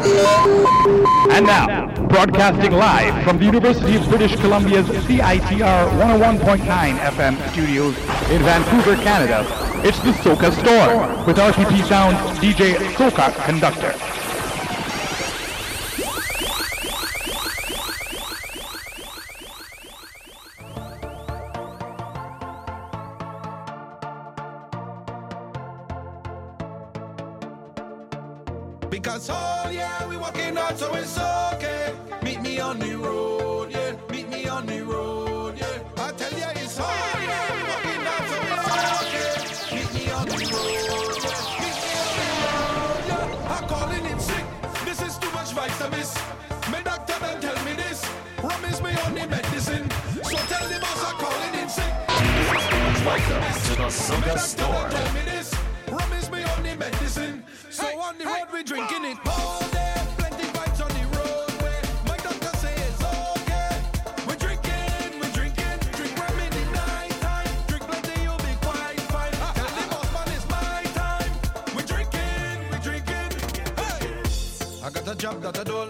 And 0.00 1.44
now, 1.44 1.92
broadcasting 2.06 2.72
live 2.72 3.24
from 3.24 3.38
the 3.38 3.44
University 3.44 3.96
of 3.96 4.08
British 4.08 4.36
Columbia's 4.36 4.86
CITR 4.86 5.90
101.9 5.98 6.98
FM 6.98 7.50
studios 7.50 7.96
in 8.30 8.42
Vancouver, 8.42 8.94
Canada, 9.02 9.44
it's 9.84 9.98
the 10.00 10.12
Soca 10.12 10.52
Storm 10.52 11.26
with 11.26 11.36
RPP 11.36 11.84
Sound's 11.88 12.38
DJ 12.38 12.74
Soca 12.94 13.34
Conductor. 13.44 14.17
Doctor 54.08 54.38
Store. 54.38 54.88
tell 54.90 55.12
me 55.14 55.20
this. 55.22 55.54
Rum 55.90 56.12
is 56.14 56.30
me 56.30 56.42
only 56.56 56.76
medicine. 56.76 57.44
So 57.70 57.86
on 58.00 58.16
the 58.18 58.24
road 58.24 58.48
we 58.52 58.62
drinking 58.62 59.04
it 59.04 59.18
all 59.26 59.60
day. 59.70 59.94
Plenty 60.16 60.44
vibes 60.56 60.80
on 60.80 60.90
the 60.96 61.04
roadway. 61.16 61.78
My 62.06 62.16
doctor 62.16 62.56
say 62.58 62.74
it's 62.74 63.02
okay. 63.04 63.82
We're 64.26 64.36
drinking, 64.36 65.20
we're 65.20 65.34
drinking. 65.38 65.78
Drink 65.92 66.18
rum 66.18 66.38
in 66.40 66.50
the 66.58 66.64
night 66.72 67.14
time. 67.20 67.48
Drink 67.66 67.84
plenty, 67.84 68.22
you'll 68.22 68.36
be 68.38 68.54
quite 68.62 69.00
fine. 69.12 69.32
Tell 69.32 69.72
the 69.76 69.86
boss 69.92 70.12
man 70.14 70.28
it's 70.36 70.48
my 70.48 70.82
time. 71.02 71.32
We're 71.74 71.88
drinking, 71.92 72.56
we're 72.70 72.84
drinking. 72.88 73.28
Hey! 73.76 74.84
I 74.84 74.90
got 74.90 75.08
a 75.08 75.14
job 75.14 75.42
that 75.42 75.58
I 75.58 75.64
don't 75.64 75.87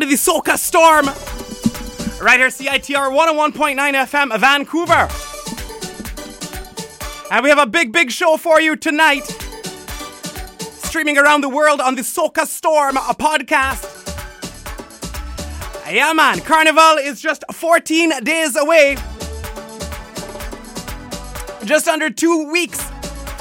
You're 0.00 0.10
the 0.10 0.14
Soca 0.14 0.56
Storm. 0.56 1.06
Right 2.24 2.38
here, 2.38 2.50
CITR 2.50 3.10
101.9 3.10 3.76
FM, 4.06 4.38
Vancouver. 4.38 5.08
And 7.32 7.42
we 7.42 7.50
have 7.50 7.58
a 7.58 7.66
big, 7.66 7.90
big 7.92 8.12
show 8.12 8.36
for 8.36 8.60
you 8.60 8.76
tonight. 8.76 9.26
Streaming 10.60 11.18
around 11.18 11.40
the 11.40 11.48
world 11.48 11.80
on 11.80 11.96
the 11.96 12.02
Soca 12.02 12.46
Storm 12.46 12.96
a 12.96 13.12
podcast. 13.12 13.82
Yeah, 15.92 16.12
man, 16.12 16.42
Carnival 16.42 16.98
is 16.98 17.20
just 17.20 17.42
14 17.52 18.22
days 18.22 18.54
away. 18.54 18.94
Just 21.64 21.88
under 21.88 22.08
two 22.08 22.48
weeks. 22.52 22.88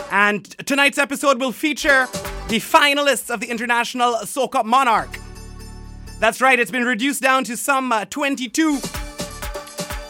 And 0.09 0.43
tonight's 0.65 0.97
episode 0.97 1.39
will 1.39 1.51
feature 1.51 2.07
the 2.47 2.57
finalists 2.57 3.29
of 3.29 3.41
the 3.41 3.47
International 3.47 4.13
Soca 4.23 4.65
Monarch. 4.65 5.16
That's 6.19 6.41
right, 6.41 6.59
it's 6.59 6.71
been 6.71 6.85
reduced 6.85 7.21
down 7.21 7.43
to 7.43 7.55
some 7.55 7.91
uh, 7.91 8.05
22, 8.05 8.79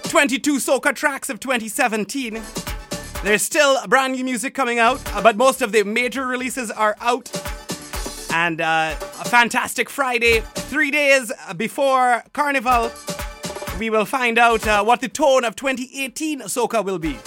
22 0.04 0.56
soca 0.56 0.96
tracks 0.96 1.30
of 1.30 1.42
2017. 1.42 2.42
There's 3.24 3.42
still 3.42 3.86
brand 3.88 4.14
new 4.14 4.24
music 4.24 4.54
coming 4.54 4.80
out, 4.80 5.02
uh, 5.14 5.22
but 5.22 5.36
most 5.36 5.62
of 5.62 5.74
the 5.74 5.84
major 5.84 6.26
releases 6.26 6.72
are 6.72 6.96
out. 7.02 7.30
And 8.32 8.62
uh, 8.62 8.96
a 9.20 9.26
fantastic 9.26 9.90
Friday, 9.90 10.40
three 10.56 10.92
days 10.92 11.34
before 11.58 12.24
Carnival, 12.32 12.90
we 13.78 13.90
will 13.90 14.06
find 14.06 14.40
out 14.40 14.66
uh, 14.66 14.86
what 14.86 15.02
the 15.02 15.10
tone 15.10 15.44
of 15.44 15.58
2018 15.58 16.40
soca 16.44 16.86
will 16.86 17.00
be. 17.00 17.18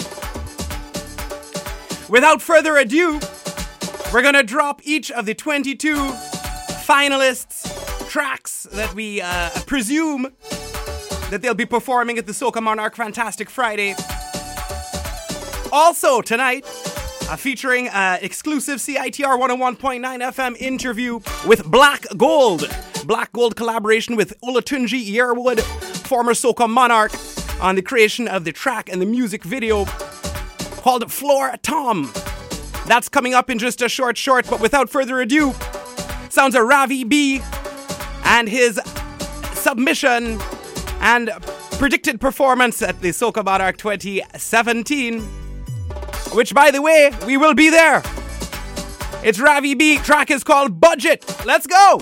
Without 2.09 2.41
further 2.41 2.79
ado, 2.79 3.21
we're 4.11 4.23
gonna 4.23 4.43
drop 4.43 4.81
each 4.85 5.11
of 5.11 5.27
the 5.27 5.35
22 5.35 5.97
finalists 6.87 7.70
tracks 8.11 8.65
that 8.73 8.93
we 8.93 9.21
uh, 9.21 9.51
presume 9.67 10.25
that 11.31 11.39
they'll 11.43 11.55
be 11.55 11.65
performing 11.65 12.19
at 12.19 12.27
the 12.27 12.33
Soca 12.33 12.61
Monarch 12.61 12.97
Fantastic 12.97 13.49
Friday. 13.49 13.95
Also 15.73 16.21
tonight, 16.21 16.65
uh, 17.31 17.37
featuring 17.37 17.89
uh, 17.89 18.19
exclusive 18.21 18.81
CITR 18.81 19.39
101.9 19.39 20.01
FM 20.01 20.57
interview 20.57 21.21
with 21.47 21.65
Black 21.65 22.05
Gold. 22.17 22.69
Black 23.07 23.33
Gold 23.33 23.55
collaboration 23.55 24.17
with 24.17 24.39
Olatunji 24.41 25.07
Yearwood, 25.07 25.61
former 26.05 26.33
Soca 26.33 26.69
Monarch, 26.69 27.13
on 27.61 27.77
the 27.77 27.83
creation 27.83 28.27
of 28.27 28.43
the 28.45 28.51
track 28.51 28.89
and 28.91 29.01
the 29.01 29.07
music 29.07 29.45
video 29.45 29.85
called 30.83 31.13
Floor 31.13 31.55
Tom. 31.63 32.11
That's 32.89 33.09
coming 33.09 33.35
up 33.35 33.51
in 33.51 33.61
just 33.61 33.81
a 33.83 33.89
short, 33.89 34.19
short, 34.19 34.51
but 34.51 34.61
without 34.61 34.91
further 34.91 35.21
ado, 35.21 35.53
sounds 36.29 36.57
a 36.57 36.65
Ravi 36.65 37.05
B 37.05 37.41
and 38.31 38.49
his 38.49 38.81
submission 39.55 40.41
and 41.01 41.31
predicted 41.73 42.21
performance 42.21 42.81
at 42.81 43.01
the 43.01 43.13
Monarch 43.45 43.77
2017. 43.77 45.21
Which, 46.33 46.55
by 46.55 46.71
the 46.71 46.81
way, 46.81 47.11
we 47.27 47.37
will 47.37 47.55
be 47.55 47.71
there. 47.71 48.05
It's 49.25 49.41
Ravi 49.41 49.75
B. 49.75 49.99
Track 49.99 50.31
is 50.31 50.45
called 50.45 50.81
Budget. 50.81 51.25
Let's 51.45 51.67
go. 51.67 51.99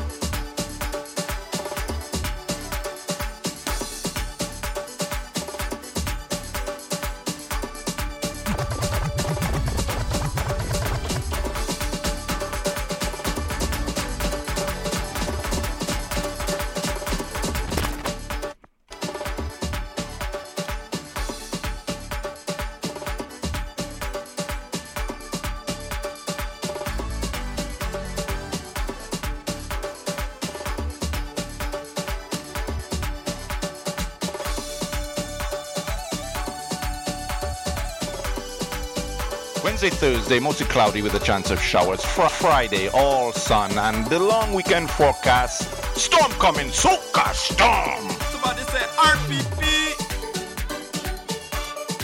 Thursday, 39.99 40.39
mostly 40.39 40.65
cloudy 40.67 41.03
with 41.03 41.15
a 41.15 41.19
chance 41.19 41.51
of 41.51 41.61
showers. 41.61 42.05
Fr- 42.05 42.29
Friday, 42.29 42.89
all 42.91 43.33
sun. 43.33 43.77
And 43.77 44.07
the 44.07 44.21
long 44.21 44.55
weekend 44.55 44.89
forecast, 44.89 45.63
storm 45.97 46.31
coming, 46.33 46.69
soca 46.69 47.35
storm. 47.35 48.09
Somebody 48.31 48.63
say 48.63 48.79
RPP. 48.97 49.61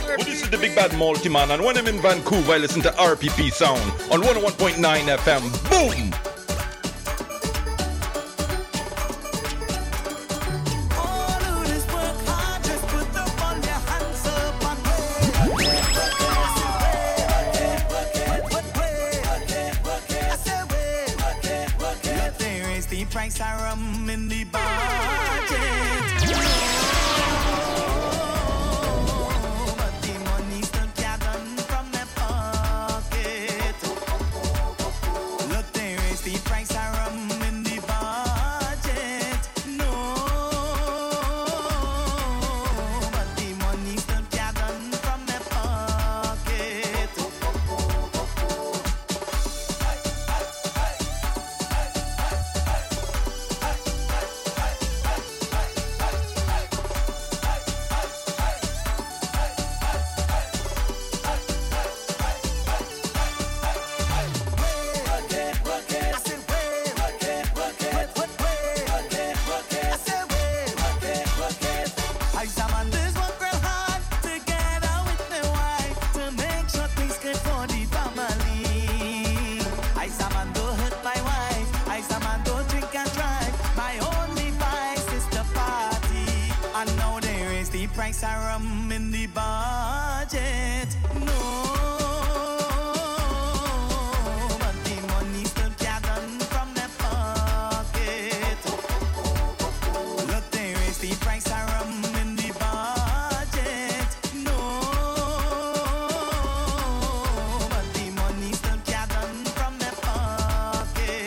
Well, 0.08 0.18
this 0.18 0.42
is 0.42 0.50
the 0.50 0.58
Big 0.58 0.74
Bad 0.74 0.92
Multi 0.98 1.28
Man, 1.28 1.52
and 1.52 1.64
when 1.64 1.78
I'm 1.78 1.86
in 1.86 2.00
Vancouver, 2.00 2.54
I 2.54 2.58
listen 2.58 2.82
to 2.82 2.90
RPP 2.90 3.52
Sound 3.52 3.80
on 4.12 4.22
101.9 4.22 5.16
FM. 5.16 5.70
Boom! 5.70 6.23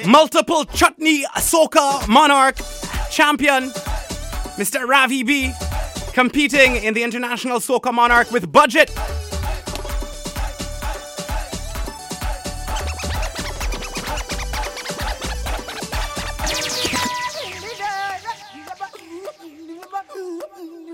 Multiple 0.07 0.63
chutney 0.63 1.25
soca 1.36 2.07
monarch 2.07 2.56
champion, 3.12 3.71
Mr. 4.56 4.88
Ravi 4.88 5.21
B, 5.24 5.51
competing 6.13 6.77
in 6.77 6.94
the 6.94 7.04
International 7.04 7.59
Soca 7.59 7.94
Monarch 7.94 8.31
with 8.31 8.50
budget. 8.50 8.89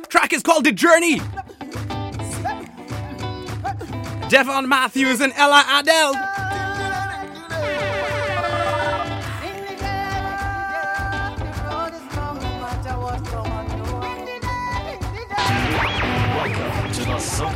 Track 0.10 0.34
is 0.34 0.42
called 0.42 0.64
The 0.64 0.72
Journey. 0.72 1.20
Devon 4.30 4.68
Matthews 4.68 5.22
and 5.22 5.32
Ella 5.36 5.64
Andall. 5.68 6.33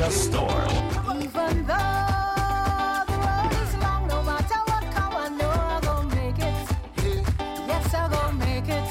The 0.08 0.14
Soca 0.14 0.24
Storm. 0.24 1.22
Even 1.22 1.66
though 1.66 3.04
the 3.08 3.16
road 3.26 3.52
is 3.62 3.74
long, 3.84 4.08
no 4.08 4.24
matter 4.24 4.60
what 4.68 4.84
come, 4.96 5.16
I 5.18 5.28
know 5.38 5.50
I'm 5.50 5.82
gonna 5.82 6.16
make 6.16 6.40
it. 6.40 6.70
Yes, 7.68 7.94
I'm 7.94 8.10
gonna 8.12 8.46
make 8.46 8.70
it. 8.70 8.90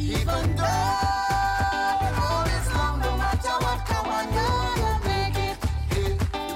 Even 0.00 0.56
though 0.56 1.94
the 2.02 2.10
road 2.18 2.48
is 2.58 2.66
long, 2.74 2.98
no 2.98 3.10
matter 3.22 3.56
what 3.64 3.86
come, 3.86 4.08
I 4.08 4.26
know 4.34 4.50
I'm 4.66 4.78
gonna 4.82 5.04
make 5.04 5.38
it. 5.46 5.56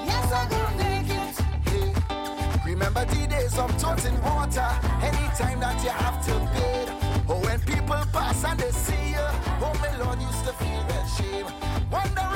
Yes, 0.05 0.31
I'm 0.33 0.49
gonna 0.49 0.83
make 0.83 1.09
it. 1.09 2.65
Remember 2.65 3.05
the 3.05 3.27
days 3.27 3.57
of 3.57 3.77
toting 3.77 4.21
water, 4.21 4.67
anytime 5.01 5.61
that 5.61 5.81
you 5.81 5.91
have 5.91 6.19
to 6.25 6.33
bid. 6.53 6.89
Or 7.29 7.39
when 7.39 7.59
people 7.61 8.03
pass 8.11 8.43
and 8.43 8.59
they 8.59 8.71
see 8.71 9.11
you, 9.11 9.27
oh 9.63 9.73
my 9.79 9.95
lord, 10.03 10.21
used 10.21 10.43
to 10.43 10.51
feel 10.59 10.83
that 10.89 11.05
shame. 11.15 11.47
Wondering 11.89 12.32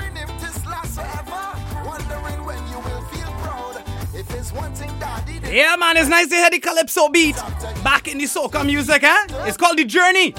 Yeah, 5.50 5.76
man, 5.78 5.98
it's 5.98 6.10
nice 6.10 6.28
to 6.30 6.36
hear 6.36 6.50
the 6.50 6.60
calypso 6.60 7.10
beat 7.10 7.36
back 7.84 8.08
in 8.08 8.18
the 8.18 8.26
soca 8.26 8.66
music, 8.66 9.04
eh? 9.04 9.26
It's 9.48 9.58
called 9.58 9.78
The 9.78 9.86
Journey. 9.86 10.34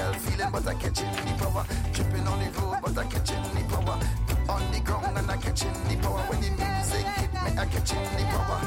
A 0.00 0.14
feeling, 0.14 0.50
but 0.50 0.66
I 0.66 0.74
catching 0.74 1.12
the 1.12 1.32
power. 1.38 1.64
Tripping 1.92 2.26
on 2.26 2.38
the 2.40 2.50
road, 2.58 2.78
but 2.82 2.96
I 2.96 3.04
catching 3.04 3.42
the 3.54 3.62
power. 3.68 4.00
On 4.48 4.72
the 4.72 4.80
ground 4.80 5.18
and 5.18 5.30
I 5.30 5.36
catching 5.36 5.72
the 5.88 5.96
power. 6.00 6.22
When 6.28 6.40
the 6.40 6.50
music 6.50 7.06
hit 7.20 7.32
me, 7.34 7.50
I 7.60 7.66
catching 7.66 8.02
the 8.16 8.24
power. 8.32 8.60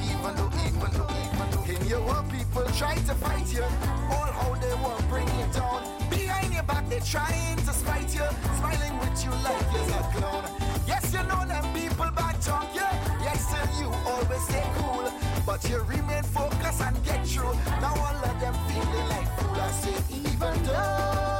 Even 0.00 0.32
though, 0.36 0.50
even 0.64 0.90
though, 0.96 1.12
even 1.12 1.48
though. 1.52 1.64
In 1.68 1.86
your 1.86 2.00
world, 2.00 2.30
people 2.32 2.64
try 2.76 2.94
to 2.94 3.14
fight 3.14 3.52
you. 3.52 3.62
All 4.08 4.32
how 4.32 4.54
they 4.54 4.74
will 4.80 5.00
bring 5.10 5.28
you 5.38 5.46
down. 5.52 5.84
Behind 6.08 6.54
your 6.54 6.62
back, 6.62 6.88
they 6.88 7.00
trying 7.00 7.58
to 7.58 7.72
spite 7.72 8.14
you. 8.14 8.26
Smiling 8.58 8.98
with 8.98 9.24
you 9.24 9.30
like 9.44 9.68
you're 9.72 9.92
a 9.92 10.02
clown. 10.16 10.44
Yes, 10.86 11.12
you 11.12 11.22
know 11.28 11.44
them 11.44 11.64
people 11.74 12.10
back 12.16 12.40
talk 12.40 12.74
you. 12.74 12.88
Yes, 13.22 13.44
still 13.44 13.68
you 13.78 13.92
always 14.08 14.42
stay 14.48 14.64
cool. 14.76 15.17
But 15.48 15.66
you 15.70 15.78
remain 15.84 16.22
focused 16.24 16.82
and 16.82 17.02
get 17.06 17.26
through. 17.26 17.54
Now 17.80 17.94
all 17.96 18.22
of 18.22 18.38
them 18.38 18.52
feeling 18.68 19.08
like 19.08 19.28
fool. 19.38 19.54
I 19.54 19.70
say, 19.70 20.14
even 20.14 20.62
though 20.64 21.37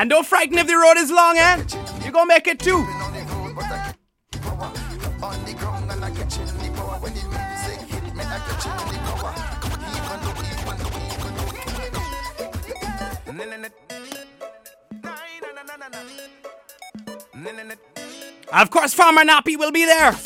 And 0.00 0.08
don't 0.08 0.24
frighten 0.26 0.56
if 0.56 0.66
the 0.66 0.76
road 0.76 0.96
is 0.96 1.10
long, 1.10 1.36
and 1.36 1.76
You're 2.02 2.10
gonna 2.10 2.24
make 2.24 2.46
it 2.46 2.58
too. 2.58 2.86
Of 18.52 18.70
course, 18.70 18.94
Farmer 18.94 19.22
Nappy 19.22 19.58
will 19.58 19.70
be 19.70 19.84
there. 19.84 20.16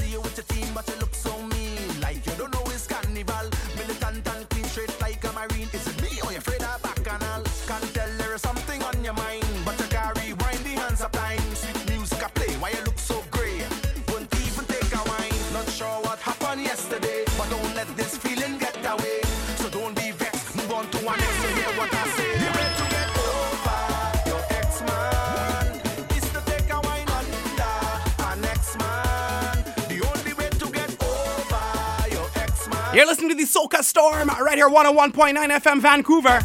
You're 32.95 33.07
listening 33.07 33.31
to 33.31 33.35
the 33.35 33.43
Soca 33.43 33.83
Storm 33.83 34.29
right 34.29 34.55
here, 34.55 34.69
101.9 34.69 35.35
FM 35.35 35.81
Vancouver. 35.81 36.39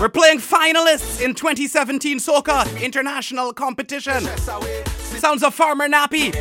We're 0.00 0.08
playing 0.08 0.38
finalists 0.38 1.20
in 1.20 1.34
2017 1.34 2.18
Soca 2.18 2.80
International 2.80 3.52
Competition. 3.52 4.22
Sounds 4.22 5.42
of 5.42 5.56
Farmer 5.56 5.88
Nappy. 5.88 6.32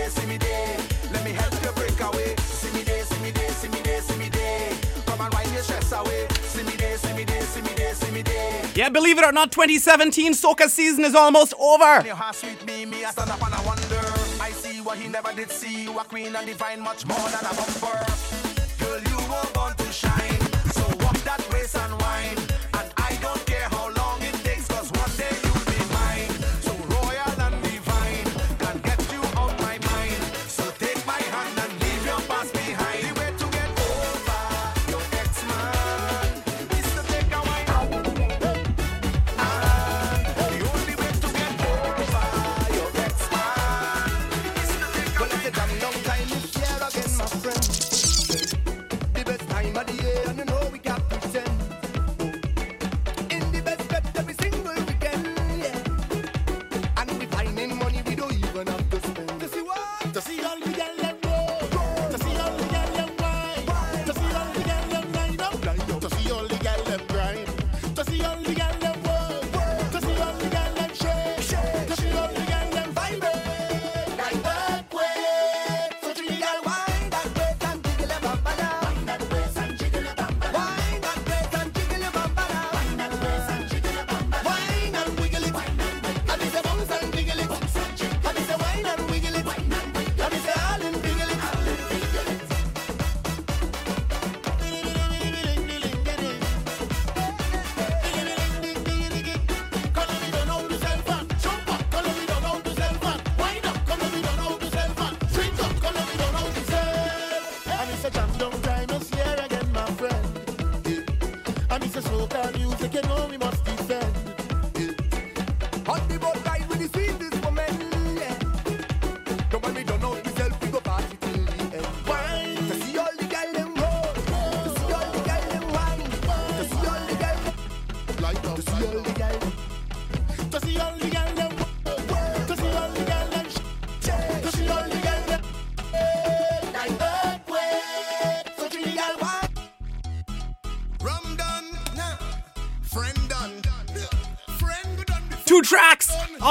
Yeah, 8.76 8.90
believe 8.90 9.18
it 9.18 9.26
or 9.26 9.32
not, 9.32 9.52
2017 9.52 10.34
Soca 10.34 10.70
season 10.70 11.04
is 11.04 11.16
almost 11.16 11.56
over. 11.60 11.84
I 11.84 12.06
Girl, 18.92 19.00
you 19.04 19.16
were 19.30 19.52
born 19.54 19.74
to 19.76 19.86
shine. 19.86 20.42
So 20.74 20.84
walk 21.00 21.18
that 21.24 21.42
waist 21.54 21.78
and 21.78 21.98
wine. 22.02 22.41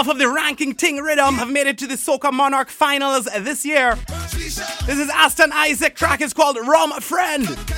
off 0.01 0.09
of 0.09 0.19
the 0.19 0.31
ranking 0.31 0.75
Ting 0.75 0.97
Rhythm 0.97 1.35
have 1.35 1.51
made 1.51 1.67
it 1.67 1.77
to 1.77 1.87
the 1.87 1.97
Soca 1.97 2.33
Monarch 2.33 2.71
finals 2.71 3.27
this 3.41 3.67
year. 3.67 3.99
This 4.07 4.99
is 4.99 5.11
Aston 5.11 5.53
Isaac 5.53 5.95
track 5.95 6.23
is 6.23 6.33
called 6.33 6.57
Rom 6.57 6.93
Friend. 7.03 7.70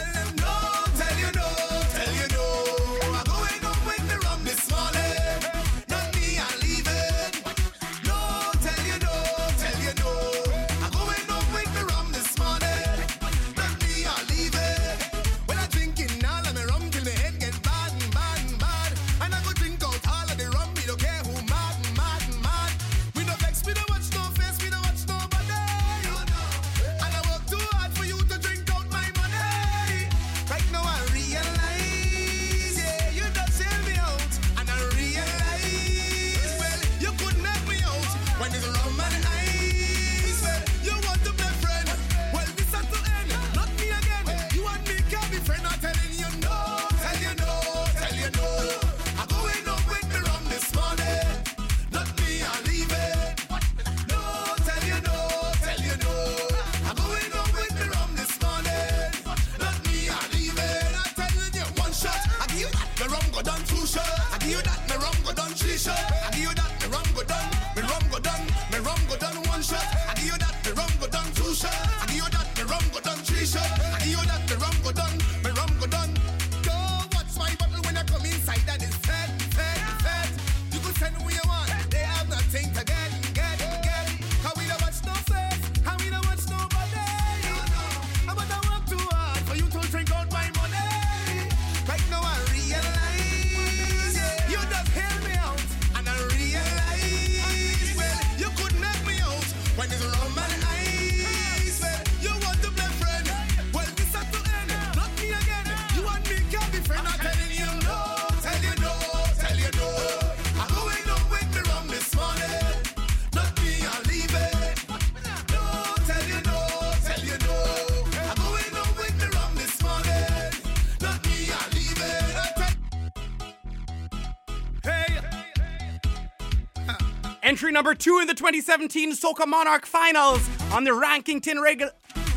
number 127.73 127.95
two 127.95 128.19
in 128.21 128.27
the 128.27 128.35
2017 128.35 129.13
Soca 129.13 129.47
Monarch 129.47 129.87
Finals 129.87 130.47
on 130.73 130.85
the 130.85 130.93
Ranking 130.93 131.41
Tin 131.41 131.59
Rig- 131.59 131.85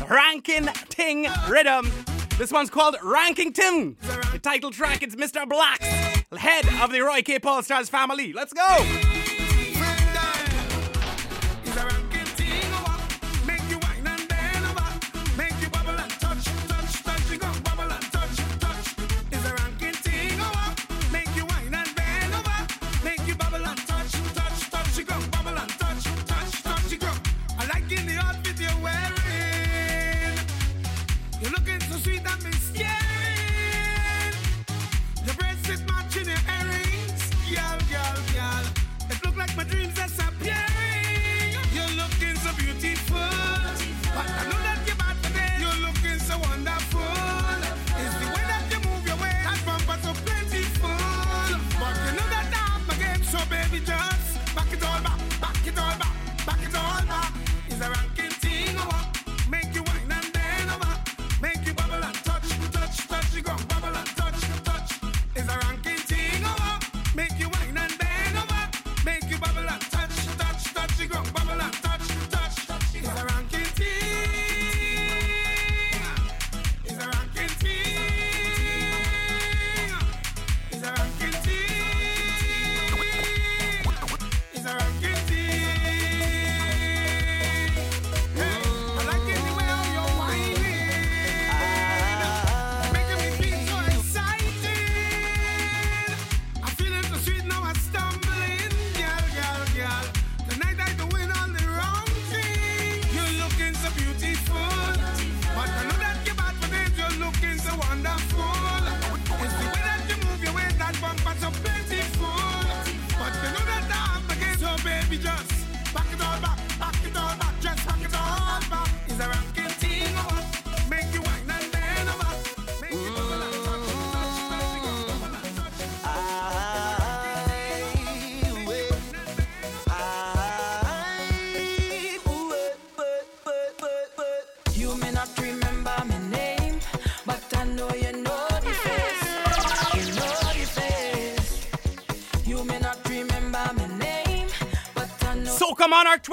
Ranking 0.08 0.66
Ting 0.88 1.26
Rhythm. 1.48 1.90
This 2.38 2.50
one's 2.50 2.70
called 2.70 2.96
Ranking 3.02 3.52
Ting. 3.52 3.96
The 4.32 4.38
title 4.38 4.70
track 4.70 5.02
is 5.02 5.14
Mr. 5.14 5.48
Black, 5.48 5.80
head 5.82 6.66
of 6.82 6.90
the 6.90 7.00
Roy 7.00 7.22
Cape 7.22 7.46
All 7.46 7.62
Stars 7.62 7.88
family. 7.88 8.32
Let's 8.32 8.52
go! 8.52 9.05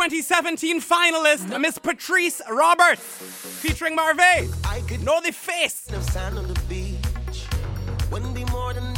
2017 0.09 0.81
finalist, 0.81 1.61
Miss 1.61 1.77
Patrice 1.77 2.41
Roberts, 2.49 2.99
featuring 3.61 3.95
Marve. 3.95 4.19
I 4.19 4.83
could 4.85 5.01
know 5.01 5.21
the 5.21 5.31
face. 5.31 5.89
No 5.89 6.01
on 6.37 6.45
the 6.45 6.59
beach. 6.67 7.45
Wouldn't 8.11 8.35
be 8.35 8.43
more 8.51 8.73
than 8.73 8.93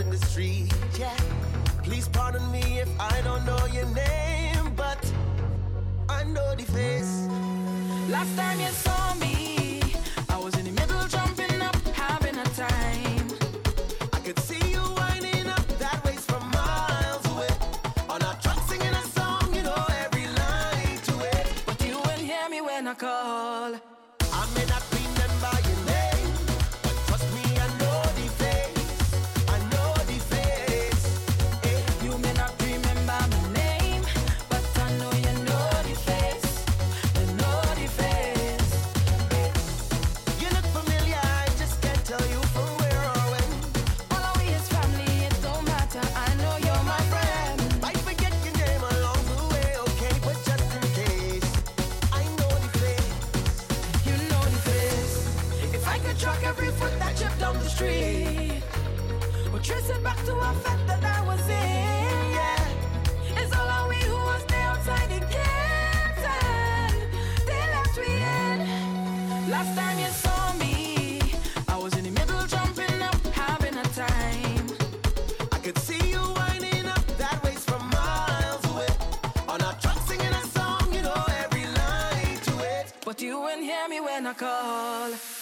in 0.00 0.10
the 0.10 0.16
street. 0.26 0.74
Yeah. 0.98 1.16
Please 1.84 2.08
pardon 2.08 2.50
me 2.50 2.80
if 2.80 2.88
I 2.98 3.20
don't 3.22 3.46
know 3.46 3.64
your 3.66 3.86
name, 3.86 4.74
but 4.74 5.00
I 6.08 6.24
know 6.24 6.56
the 6.56 6.64
face. 6.64 7.28
Last 8.10 8.36
time 8.36 8.58
you 8.58 8.66
saw 8.70 9.14
me. 9.14 9.25
when 84.16 84.26
I 84.26 84.32
call. 84.32 85.35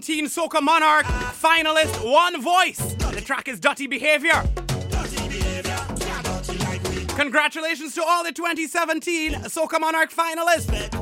2017 0.00 0.26
Soca 0.26 0.60
Monarch 0.60 1.06
finalist 1.06 2.04
One 2.04 2.42
Voice. 2.42 2.94
The 2.94 3.20
track 3.20 3.46
is 3.46 3.60
Dutty 3.60 3.86
Behavior. 3.86 4.42
Congratulations 7.16 7.94
to 7.94 8.02
all 8.04 8.24
the 8.24 8.32
2017 8.32 9.34
Soca 9.44 9.80
Monarch 9.80 10.12
finalists. 10.12 10.93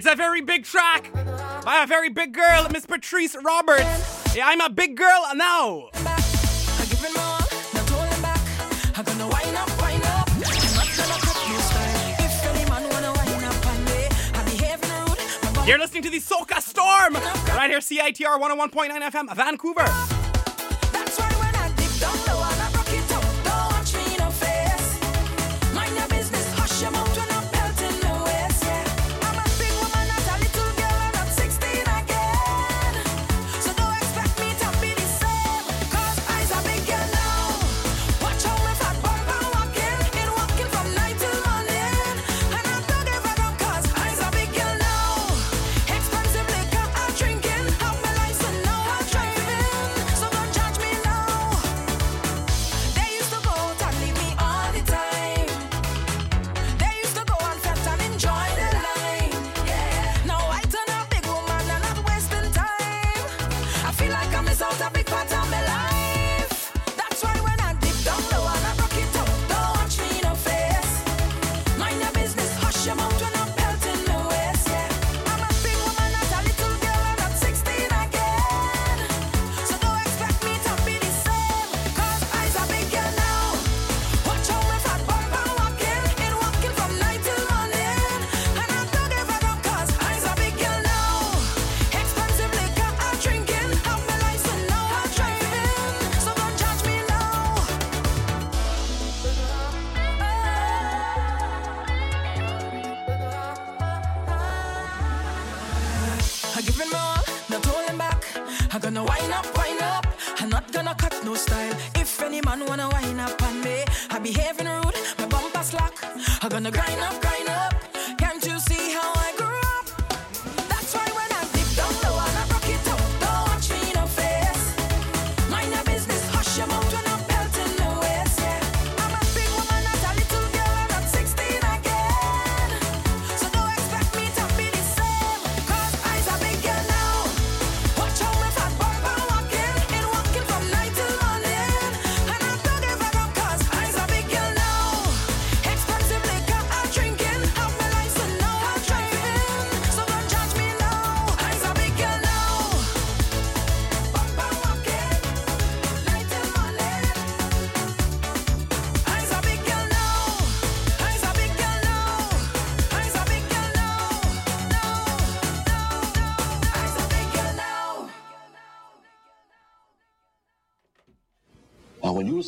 It's 0.00 0.10
a 0.10 0.16
very 0.16 0.40
big 0.40 0.64
track 0.64 1.12
by 1.62 1.82
a 1.82 1.86
very 1.86 2.08
big 2.08 2.32
girl, 2.32 2.66
Miss 2.72 2.86
Patrice 2.86 3.36
Roberts. 3.44 4.34
Yeah, 4.34 4.48
I'm 4.48 4.62
a 4.62 4.70
big 4.70 4.96
girl 4.96 5.26
now. 5.34 5.90
You're 15.66 15.78
listening 15.78 16.02
to 16.04 16.08
the 16.08 16.18
Soca 16.18 16.62
Storm 16.62 17.12
right 17.54 17.68
here, 17.68 17.80
CITR 17.80 18.40
101.9 18.40 19.10
FM, 19.10 19.36
Vancouver. 19.36 20.19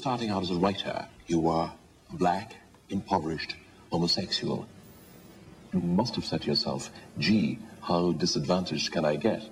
starting 0.02 0.30
out 0.30 0.42
as 0.42 0.50
a 0.50 0.56
writer, 0.56 1.06
you 1.28 1.38
were 1.38 1.70
black, 2.14 2.56
impoverished, 2.90 3.54
homosexual. 3.92 4.66
You 5.72 5.78
must 5.78 6.16
have 6.16 6.24
said 6.24 6.42
to 6.42 6.48
yourself, 6.48 6.90
gee, 7.20 7.60
how 7.80 8.10
disadvantaged 8.10 8.90
can 8.90 9.04
I 9.04 9.14
get? 9.14 9.48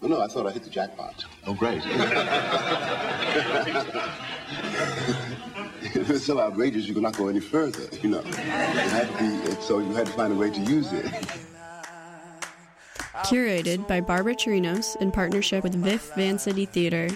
Well, 0.00 0.12
no, 0.12 0.22
I 0.22 0.28
thought 0.28 0.46
I 0.46 0.52
hit 0.52 0.62
the 0.62 0.70
jackpot. 0.70 1.26
Oh, 1.46 1.52
great. 1.52 1.82
it 5.94 6.18
so 6.20 6.40
outrageous 6.40 6.86
you 6.86 6.94
could 6.94 7.02
not 7.02 7.14
go 7.14 7.28
any 7.28 7.40
further, 7.40 7.94
you 7.98 8.08
know. 8.08 8.22
Be, 8.22 9.60
so 9.60 9.80
you 9.80 9.92
had 9.92 10.06
to 10.06 10.12
find 10.14 10.32
a 10.32 10.36
way 10.36 10.48
to 10.48 10.60
use 10.62 10.90
it. 10.94 11.04
Curated 13.26 13.86
by 13.86 14.00
Barbara 14.00 14.36
Chirinos 14.36 14.96
in 15.02 15.12
partnership 15.12 15.62
with 15.62 15.74
Viff 15.84 16.14
Vancity 16.14 16.64
Theater 16.64 17.10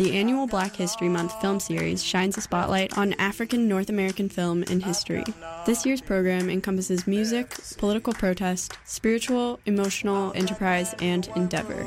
the 0.00 0.16
annual 0.16 0.46
Black 0.46 0.74
History 0.74 1.10
Month 1.10 1.38
film 1.42 1.60
series 1.60 2.02
shines 2.02 2.38
a 2.38 2.40
spotlight 2.40 2.96
on 2.96 3.12
African 3.18 3.68
North 3.68 3.90
American 3.90 4.30
film 4.30 4.64
and 4.70 4.82
history. 4.82 5.24
This 5.66 5.84
year's 5.84 6.00
program 6.00 6.48
encompasses 6.48 7.06
music, 7.06 7.54
political 7.76 8.14
protest, 8.14 8.78
spiritual, 8.86 9.60
emotional, 9.66 10.32
enterprise, 10.34 10.94
and 11.02 11.28
endeavor. 11.36 11.86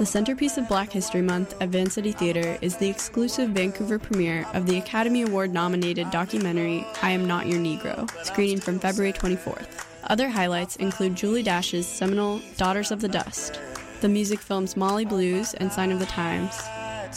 The 0.00 0.06
centerpiece 0.06 0.58
of 0.58 0.66
Black 0.66 0.90
History 0.90 1.22
Month 1.22 1.54
at 1.60 1.68
Vancity 1.68 2.10
Theater 2.10 2.58
is 2.62 2.78
the 2.78 2.88
exclusive 2.88 3.50
Vancouver 3.50 4.00
premiere 4.00 4.44
of 4.52 4.66
the 4.66 4.78
Academy 4.78 5.22
Award 5.22 5.52
nominated 5.52 6.10
documentary 6.10 6.84
I 7.00 7.12
Am 7.12 7.28
Not 7.28 7.46
Your 7.46 7.60
Negro, 7.60 8.10
screening 8.24 8.58
from 8.58 8.80
February 8.80 9.12
24th. 9.12 9.86
Other 10.02 10.28
highlights 10.28 10.74
include 10.74 11.14
Julie 11.14 11.44
Dash's 11.44 11.86
seminal 11.86 12.40
Daughters 12.56 12.90
of 12.90 13.00
the 13.00 13.08
Dust, 13.08 13.60
the 14.00 14.08
music 14.08 14.40
films 14.40 14.76
Mali 14.76 15.04
Blues 15.04 15.54
and 15.54 15.72
Sign 15.72 15.92
of 15.92 16.00
the 16.00 16.06
Times, 16.06 16.60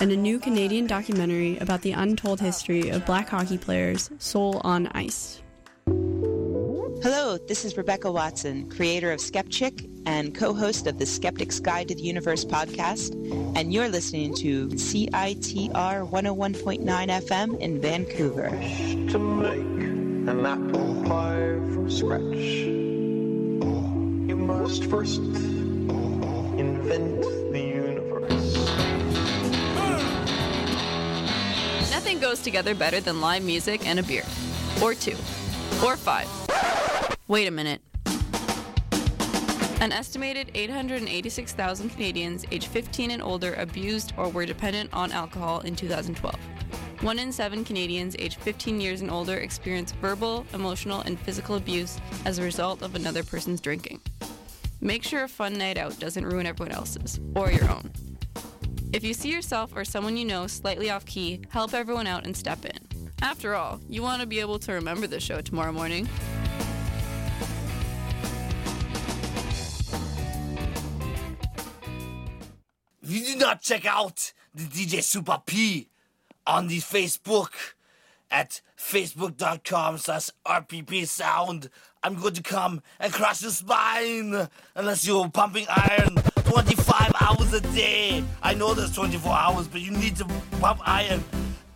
and 0.02 0.12
a 0.12 0.18
new 0.18 0.40
Canadian 0.40 0.88
documentary 0.88 1.58
about 1.58 1.82
the 1.82 1.92
untold 1.92 2.40
history 2.40 2.90
of 2.90 3.06
black 3.06 3.28
hockey 3.28 3.58
players, 3.58 4.10
Soul 4.18 4.62
on 4.64 4.88
Ice. 4.88 5.42
Hello, 7.02 7.38
this 7.48 7.66
is 7.66 7.76
Rebecca 7.78 8.12
Watson, 8.12 8.70
creator 8.70 9.12
of 9.12 9.20
Skepchick 9.20 9.90
and 10.06 10.34
co-host 10.34 10.88
of 10.88 11.00
the 11.00 11.06
Skeptic's 11.06 11.60
Guide 11.60 11.90
to 11.90 11.96
the 11.96 12.02
Universe 12.02 12.46
podcast, 12.46 13.14
and 13.58 13.74
you're 13.74 13.90
listening 13.90 14.34
to 14.36 14.68
CITR 14.70 16.10
101.9 16.10 16.84
FM 16.84 17.60
in 17.60 17.82
Vancouver. 17.82 18.50
to 19.12 19.20
make 19.20 19.60
an 20.30 20.46
apple 20.46 21.04
pie 21.06 21.58
from 21.74 21.90
scratch. 21.90 22.22
You 24.30 24.38
must 24.38 24.86
first 24.86 25.20
invent 26.58 27.39
goes 32.30 32.42
together 32.42 32.76
better 32.76 33.02
than 33.02 33.20
live 33.20 33.44
music 33.44 33.88
and 33.88 33.98
a 33.98 34.04
beer. 34.04 34.24
Or 34.84 34.94
two. 34.94 35.16
Or 35.84 35.98
five. 35.98 36.28
Wait 37.28 37.48
a 37.48 37.52
minute. 37.52 37.82
An 39.82 39.92
estimated 39.92 40.52
886,000 40.54 41.90
Canadians 41.90 42.46
aged 42.52 42.68
15 42.68 43.10
and 43.10 43.24
older 43.24 43.56
abused 43.56 44.14
or 44.16 44.30
were 44.30 44.46
dependent 44.46 44.92
on 44.94 45.12
alcohol 45.12 45.62
in 45.62 45.76
2012. 45.76 46.36
One 47.02 47.18
in 47.18 47.32
seven 47.32 47.66
Canadians 47.66 48.16
aged 48.20 48.40
15 48.42 48.80
years 48.80 49.02
and 49.02 49.10
older 49.10 49.38
experience 49.38 49.92
verbal, 49.94 50.46
emotional, 50.54 51.02
and 51.02 51.20
physical 51.20 51.56
abuse 51.56 51.98
as 52.26 52.38
a 52.38 52.44
result 52.44 52.84
of 52.84 52.94
another 52.94 53.24
person's 53.24 53.60
drinking. 53.60 54.02
Make 54.82 55.04
sure 55.04 55.24
a 55.24 55.28
fun 55.28 55.58
night 55.58 55.80
out 55.80 55.98
doesn't 55.98 56.28
ruin 56.28 56.46
everyone 56.46 56.76
else's, 56.76 57.20
or 57.34 57.52
your 57.52 57.72
own. 57.72 57.92
If 58.92 59.04
you 59.04 59.14
see 59.14 59.32
yourself 59.32 59.72
or 59.76 59.86
someone 59.86 60.18
you 60.18 60.26
know 60.26 60.48
slightly 60.48 60.90
off 60.90 61.06
key, 61.06 61.42
help 61.50 61.76
everyone 61.76 62.08
out 62.08 62.26
and 62.26 62.36
step 62.36 62.66
in. 62.66 62.78
After 63.22 63.54
all, 63.54 63.80
you 63.88 64.02
want 64.02 64.22
to 64.22 64.28
be 64.28 64.40
able 64.40 64.58
to 64.60 64.74
remember 64.74 65.06
the 65.06 65.20
show 65.20 65.42
tomorrow 65.42 65.72
morning. 65.72 66.10
If 73.04 73.12
you 73.12 73.26
do 73.26 73.36
not 73.36 73.62
check 73.62 73.86
out 73.86 74.34
the 74.56 74.64
DJ 74.64 75.04
Super 75.04 75.40
P 75.46 75.88
on 76.48 76.68
the 76.68 76.80
Facebook 76.80 77.52
at 78.32 78.62
facebook.com 78.76 80.00
slash 80.00 80.32
RPP 80.48 81.08
sound, 81.08 81.70
I'm 82.02 82.16
going 82.16 82.34
to 82.34 82.42
come 82.42 82.82
and 83.00 83.14
crush 83.14 83.44
your 83.44 83.52
spine 83.52 84.48
unless 84.76 85.06
you're 85.06 85.30
pumping 85.30 85.68
iron 85.70 86.18
25 86.50 87.12
hours 87.22 87.54
a 87.54 87.62
day. 87.62 88.24
I 88.42 88.56
know 88.56 88.74
there's 88.74 88.96
24 88.96 89.32
hours, 89.32 89.68
but 89.68 89.82
you 89.82 89.92
need 89.92 90.16
to 90.16 90.26
pump 90.60 90.82
iron 90.84 91.24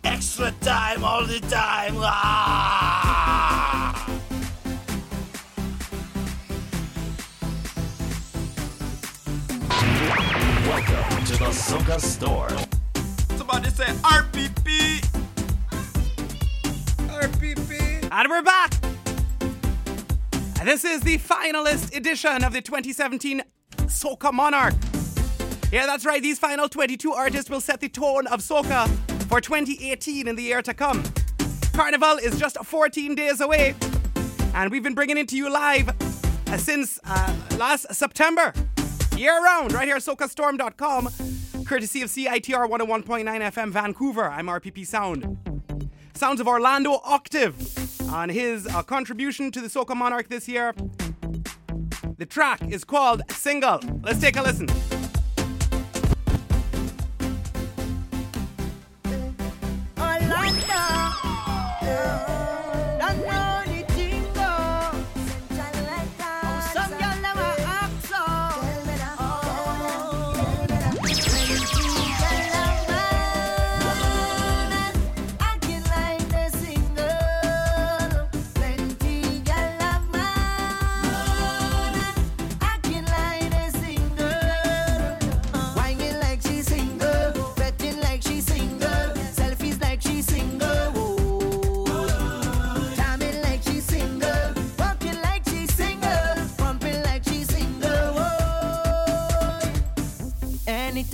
extra 0.02 0.50
time 0.62 1.04
all 1.04 1.24
the 1.24 1.38
time. 1.38 1.94
Ah! 1.98 4.04
Welcome 10.66 11.24
to 11.26 11.32
the 11.34 11.52
Soca 11.52 12.00
Storm. 12.00 12.58
Somebody 13.38 13.70
say 13.70 13.84
RPP. 14.02 15.00
RPP. 16.98 18.08
And 18.10 18.28
we're 18.28 18.42
back. 18.42 18.72
This 20.64 20.84
is 20.84 21.02
the 21.02 21.18
finalist 21.18 21.94
edition 21.94 22.42
of 22.42 22.54
the 22.54 22.62
2017 22.62 23.42
Soca 23.86 24.32
Monarch. 24.32 24.74
Yeah, 25.72 25.86
that's 25.86 26.06
right. 26.06 26.22
These 26.22 26.38
final 26.38 26.68
22 26.68 27.12
artists 27.12 27.50
will 27.50 27.60
set 27.60 27.80
the 27.80 27.88
tone 27.88 28.26
of 28.28 28.40
Soca 28.40 28.88
for 29.28 29.40
2018 29.40 30.28
in 30.28 30.36
the 30.36 30.42
year 30.42 30.62
to 30.62 30.74
come. 30.74 31.02
Carnival 31.72 32.18
is 32.18 32.38
just 32.38 32.56
14 32.64 33.14
days 33.14 33.40
away, 33.40 33.74
and 34.54 34.70
we've 34.70 34.82
been 34.82 34.94
bringing 34.94 35.18
it 35.18 35.28
to 35.28 35.36
you 35.36 35.50
live 35.52 35.88
uh, 36.46 36.56
since 36.56 37.00
uh, 37.04 37.34
last 37.56 37.92
September, 37.92 38.52
year 39.16 39.42
round, 39.42 39.72
right 39.72 39.86
here 39.86 39.96
at 39.96 40.02
socastorm.com, 40.02 41.08
courtesy 41.64 42.02
of 42.02 42.10
CITR 42.10 42.68
101.9 42.68 43.24
FM 43.24 43.70
Vancouver. 43.70 44.30
I'm 44.30 44.46
RPP 44.46 44.86
Sound. 44.86 45.38
Sounds 46.14 46.40
of 46.40 46.46
Orlando 46.46 47.00
Octave 47.04 48.08
on 48.10 48.28
his 48.28 48.68
uh, 48.68 48.82
contribution 48.82 49.50
to 49.50 49.60
the 49.60 49.66
Soca 49.66 49.96
Monarch 49.96 50.28
this 50.28 50.48
year. 50.48 50.72
The 52.24 52.30
track 52.30 52.62
is 52.70 52.84
called 52.84 53.20
Single. 53.30 53.80
Let's 54.02 54.18
take 54.18 54.38
a 54.38 54.42
listen. 54.42 54.66
Whining 59.94 60.30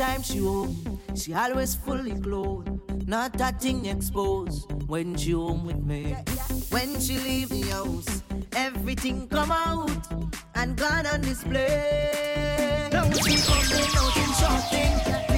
Anytime 0.00 0.22
she 0.22 0.38
home, 0.38 0.98
she 1.14 1.34
always 1.34 1.74
fully 1.74 2.18
clothed, 2.18 3.06
not 3.06 3.34
that 3.34 3.60
thing 3.60 3.84
exposed. 3.84 4.72
When 4.88 5.14
she 5.14 5.32
home 5.32 5.66
with 5.66 5.76
me, 5.76 6.16
when 6.70 6.98
she 6.98 7.18
leave 7.18 7.50
the 7.50 7.60
house, 7.68 8.22
everything 8.56 9.28
come 9.28 9.52
out 9.52 10.06
and 10.54 10.74
gone 10.74 11.04
on 11.04 11.20
display. 11.20 12.88
Now 12.90 13.10
she 13.12 13.36
coming 13.44 13.90
out 14.00 14.16
in 14.16 14.32
shorting, 14.40 15.00
cleavage 15.04 15.29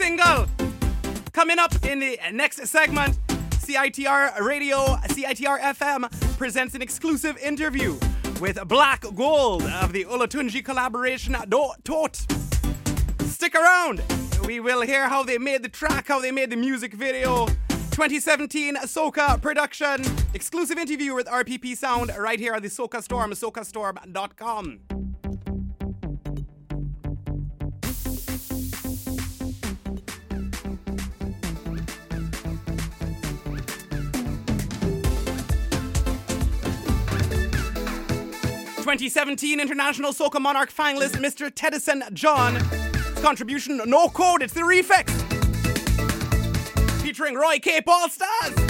single. 0.00 0.46
Coming 1.32 1.58
up 1.58 1.74
in 1.84 2.00
the 2.00 2.18
next 2.32 2.66
segment, 2.66 3.18
CITR 3.66 4.40
Radio, 4.40 4.78
CITR 5.08 5.60
FM 5.60 6.10
presents 6.38 6.74
an 6.74 6.80
exclusive 6.80 7.36
interview 7.36 7.98
with 8.40 8.58
Black 8.66 9.04
Gold 9.14 9.62
of 9.64 9.92
the 9.92 10.06
Olatunji 10.06 10.64
collaboration 10.64 11.36
Do- 11.50 11.72
Tot. 11.84 12.16
Stick 13.26 13.54
around. 13.54 14.02
We 14.46 14.58
will 14.58 14.80
hear 14.80 15.06
how 15.06 15.22
they 15.22 15.36
made 15.36 15.62
the 15.62 15.68
track, 15.68 16.08
how 16.08 16.18
they 16.18 16.30
made 16.30 16.48
the 16.48 16.56
music 16.56 16.94
video. 16.94 17.46
2017 17.90 18.76
Soca 18.76 19.40
production. 19.42 20.02
Exclusive 20.32 20.78
interview 20.78 21.14
with 21.14 21.26
RPP 21.26 21.76
Sound 21.76 22.10
right 22.18 22.38
here 22.40 22.54
on 22.54 22.62
the 22.62 22.68
Soca 22.68 23.02
Storm, 23.02 23.32
socastorm.com. 23.32 24.99
Twenty 38.90 39.08
seventeen 39.08 39.60
International 39.60 40.12
Soca 40.12 40.40
Monarch 40.40 40.72
finalist 40.72 41.14
Mr. 41.14 41.48
Teddyson 41.48 42.12
John. 42.12 42.56
His 42.56 43.22
contribution 43.22 43.80
no 43.86 44.08
code, 44.08 44.42
it's 44.42 44.52
the 44.52 44.62
refix. 44.62 45.08
Featuring 47.00 47.36
Roy 47.36 47.60
Cape 47.60 47.86
All 47.86 48.08
Stars. 48.08 48.69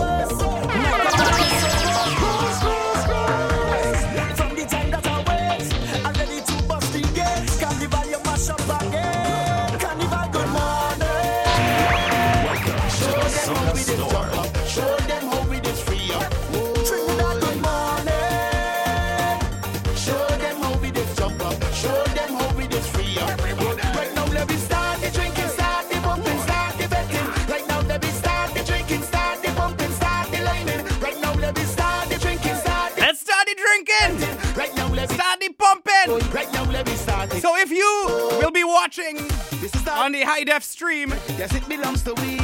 Yes, 40.91 41.55
it 41.55 41.67
belongs 41.69 42.03
to 42.03 42.13
we. 42.15 42.37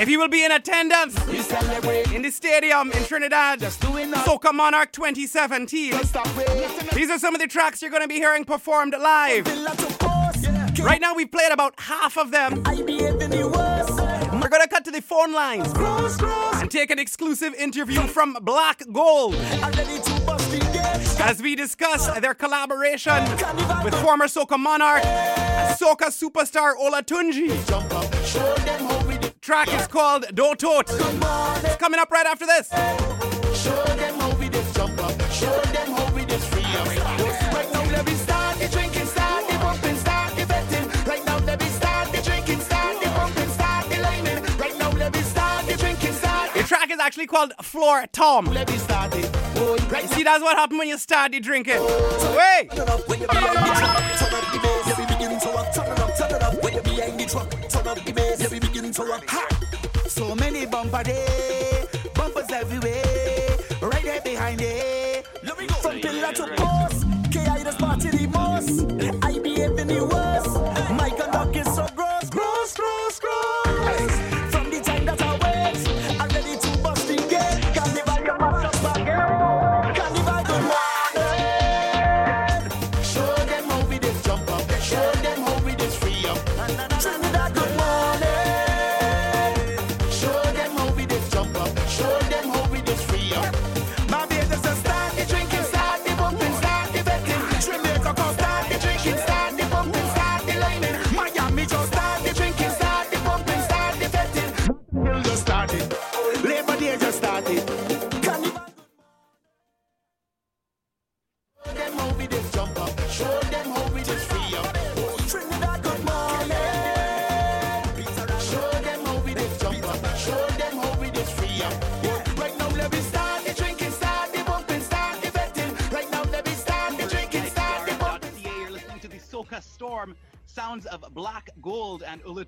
If 0.00 0.08
you 0.08 0.18
will 0.18 0.28
be 0.28 0.46
in 0.46 0.50
attendance 0.50 1.14
in 2.10 2.22
the 2.22 2.30
stadium 2.30 2.90
in 2.90 3.04
Trinidad, 3.04 3.60
Soca 3.60 4.54
Monarch 4.54 4.92
2017, 4.92 5.92
these 6.94 7.10
are 7.10 7.18
some 7.18 7.34
of 7.34 7.40
the 7.42 7.46
tracks 7.46 7.82
you're 7.82 7.90
going 7.90 8.00
to 8.00 8.08
be 8.08 8.14
hearing 8.14 8.46
performed 8.46 8.94
live. 8.98 9.46
Right 10.80 11.02
now, 11.02 11.14
we've 11.14 11.30
played 11.30 11.52
about 11.52 11.78
half 11.78 12.16
of 12.16 12.30
them. 12.30 12.62
We're 12.64 12.72
going 14.48 14.62
to 14.62 14.68
cut 14.70 14.86
to 14.86 14.90
the 14.90 15.02
phone 15.02 15.34
lines 15.34 15.70
and 16.62 16.70
take 16.70 16.90
an 16.90 16.98
exclusive 16.98 17.52
interview 17.54 18.00
from 18.06 18.38
Black 18.40 18.82
Gold 18.90 19.34
as 21.20 21.42
we 21.42 21.54
discuss 21.54 22.06
their 22.20 22.32
collaboration 22.32 23.22
with 23.84 23.94
former 23.96 24.28
Soca 24.28 24.58
Monarch 24.58 25.02
Soca 25.78 26.10
superstar 26.10 26.74
Olatunji. 26.76 27.50
Track 29.40 29.72
is 29.74 29.86
called 29.86 30.26
Do 30.34 30.54
Tot. 30.54 30.88
It's 31.64 31.76
coming 31.76 32.00
up 32.00 32.10
right 32.10 32.26
after 32.26 32.46
this. 32.46 32.70
Actually 47.12 47.26
called 47.26 47.52
Floor 47.60 48.06
Tom. 48.10 48.46
Let 48.46 48.70
me 48.70 48.78
start 48.78 49.14
it. 49.14 49.28
Oh, 49.56 49.76
you 49.76 50.08
see, 50.08 50.22
that's 50.22 50.42
what 50.42 50.56
happened 50.56 50.78
when 50.78 50.88
you 50.88 50.96
start 50.96 51.32
the 51.32 51.40
drinking. 51.40 51.76
Oh, 51.76 52.38
Wait! 52.38 52.72
So 60.08 60.34
many 60.36 60.64
bumper 60.64 61.02
day, 61.02 61.84
bumpers 62.14 62.50
everywhere, 62.50 63.58
right 63.82 64.02
there 64.02 64.22
behind 64.22 64.62
it. 64.62 65.26
From 65.82 66.00
pillar 66.00 66.32
to 66.32 66.46
post, 66.56 67.04
KI 67.30 67.62
the 67.62 67.76
party 67.78 68.08
the 68.08 68.26
most. 68.28 68.90
I 69.22 69.38
behave 69.38 69.78
in 69.78 69.88
the 69.88 70.02
worst. 70.06 70.56
My 70.96 71.10
conduct 71.10 71.56
is 71.56 71.74
so 71.74 71.86
gross, 71.94 72.30
gross, 72.30 72.74
gross, 72.74 73.20
gross. 73.20 73.71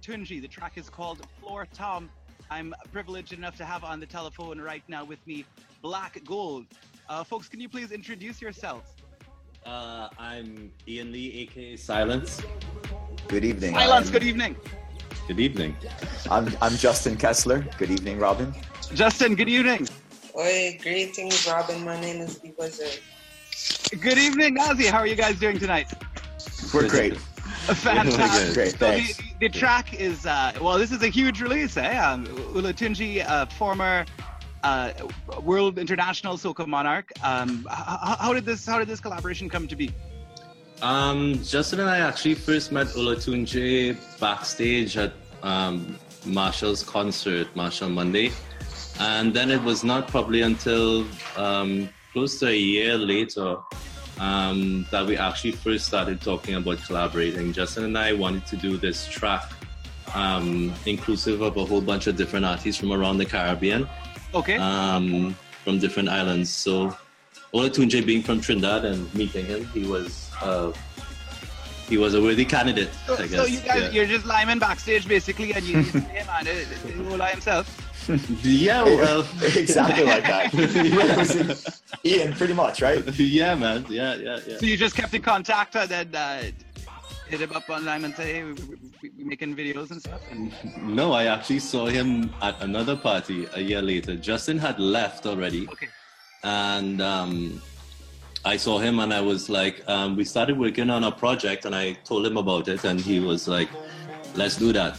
Gold 0.06 0.18
and 0.18 0.26
Olatunji. 0.26 0.40
The 0.40 0.48
track 0.48 0.72
is 0.76 0.88
called 0.90 1.26
Floor 1.40 1.66
Tom. 1.72 2.10
I'm 2.50 2.74
privileged 2.92 3.32
enough 3.32 3.56
to 3.56 3.64
have 3.64 3.84
on 3.84 4.00
the 4.00 4.06
telephone 4.06 4.60
right 4.60 4.82
now 4.88 5.04
with 5.04 5.24
me 5.26 5.44
Black 5.82 6.20
Gold. 6.24 6.66
Uh, 7.08 7.24
folks, 7.24 7.48
can 7.48 7.60
you 7.60 7.68
please 7.68 7.92
introduce 7.92 8.40
yourselves? 8.40 8.90
Uh, 9.64 10.08
I'm 10.18 10.70
Ian 10.86 11.12
Lee, 11.12 11.32
aka 11.42 11.76
Silence. 11.76 12.42
Good 13.28 13.44
evening. 13.44 13.74
Silence, 13.74 14.06
I'm- 14.06 14.12
good 14.12 14.22
evening. 14.24 14.56
Good 15.26 15.40
evening. 15.40 15.74
I'm 16.30 16.54
I'm 16.60 16.76
Justin 16.76 17.16
Kessler. 17.16 17.64
Good 17.78 17.90
evening, 17.90 18.18
Robin. 18.18 18.54
Justin, 18.94 19.34
good 19.34 19.48
evening. 19.48 19.88
Oi, 20.36 20.78
greetings, 20.82 21.46
Robin. 21.46 21.82
My 21.82 21.98
name 21.98 22.20
is 22.20 22.38
The 22.40 22.52
Wizard. 22.58 23.00
Good 24.02 24.18
evening, 24.18 24.54
Nazi. 24.54 24.86
How 24.86 24.98
are 24.98 25.06
you 25.06 25.14
guys 25.14 25.38
doing 25.38 25.58
tonight? 25.58 25.90
We're 26.74 26.88
great. 26.88 27.16
Fantastic. 27.74 28.54
Great, 28.54 28.78
So 28.78 28.90
the, 28.90 29.24
the 29.40 29.48
track 29.48 29.94
is 29.94 30.26
uh, 30.26 30.52
well. 30.60 30.76
This 30.76 30.92
is 30.92 31.02
a 31.02 31.08
huge 31.08 31.40
release, 31.40 31.78
eh? 31.78 31.96
Um, 31.96 32.26
Olatunji, 32.52 33.24
uh, 33.26 33.46
former 33.46 34.04
uh, 34.62 34.92
world 35.42 35.78
international 35.78 36.36
soca 36.36 36.66
monarch. 36.66 37.10
Um, 37.22 37.66
how, 37.70 38.16
how 38.20 38.34
did 38.34 38.44
this 38.44 38.66
how 38.66 38.78
did 38.78 38.88
this 38.88 39.00
collaboration 39.00 39.48
come 39.48 39.66
to 39.68 39.76
be? 39.76 39.90
Um, 40.82 41.42
Justin 41.42 41.80
and 41.80 41.88
I 41.88 42.00
actually 42.00 42.34
first 42.34 42.70
met 42.70 42.88
Olatunji 42.88 43.96
backstage 44.20 44.98
at 44.98 45.14
um, 45.42 45.98
Marshall's 46.26 46.82
concert, 46.82 47.48
Marshall 47.56 47.88
Monday. 47.88 48.30
And 49.00 49.32
then 49.32 49.50
it 49.50 49.62
was 49.62 49.84
not 49.84 50.08
probably 50.08 50.42
until 50.42 51.06
um, 51.38 51.88
close 52.12 52.38
to 52.40 52.48
a 52.48 52.56
year 52.56 52.98
later 52.98 53.56
um, 54.20 54.86
that 54.90 55.06
we 55.06 55.16
actually 55.16 55.52
first 55.52 55.86
started 55.86 56.20
talking 56.20 56.54
about 56.54 56.78
collaborating. 56.86 57.52
Justin 57.52 57.84
and 57.84 57.98
I 57.98 58.12
wanted 58.12 58.46
to 58.46 58.56
do 58.56 58.76
this 58.76 59.06
track 59.06 59.50
um, 60.14 60.72
inclusive 60.86 61.40
of 61.40 61.56
a 61.56 61.64
whole 61.64 61.80
bunch 61.80 62.06
of 62.06 62.16
different 62.16 62.44
artists 62.44 62.80
from 62.80 62.92
around 62.92 63.18
the 63.18 63.26
Caribbean. 63.26 63.88
Okay. 64.34 64.56
Um, 64.56 65.34
from 65.64 65.78
different 65.78 66.08
islands. 66.08 66.50
So 66.50 66.96
Olatunji 67.54 68.04
being 68.04 68.22
from 68.22 68.40
Trinidad 68.40 68.84
and 68.84 69.12
meeting 69.14 69.46
him, 69.46 69.64
he 69.68 69.84
was 69.86 70.30
uh, 70.42 70.72
he 71.88 71.96
was 71.98 72.14
a 72.14 72.20
worthy 72.22 72.44
candidate, 72.44 72.88
So, 73.06 73.14
I 73.14 73.26
guess. 73.26 73.30
so 73.30 73.44
you 73.44 73.60
guys, 73.60 73.82
yeah. 73.82 73.90
you're 73.90 74.06
just 74.06 74.24
lying 74.24 74.58
backstage 74.58 75.06
basically, 75.06 75.52
and 75.52 75.62
you, 75.64 75.80
you 75.80 76.00
man, 76.02 76.46
it- 76.46 76.66
it- 76.70 77.12
Ola 77.12 77.26
himself. 77.26 77.83
Yeah, 78.42 78.82
well, 79.00 79.26
Exactly 79.42 80.04
like 80.04 80.22
that. 80.24 80.52
yeah. 82.04 82.04
Ian, 82.22 82.32
pretty 82.34 82.54
much, 82.54 82.82
right? 82.82 83.02
yeah, 83.18 83.54
man. 83.54 83.86
Yeah, 83.88 84.14
yeah, 84.14 84.38
yeah. 84.46 84.58
So 84.58 84.66
you 84.66 84.76
just 84.76 84.94
kept 84.96 85.14
in 85.14 85.22
contact 85.22 85.74
and 85.76 85.88
then 85.90 86.14
uh, 86.14 86.42
hit 87.28 87.40
him 87.40 87.52
up 87.52 87.68
online 87.70 88.04
and 88.04 88.14
say, 88.14 88.34
hey, 88.34 88.42
we, 88.44 88.52
we, 88.52 88.76
we, 89.02 89.10
we 89.18 89.24
making 89.24 89.56
videos 89.56 89.90
and 89.90 90.00
stuff. 90.00 90.20
And 90.30 90.52
No, 90.82 91.12
I 91.12 91.26
actually 91.26 91.60
saw 91.60 91.86
him 91.86 92.32
at 92.42 92.60
another 92.62 92.96
party 92.96 93.46
a 93.54 93.60
year 93.60 93.82
later. 93.82 94.16
Justin 94.16 94.58
had 94.58 94.78
left 94.78 95.26
already. 95.26 95.68
Okay. 95.68 95.88
And 96.42 97.00
um, 97.00 97.62
I 98.44 98.58
saw 98.58 98.78
him 98.78 98.98
and 98.98 99.12
I 99.14 99.22
was 99.22 99.48
like, 99.48 99.82
um, 99.88 100.16
we 100.16 100.24
started 100.24 100.58
working 100.58 100.90
on 100.90 101.04
a 101.04 101.10
project 101.12 101.64
and 101.64 101.74
I 101.74 101.92
told 102.04 102.26
him 102.26 102.36
about 102.36 102.68
it 102.68 102.84
and 102.84 103.00
he 103.00 103.18
was 103.20 103.48
like, 103.48 103.70
let's 104.34 104.56
do 104.56 104.72
that. 104.74 104.98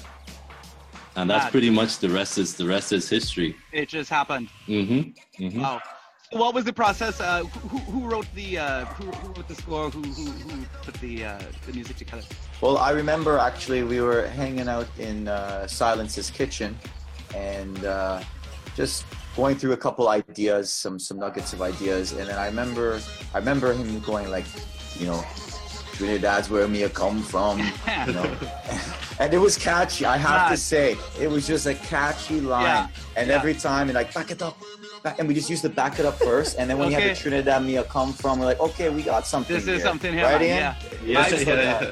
And 1.16 1.30
that's 1.30 1.50
pretty 1.50 1.70
much 1.70 2.00
the 2.00 2.10
rest 2.10 2.38
is 2.38 2.56
the 2.56 2.68
rest 2.68 2.92
is 2.92 3.10
history. 3.10 3.56
it 3.72 3.88
just 3.90 4.10
happened. 4.10 4.50
Mm-hmm. 4.68 5.44
mm-hmm. 5.44 5.62
Wow. 5.62 5.82
So 6.32 6.40
what 6.40 6.54
was 6.54 6.66
the 6.66 6.74
process? 6.74 7.22
Uh, 7.22 7.44
who, 7.44 7.78
who 7.78 8.10
wrote 8.10 8.28
the 8.34 8.58
uh, 8.58 8.86
who, 8.86 9.06
who 9.12 9.28
wrote 9.34 9.48
the 9.48 9.56
score? 9.56 9.90
Who, 9.90 10.02
who, 10.02 10.26
who 10.26 10.66
put 10.82 10.96
the 10.96 11.24
uh, 11.24 11.40
the 11.66 11.74
music 11.74 11.98
together? 11.98 12.24
Well, 12.62 12.78
I 12.78 12.92
remember 12.92 13.38
actually 13.38 13.84
we 13.84 14.02
were 14.02 14.28
hanging 14.28 14.68
out 14.68 14.88
in 14.98 15.28
uh, 15.28 15.68
Silence's 15.68 16.30
kitchen 16.30 16.78
and 17.36 17.86
uh, 17.86 18.22
just 18.76 19.06
going 19.36 19.56
through 19.56 19.74
a 19.74 19.78
couple 19.78 20.10
ideas, 20.10 20.74
some 20.74 20.98
some 21.00 21.20
nuggets 21.20 21.54
of 21.54 21.62
ideas, 21.62 22.12
and 22.14 22.28
then 22.28 22.38
I 22.38 22.48
remember 22.48 23.00
I 23.34 23.38
remember 23.38 23.72
him 23.74 24.00
going 24.00 24.30
like, 24.32 24.46
you 25.00 25.06
know, 25.06 25.24
Trinidad's 26.00 26.50
where 26.50 26.68
me 26.68 26.88
come 26.90 27.22
from, 27.24 27.60
you 27.60 27.66
know, 28.14 28.38
and 29.20 29.34
it 29.34 29.38
was 29.38 29.58
catchy. 29.58 30.06
I 30.06 30.18
have 30.18 30.52
to 30.52 30.58
say, 30.58 30.98
it 31.20 31.28
was 31.30 31.48
just 31.48 31.66
a 31.68 31.74
catchy 31.76 32.42
line, 32.42 32.64
Yeah, 32.64 32.88
and 33.16 33.30
yeah. 33.30 33.36
every 33.36 33.54
time 33.54 33.88
and 33.88 33.96
like 33.96 34.14
back 34.14 34.30
it 34.32 34.42
up. 34.42 34.58
back- 35.04 35.20
And 35.20 35.28
we 35.28 35.34
just 35.34 35.50
used 35.50 35.62
to 35.62 35.70
back 35.70 36.00
it 36.00 36.06
up 36.06 36.18
first, 36.20 36.58
and 36.60 36.70
then 36.70 36.78
when 36.78 36.90
you 36.90 36.96
had 36.96 37.04
Okay. 37.04 37.14
the 37.14 37.20
Trinidad 37.20 37.64
Mia 37.64 37.84
come 37.86 38.12
from, 38.12 38.40
we're 38.40 38.46
like, 38.46 38.60
okay, 38.60 38.90
we 38.90 39.04
got 39.04 39.26
something. 39.26 39.56
This 39.56 39.64
is 39.68 39.78
here. 39.78 39.80
something 39.80 40.14
here, 40.14 40.26
right? 40.26 40.42
man, 40.42 40.50
Ian? 40.50 40.76
yeah. 41.06 41.28
Yes, 41.30 41.46
yeah. 41.46 41.92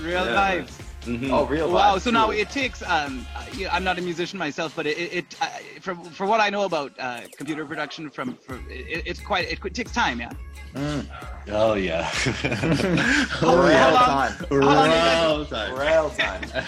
Real 0.00 0.24
Yeah, 0.26 0.60
vibes. 0.62 0.72
Mhm. 1.04 1.30
Oh, 1.32 1.46
real 1.46 1.70
Wow. 1.72 1.96
vibes, 1.96 2.02
So 2.02 2.10
now 2.10 2.30
it 2.30 2.48
takes. 2.50 2.82
Um, 2.82 3.26
you 3.54 3.64
know, 3.64 3.70
I'm 3.72 3.82
not 3.82 3.98
a 3.98 4.02
musician 4.02 4.38
myself, 4.38 4.72
but 4.76 4.86
it, 4.86 4.96
it, 4.98 5.12
it 5.18 5.36
uh, 5.40 5.46
from 5.80 6.04
from 6.04 6.28
what 6.28 6.40
I 6.40 6.48
know 6.50 6.64
about 6.64 6.92
uh, 7.00 7.22
computer 7.36 7.64
production, 7.64 8.08
from, 8.10 8.36
from 8.36 8.64
it, 8.70 9.02
it's 9.06 9.18
quite 9.20 9.48
it, 9.50 9.58
it 9.64 9.74
takes 9.74 9.92
time. 9.92 10.20
Yeah. 10.20 10.30
Oh 10.74 11.74
yeah. 11.74 12.02
How, 12.04 13.56
Real 13.56 13.76
how 13.76 13.92
long, 13.92 14.04
time. 14.04 14.32
How 14.50 14.56
long, 14.60 14.88
do 14.88 14.94
you 14.94 15.00
Real 15.00 15.44
guys, 15.44 15.48
time. 15.48 15.78
Real 15.78 16.10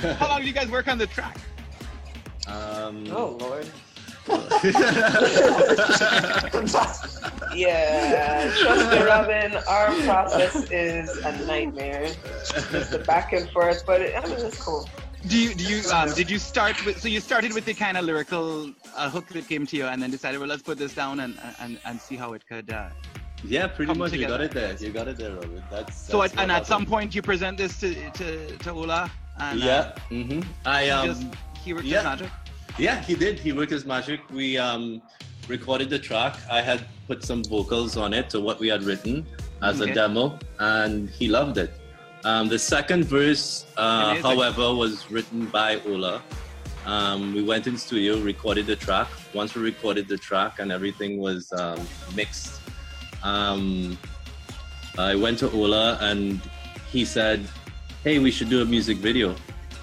time. 0.03 0.17
how 0.17 0.29
long 0.29 0.41
do 0.41 0.47
you 0.47 0.53
guys 0.53 0.69
work 0.71 0.89
on 0.89 0.99
the 0.99 1.07
track? 1.07 1.37
Um, 2.47 2.55
Um, 2.57 3.07
Oh 3.13 3.37
Lord. 3.41 3.67
yeah, 7.55 8.53
trust 8.61 8.91
me, 8.93 9.03
Robin. 9.03 9.55
Our 9.69 9.93
process 10.03 10.71
is 10.71 11.11
a 11.25 11.45
nightmare. 11.45 12.07
Just 12.71 12.91
the 12.93 12.99
back 13.07 13.33
and 13.33 13.49
forth, 13.51 13.85
but 13.87 14.01
it, 14.01 14.15
I 14.17 14.21
mean, 14.27 14.39
it's 14.39 14.63
cool. 14.63 14.89
Do 15.27 15.37
you 15.39 15.55
do 15.55 15.65
you 15.65 15.83
um 15.93 16.13
did 16.15 16.29
you 16.31 16.39
start 16.39 16.85
with 16.85 17.01
so 17.01 17.09
you 17.09 17.21
started 17.21 17.53
with 17.55 17.65
the 17.65 17.75
kind 17.75 17.97
of 17.97 18.05
lyrical 18.05 18.71
uh, 18.97 19.09
hook 19.11 19.29
that 19.29 19.47
came 19.49 19.67
to 19.67 19.77
you 19.77 19.87
and 19.87 20.03
then 20.03 20.11
decided 20.11 20.39
well 20.41 20.49
let's 20.49 20.63
put 20.63 20.79
this 20.79 20.95
down 20.95 21.21
and 21.21 21.39
and, 21.61 21.79
and 21.85 22.01
see 22.01 22.17
how 22.17 22.33
it 22.33 22.45
could 22.49 22.71
uh, 22.71 22.89
Yeah, 23.45 23.66
pretty 23.66 23.95
much. 23.95 24.12
You 24.12 24.26
got 24.26 24.40
it 24.40 24.53
there. 24.53 24.74
You 24.78 24.90
got 24.90 25.09
it 25.09 25.16
there, 25.16 25.34
Robin. 25.34 25.62
That's, 25.70 25.97
so 25.97 26.20
that's 26.20 26.34
and 26.36 26.51
at 26.53 26.66
some 26.66 26.86
point 26.86 27.14
you 27.14 27.22
present 27.22 27.59
this 27.59 27.78
to 27.80 27.95
to, 28.12 28.57
to 28.59 28.70
Ola 28.70 29.11
and 29.40 29.62
uh, 29.62 29.66
Yeah. 29.66 29.93
hmm 30.09 30.40
I 30.64 30.84
he 30.84 30.90
um. 30.90 31.07
just- 31.09 31.26
he 31.64 31.72
worked 31.74 31.86
yeah. 31.86 31.99
his 31.99 32.05
magic 32.05 32.30
Yeah, 32.78 33.01
he 33.03 33.14
did. 33.14 33.38
He 33.38 33.53
worked 33.53 33.70
his 33.70 33.84
magic. 33.84 34.20
We 34.30 34.59
um 34.59 35.03
recorded 35.49 35.90
the 35.90 35.99
track. 35.99 36.34
I 36.51 36.61
had 36.61 36.80
put 37.07 37.24
some 37.24 37.43
vocals 37.45 37.97
on 37.97 38.12
it 38.12 38.30
to 38.30 38.40
what 38.40 38.59
we 38.61 38.68
had 38.68 38.82
written 38.82 39.26
as 39.62 39.80
Okay. 39.80 39.90
a 39.90 39.95
demo, 39.95 40.38
and 40.59 41.09
he 41.11 41.28
loved 41.28 41.59
it. 41.59 41.72
Um, 42.24 42.49
the 42.49 42.59
second 42.59 43.05
verse, 43.05 43.66
uh, 43.76 44.14
however, 44.22 44.72
was 44.74 45.11
written 45.11 45.47
by 45.47 45.80
Ola. 45.86 46.22
Um, 46.86 47.32
we 47.34 47.43
went 47.43 47.66
in 47.66 47.76
studio, 47.76 48.18
recorded 48.20 48.66
the 48.66 48.76
track. 48.76 49.09
Once 49.34 49.55
we 49.55 49.62
recorded 49.62 50.09
the 50.09 50.16
track 50.18 50.59
and 50.61 50.70
everything 50.72 51.18
was 51.18 51.53
um, 51.53 51.78
mixed, 52.14 52.61
um, 53.23 53.99
I 54.99 55.14
went 55.14 55.39
to 55.41 55.51
Ola 55.51 55.99
and 56.01 56.41
he 56.91 57.05
said, 57.05 57.47
"Hey, 58.05 58.18
we 58.18 58.31
should 58.31 58.51
do 58.51 58.62
a 58.62 58.64
music 58.64 58.99
video." 58.99 59.35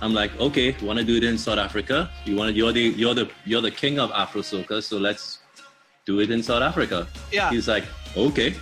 I'm 0.01 0.13
like, 0.13 0.31
"Okay, 0.39 0.75
want 0.81 0.99
to 0.99 1.05
do 1.05 1.15
it 1.17 1.23
in 1.23 1.37
South 1.37 1.57
Africa? 1.57 2.09
You 2.25 2.35
want 2.35 2.51
to? 2.51 2.55
You're 2.55 2.71
the 2.71 2.81
you're 2.81 3.15
the 3.15 3.29
you're 3.45 3.61
the 3.61 3.71
king 3.71 3.99
of 3.99 4.11
Afro 4.11 4.41
soca, 4.41 4.81
so 4.83 4.97
let's 4.97 5.39
do 6.05 6.19
it 6.19 6.29
in 6.31 6.43
South 6.43 6.61
Africa." 6.61 7.07
Yeah. 7.31 7.49
He's 7.49 7.67
like, 7.67 7.85
"Okay." 8.15 8.55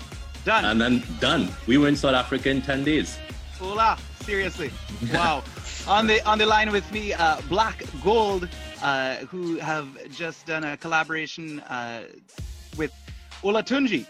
Done. 0.46 0.64
And 0.64 0.80
then 0.80 1.04
done. 1.20 1.50
We 1.68 1.78
were 1.78 1.90
in 1.90 1.98
South 1.98 2.16
Africa 2.16 2.50
in 2.50 2.62
ten 2.62 2.84
days. 2.84 3.18
Ola 3.62 3.98
seriously 4.28 4.70
wow 5.14 5.42
on 5.88 6.06
the 6.06 6.20
on 6.28 6.38
the 6.38 6.46
line 6.46 6.70
with 6.70 6.92
me 6.92 7.14
uh, 7.14 7.40
Black 7.48 7.82
Gold 8.04 8.50
uh, 8.84 9.16
who 9.32 9.56
have 9.56 9.88
just 10.12 10.46
done 10.46 10.66
a 10.66 10.76
collaboration 10.76 11.62
uh, 11.62 12.04
with 12.78 12.92
Olatunji 13.42 14.06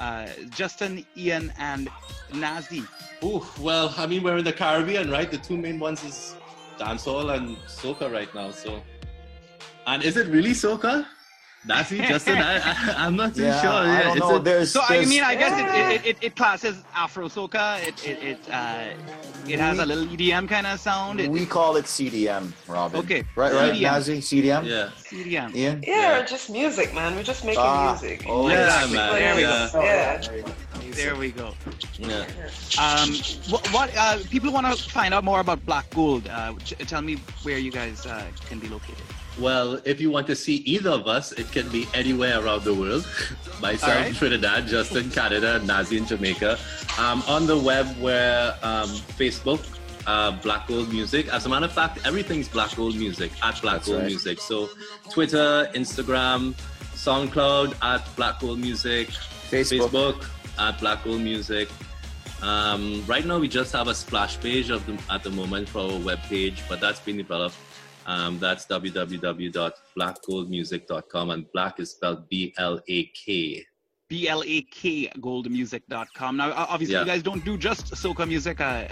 uh, 0.00 0.26
Justin 0.50 1.04
Ian 1.16 1.52
and 1.58 1.88
Nazi 2.34 2.82
Ooh, 3.24 3.44
well, 3.60 3.94
I 3.96 4.06
mean, 4.06 4.22
we're 4.22 4.36
in 4.36 4.44
the 4.44 4.52
Caribbean, 4.52 5.10
right? 5.10 5.30
The 5.30 5.38
two 5.38 5.56
main 5.56 5.78
ones 5.78 6.04
is 6.04 6.36
dancehall 6.78 7.34
and 7.34 7.56
soca 7.66 8.12
right 8.12 8.32
now. 8.34 8.50
So, 8.50 8.82
and 9.86 10.02
is 10.02 10.16
it 10.16 10.28
really 10.28 10.50
soca? 10.50 11.06
That's 11.66 11.90
it, 11.92 12.02
Justin. 12.06 12.38
I, 12.38 12.58
I, 12.58 12.94
I'm 13.06 13.16
not 13.16 13.34
too 13.34 13.42
Yeah, 13.42 13.60
sure. 13.60 13.70
I 13.70 13.86
Yeah, 13.86 14.02
don't 14.04 14.16
is 14.16 14.20
know. 14.20 14.36
it- 14.36 14.44
There's, 14.44 14.70
so 14.72 14.80
I 14.88 15.04
mean 15.04 15.22
I 15.22 15.34
guess 15.34 15.54
it 15.58 15.66
it, 16.06 16.06
it, 16.10 16.24
it 16.26 16.36
classes 16.36 16.84
Afro 16.94 17.26
soca 17.28 17.82
it 17.86 17.96
it 18.06 18.22
it, 18.22 18.38
uh, 18.50 18.84
it 19.48 19.58
has 19.58 19.78
a 19.78 19.86
little 19.86 20.04
EDM 20.06 20.48
kind 20.48 20.66
of 20.66 20.78
sound 20.80 21.20
it, 21.20 21.30
we 21.30 21.44
call 21.46 21.76
it 21.76 21.84
CDM, 21.86 22.52
Robin. 22.68 23.00
Okay. 23.00 23.24
Right, 23.36 23.52
right, 23.52 23.72
CDM. 23.74 23.82
Nazi? 23.82 24.18
CDM? 24.20 24.64
Yeah. 24.64 24.90
CDM 25.10 25.54
Ian? 25.54 25.82
Yeah, 25.86 26.20
or 26.20 26.24
just 26.24 26.50
music, 26.50 26.94
man. 26.94 27.14
We're 27.16 27.22
just 27.22 27.44
making 27.44 27.62
Ah, 27.64 27.90
music. 28.00 28.24
oh, 28.28 28.48
Yeah, 28.48 28.64
Exactly. 28.64 28.96
man, 28.96 29.12
there 29.14 29.34
we 29.36 29.42
yeah. 29.42 29.68
go 29.72 29.82
Yeah. 29.82 30.92
there 31.00 31.16
we 31.16 31.30
go 31.32 31.54
Yeah. 31.98 32.24
um 32.78 33.10
what, 33.50 33.66
what 33.72 33.90
uh, 33.96 34.18
people 34.30 34.52
want 34.52 34.66
to 34.66 34.74
find 34.90 35.12
out 35.14 35.24
more 35.24 35.40
about 35.40 35.64
Black 35.66 35.86
Gold 35.90 36.28
uh, 36.28 36.54
ch- 36.64 36.74
tell 36.86 37.02
me 37.02 37.16
where 37.42 37.58
you 37.58 37.70
guys 37.72 38.06
uh, 38.06 38.22
can 38.48 38.58
be 38.58 38.68
located 38.68 39.02
Well, 39.38 39.80
if 39.84 40.00
you 40.00 40.10
want 40.10 40.26
to 40.28 40.36
see 40.36 40.56
either 40.56 40.90
of 40.90 41.06
us, 41.06 41.32
it 41.32 41.50
can 41.52 41.68
be 41.68 41.86
anywhere 41.92 42.42
around 42.42 42.64
the 42.64 42.72
world. 42.72 43.06
Myself, 43.60 43.92
All 43.92 44.00
right. 44.00 44.14
Trinidad, 44.14 44.66
Justin, 44.66 45.10
Canada, 45.10 45.60
Nazi 45.64 45.98
in 45.98 46.06
Jamaica. 46.06 46.58
Um, 46.98 47.22
on 47.28 47.46
the 47.46 47.56
web, 47.56 47.86
where 48.00 48.54
um, 48.62 48.88
Facebook, 49.18 49.66
uh, 50.06 50.32
Black 50.42 50.66
Gold 50.68 50.90
Music. 50.90 51.28
As 51.28 51.44
a 51.44 51.48
matter 51.48 51.66
of 51.66 51.72
fact, 51.72 52.06
everything's 52.06 52.48
Black 52.48 52.74
Gold 52.76 52.96
Music 52.96 53.30
at 53.42 53.60
Black 53.60 53.76
That's 53.76 53.88
Gold 53.88 54.00
right. 54.00 54.06
Music. 54.06 54.40
So, 54.40 54.70
Twitter, 55.10 55.68
Instagram, 55.74 56.54
SoundCloud 56.94 57.76
at 57.82 58.16
Black 58.16 58.40
Gold 58.40 58.58
Music, 58.58 59.08
Facebook. 59.08 59.90
Facebook 59.90 60.26
at 60.58 60.80
Black 60.80 61.04
Gold 61.04 61.20
Music. 61.20 61.68
Um, 62.42 63.04
right 63.06 63.24
now, 63.24 63.38
we 63.38 63.48
just 63.48 63.72
have 63.72 63.88
a 63.88 63.94
splash 63.94 64.40
page 64.40 64.70
of 64.70 64.84
the, 64.86 64.98
at 65.12 65.22
the 65.22 65.30
moment 65.30 65.68
for 65.68 65.80
our 65.80 65.98
web 65.98 66.20
page, 66.22 66.62
but 66.68 66.80
that's 66.80 67.00
been 67.00 67.16
developed. 67.16 67.56
Um, 68.06 68.38
that's 68.38 68.64
www.blackgoldmusic.com, 68.66 71.30
and 71.30 71.52
black 71.52 71.80
is 71.80 71.90
spelled 71.90 72.28
B 72.28 72.54
L 72.56 72.80
A 72.88 73.04
K. 73.06 73.64
blak 74.08 75.10
goldmusic.com 75.20 76.36
now 76.36 76.52
obviously 76.68 76.92
Yeah. 76.94 77.00
you 77.00 77.06
guys 77.06 77.24
don't 77.24 77.44
do 77.44 77.58
just 77.58 77.86
soca 77.94 78.24
music 78.28 78.60
uh, 78.60 78.86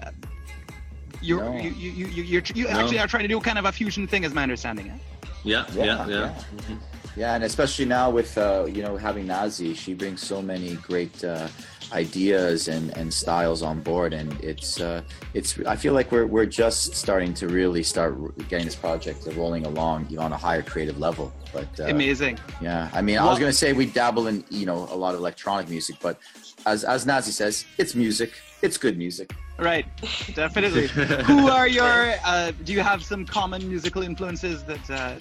you're, 1.22 1.44
No. 1.44 1.56
you, 1.62 1.70
you, 1.70 1.90
you, 1.92 2.06
you, 2.08 2.22
you're, 2.24 2.42
you 2.56 2.64
No. 2.64 2.70
actually 2.80 2.98
are 2.98 3.06
trying 3.06 3.22
to 3.22 3.28
do 3.28 3.38
kind 3.40 3.56
of 3.56 3.64
a 3.66 3.70
fusion 3.72 4.08
thing 4.08 4.24
is 4.24 4.34
my 4.34 4.42
understanding 4.42 4.88
eh? 4.90 4.98
Yeah, 5.44 5.64
Yeah, 5.72 5.84
yeah, 5.84 6.06
yeah. 6.08 6.34
yeah. 6.68 6.76
Yeah, 7.16 7.34
and 7.36 7.44
especially 7.44 7.84
now 7.84 8.10
with 8.10 8.36
uh, 8.36 8.66
you 8.68 8.82
know 8.82 8.96
having 8.96 9.28
Nazi, 9.28 9.72
she 9.74 9.94
brings 9.94 10.20
so 10.20 10.42
many 10.42 10.74
great 10.74 11.22
uh, 11.22 11.46
ideas 11.94 12.68
and, 12.68 12.94
and 12.96 13.12
styles 13.12 13.62
on 13.62 13.80
board, 13.80 14.12
and 14.12 14.32
it's 14.42 14.80
uh, 14.80 15.02
it's. 15.32 15.58
I 15.60 15.76
feel 15.76 15.94
like 15.94 16.12
we're 16.12 16.26
we're 16.26 16.46
just 16.46 16.94
starting 16.94 17.32
to 17.34 17.48
really 17.48 17.82
start 17.82 18.12
getting 18.48 18.66
this 18.66 18.74
project 18.76 19.26
rolling 19.36 19.64
along 19.64 20.06
you 20.10 20.16
know, 20.16 20.22
on 20.22 20.32
a 20.32 20.36
higher 20.36 20.62
creative 20.62 20.98
level. 20.98 21.32
But 21.52 21.68
uh, 21.80 21.84
amazing 21.84 22.38
yeah, 22.60 22.90
I 22.92 23.00
mean, 23.00 23.18
I 23.18 23.24
was 23.24 23.38
gonna 23.38 23.52
say 23.52 23.72
we 23.72 23.86
dabble 23.86 24.26
in 24.26 24.44
you 24.50 24.66
know 24.66 24.88
a 24.90 24.96
lot 24.96 25.14
of 25.14 25.20
electronic 25.20 25.68
music, 25.68 25.96
but 26.02 26.18
as 26.66 26.84
as 26.84 27.06
Nazi 27.06 27.30
says, 27.30 27.64
it's 27.78 27.94
music. 27.94 28.32
It's 28.62 28.76
good 28.76 28.98
music. 28.98 29.32
right 29.58 29.86
definitely 30.34 30.88
who 31.28 31.46
are 31.48 31.68
your 31.68 32.14
uh, 32.24 32.50
do 32.64 32.72
you 32.72 32.80
have 32.80 33.04
some 33.04 33.24
common 33.24 33.62
musical 33.68 34.02
influences 34.02 34.64
that 34.64 34.84
uh, 34.90 35.14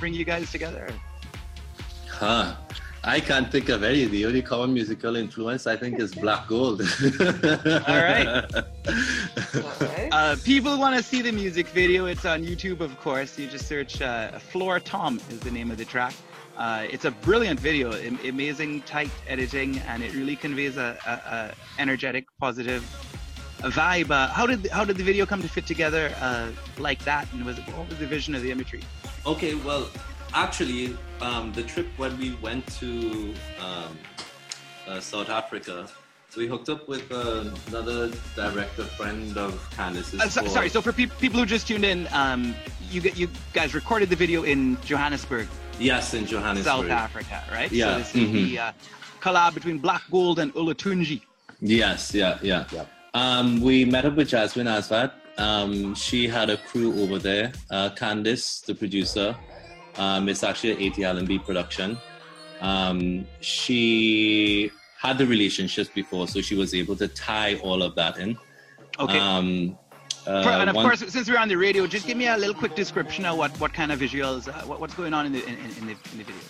bring 0.00 0.12
you 0.12 0.24
guys 0.24 0.50
together 0.50 0.88
Huh. 2.18 2.56
I 3.06 3.20
can't 3.20 3.50
think 3.52 3.68
of 3.68 3.84
any. 3.84 4.04
The 4.06 4.26
only 4.26 4.42
common 4.42 4.74
musical 4.74 5.14
influence 5.14 5.68
I 5.68 5.76
think 5.76 6.00
is 6.00 6.12
Black 6.12 6.48
Gold. 6.48 6.80
All 7.20 8.02
right. 8.02 8.44
Uh, 10.10 10.36
people 10.44 10.76
want 10.76 10.96
to 10.96 11.02
see 11.02 11.22
the 11.22 11.30
music 11.30 11.68
video. 11.68 12.06
It's 12.06 12.24
on 12.24 12.44
YouTube, 12.44 12.80
of 12.80 12.98
course. 13.00 13.38
You 13.38 13.46
just 13.46 13.68
search 13.68 14.02
uh, 14.02 14.38
Floor 14.40 14.80
Tom 14.80 15.20
is 15.30 15.38
the 15.38 15.52
name 15.52 15.70
of 15.70 15.78
the 15.78 15.84
track. 15.84 16.14
Uh, 16.56 16.86
it's 16.90 17.04
a 17.04 17.12
brilliant 17.12 17.60
video, 17.60 17.92
am- 17.92 18.18
amazing 18.24 18.82
tight 18.82 19.10
editing, 19.28 19.78
and 19.80 20.02
it 20.02 20.12
really 20.14 20.34
conveys 20.34 20.76
a, 20.76 20.98
a, 21.06 21.10
a 21.34 21.54
energetic, 21.80 22.26
positive 22.40 22.82
vibe. 23.60 24.10
Uh, 24.10 24.26
how 24.28 24.46
did 24.46 24.66
how 24.68 24.84
did 24.84 24.96
the 24.96 25.04
video 25.04 25.26
come 25.26 25.42
to 25.42 25.48
fit 25.48 25.66
together 25.66 26.12
uh, 26.20 26.50
like 26.78 27.04
that? 27.04 27.30
And 27.32 27.44
was 27.44 27.58
it, 27.58 27.64
what 27.76 27.88
was 27.88 27.98
the 27.98 28.06
vision 28.06 28.34
of 28.34 28.42
the 28.42 28.50
imagery? 28.50 28.82
Okay, 29.26 29.54
well, 29.54 29.88
actually, 30.34 30.96
um, 31.20 31.52
the 31.52 31.62
trip 31.62 31.86
when 31.96 32.16
we 32.18 32.34
went 32.42 32.66
to 32.78 33.34
um, 33.60 33.98
uh, 34.86 35.00
South 35.00 35.30
Africa, 35.30 35.88
we 36.36 36.46
hooked 36.46 36.68
up 36.68 36.86
with 36.86 37.10
uh, 37.10 37.44
another 37.68 38.10
director 38.34 38.84
friend 38.84 39.36
of 39.38 39.54
Candice's. 39.70 40.20
Uh, 40.20 40.28
so, 40.28 40.46
sorry, 40.46 40.68
so 40.68 40.82
for 40.82 40.92
peop 40.92 41.10
people 41.18 41.40
who 41.40 41.46
just 41.46 41.66
tuned 41.66 41.84
in, 41.84 42.06
um, 42.12 42.54
you 42.90 43.00
get 43.00 43.16
you 43.16 43.28
guys 43.54 43.74
recorded 43.74 44.10
the 44.10 44.16
video 44.16 44.42
in 44.42 44.76
Johannesburg, 44.82 45.48
Yes, 45.78 46.14
in 46.14 46.26
Johannesburg. 46.26 46.64
South 46.66 46.90
Africa, 46.90 47.42
right? 47.50 47.72
Yeah, 47.72 47.92
So 47.92 47.98
this 47.98 48.14
is 48.14 48.32
the 48.32 48.58
uh, 48.58 48.72
collab 49.20 49.54
between 49.54 49.78
Black 49.78 50.02
Gold 50.10 50.38
and 50.38 50.52
Olatunji. 50.54 51.22
Yes, 51.60 52.12
yeah, 52.14 52.38
yeah. 52.42 52.66
Um, 53.14 53.60
we 53.62 53.84
met 53.86 54.04
up 54.04 54.14
with 54.16 54.28
Jasmine 54.28 54.66
Asvat. 54.66 55.12
Um, 55.38 55.94
she 55.94 56.28
had 56.28 56.50
a 56.50 56.56
crew 56.58 57.00
over 57.02 57.18
there. 57.18 57.52
Uh, 57.70 57.90
Candice, 57.90 58.64
the 58.64 58.74
producer, 58.74 59.34
um, 59.98 60.28
it's 60.28 60.42
actually 60.42 60.72
an 60.86 60.92
AT 60.92 60.98
Allenby 60.98 61.38
production. 61.38 61.98
Um, 62.60 63.26
she 63.40 64.70
had 64.98 65.18
the 65.18 65.26
relationships 65.26 65.90
before, 65.94 66.26
so 66.28 66.40
she 66.40 66.54
was 66.54 66.74
able 66.74 66.96
to 66.96 67.08
tie 67.08 67.56
all 67.56 67.82
of 67.82 67.94
that 67.96 68.18
in. 68.18 68.38
Okay. 68.98 69.18
Um, 69.18 69.78
uh, 70.26 70.42
and 70.60 70.70
of 70.70 70.76
one- 70.76 70.84
course, 70.86 71.00
since 71.12 71.28
we're 71.30 71.38
on 71.38 71.48
the 71.48 71.56
radio, 71.56 71.86
just 71.86 72.06
give 72.06 72.16
me 72.16 72.26
a 72.26 72.36
little 72.36 72.54
quick 72.54 72.74
description 72.74 73.24
of 73.24 73.38
what, 73.38 73.52
what 73.60 73.72
kind 73.72 73.92
of 73.92 74.00
visuals, 74.00 74.48
uh, 74.48 74.66
what, 74.66 74.80
what's 74.80 74.94
going 74.94 75.14
on 75.14 75.26
in 75.26 75.32
the 75.32 75.44
in, 75.46 75.54
in 75.54 75.86
the 75.86 75.92
in 76.12 76.18
the 76.18 76.24
video. 76.24 76.42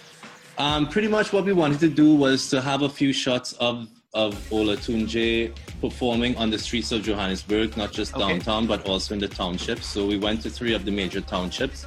Um, 0.58 0.88
pretty 0.88 1.08
much 1.08 1.32
what 1.34 1.44
we 1.44 1.52
wanted 1.52 1.80
to 1.80 1.88
do 1.90 2.14
was 2.14 2.48
to 2.48 2.62
have 2.62 2.82
a 2.82 2.88
few 2.88 3.12
shots 3.12 3.52
of 3.54 3.88
of 4.14 4.34
Olatunji 4.48 5.54
performing 5.82 6.34
on 6.38 6.48
the 6.48 6.58
streets 6.58 6.90
of 6.90 7.02
Johannesburg, 7.02 7.76
not 7.76 7.92
just 7.92 8.14
Okay. 8.14 8.26
downtown, 8.26 8.66
but 8.66 8.88
also 8.88 9.12
in 9.12 9.20
the 9.20 9.28
townships. 9.28 9.86
So 9.86 10.06
we 10.06 10.16
went 10.16 10.40
to 10.42 10.48
three 10.50 10.72
of 10.72 10.86
the 10.86 10.90
major 10.90 11.20
townships 11.20 11.84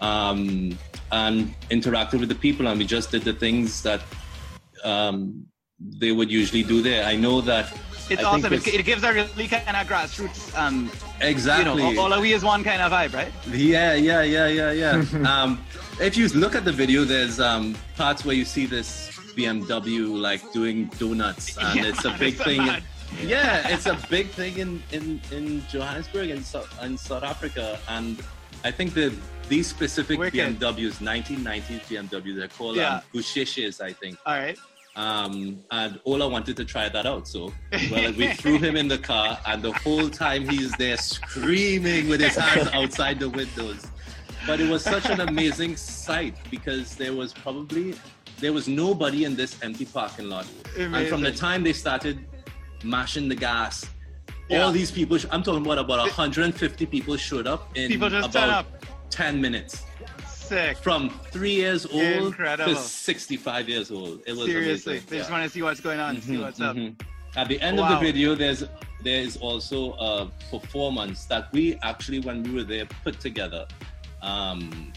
um, 0.00 0.76
and 1.12 1.54
interacted 1.70 2.20
with 2.20 2.28
the 2.28 2.34
people, 2.34 2.66
and 2.68 2.78
we 2.78 2.86
just 2.86 3.10
did 3.10 3.22
the 3.22 3.32
things 3.32 3.82
that 3.82 4.00
um, 4.84 5.46
they 5.80 6.12
would 6.12 6.30
usually 6.30 6.62
do 6.62 6.82
there. 6.82 7.04
I 7.04 7.16
know 7.16 7.40
that 7.42 7.72
It's 8.08 8.22
I 8.22 8.24
awesome. 8.24 8.52
It, 8.52 8.66
it's- 8.66 8.74
it 8.74 8.84
gives 8.84 9.02
a 9.02 9.12
really 9.12 9.48
kind 9.48 9.76
of 9.76 9.86
grassroots 9.86 10.56
um, 10.58 10.90
Exactly. 11.20 11.82
You 11.82 11.94
know, 11.94 12.02
all 12.02 12.20
we 12.20 12.32
is 12.32 12.42
one 12.44 12.64
kind 12.64 12.80
of 12.82 12.90
vibe, 12.92 13.14
right? 13.14 13.32
Yeah, 13.52 13.94
yeah, 13.94 14.22
yeah, 14.22 14.46
yeah, 14.48 14.72
yeah. 14.72 15.02
um, 15.42 15.60
if 16.00 16.16
you 16.16 16.28
look 16.28 16.54
at 16.54 16.64
the 16.64 16.72
video, 16.72 17.04
there's 17.04 17.40
um, 17.40 17.76
parts 17.96 18.24
where 18.24 18.34
you 18.34 18.44
see 18.44 18.66
this 18.66 19.10
BMW 19.36 20.18
like 20.20 20.40
doing 20.52 20.86
donuts, 20.98 21.56
and 21.60 21.80
Yeah, 21.80 21.86
it's 21.86 22.04
a 22.04 22.16
big 22.18 22.34
it's 22.34 22.44
thing. 22.44 22.62
Yeah, 23.22 23.68
it's 23.68 23.86
a 23.86 23.98
big 24.08 24.28
thing 24.28 24.56
in 24.58 24.82
in, 24.92 25.20
in 25.32 25.62
Johannesburg 25.68 26.30
and 26.30 26.44
South 26.44 26.70
in 26.82 26.96
South 26.96 27.24
Africa, 27.24 27.78
and 27.88 28.22
I 28.64 28.70
think 28.70 28.94
the 28.94 29.12
these 29.50 29.66
specific 29.66 30.18
Wicked. 30.18 30.58
BMWs, 30.60 30.98
1990s 31.02 31.80
BMW, 31.90 32.36
they're 32.36 32.48
called 32.48 32.76
Yeah. 32.76 32.94
um, 32.96 33.00
Gusheshes, 33.12 33.80
I 33.82 33.92
think. 33.92 34.16
All 34.24 34.38
right. 34.38 34.56
Um, 34.96 35.58
and 35.70 36.00
Ola 36.04 36.28
wanted 36.28 36.56
to 36.56 36.64
try 36.64 36.88
that 36.88 37.04
out, 37.06 37.26
so 37.28 37.52
well, 37.90 38.12
we 38.12 38.28
threw 38.40 38.58
him 38.58 38.76
in 38.76 38.88
the 38.88 38.98
car, 38.98 39.38
and 39.46 39.62
the 39.62 39.72
whole 39.72 40.08
time 40.08 40.48
he's 40.48 40.72
there 40.72 40.96
screaming 40.96 42.08
with 42.08 42.20
his 42.20 42.36
hands 42.36 42.68
outside 42.72 43.18
the 43.20 43.28
windows. 43.28 43.86
But 44.46 44.60
it 44.60 44.68
was 44.70 44.82
such 44.82 45.06
an 45.10 45.20
amazing 45.20 45.76
sight 45.76 46.34
because 46.50 46.94
there 46.96 47.12
was 47.12 47.32
probably 47.32 47.94
there 48.40 48.52
was 48.52 48.66
nobody 48.68 49.24
in 49.24 49.36
this 49.36 49.56
empty 49.62 49.84
parking 49.84 50.28
lot, 50.28 50.46
and 50.78 51.06
from 51.08 51.20
the 51.22 51.32
time 51.32 51.62
they 51.62 51.72
started 51.72 52.24
mashing 52.82 53.28
the 53.28 53.34
gas, 53.36 53.86
Yeah. 54.48 54.62
all 54.64 54.72
these 54.72 54.90
people. 54.90 55.18
I'm 55.30 55.42
talking 55.42 55.64
about 55.64 55.78
about 55.78 55.98
150 56.00 56.86
people 56.86 57.16
showed 57.16 57.46
up 57.46 57.70
in 57.76 57.88
People 57.88 58.08
just 58.10 58.30
about 58.30 58.40
turn 58.40 58.50
up. 58.50 58.79
10 59.10 59.40
minutes. 59.40 59.82
Sick. 60.26 60.76
From 60.78 61.10
three 61.30 61.54
years 61.54 61.86
old 61.86 61.94
Incredible. 62.02 62.74
to 62.74 62.80
65 62.80 63.68
years 63.68 63.90
old. 63.90 64.20
It 64.26 64.32
was 64.36 64.46
Seriously, 64.46 64.94
amazing. 64.94 65.08
they 65.10 65.18
just 65.18 65.30
want 65.30 65.44
to 65.44 65.50
see 65.50 65.62
what's 65.62 65.80
going 65.80 66.00
on, 66.00 66.20
see 66.20 66.34
Mhm, 66.34 66.42
what's 66.42 66.60
up. 66.60 66.76
mhm. 66.76 67.00
At 67.36 67.46
the 67.48 67.60
end 67.60 67.78
of 67.78 67.88
the 67.88 67.98
video, 67.98 68.34
there's 68.34 68.64
there 69.02 69.20
is 69.22 69.36
also 69.38 69.92
a 69.94 70.30
performance 70.50 71.24
that 71.26 71.50
we 71.52 71.76
actually, 71.82 72.18
when 72.20 72.42
we 72.42 72.50
were 72.50 72.64
there, 72.64 72.86
put 73.04 73.18
together, 73.20 73.66
um, 74.20 74.92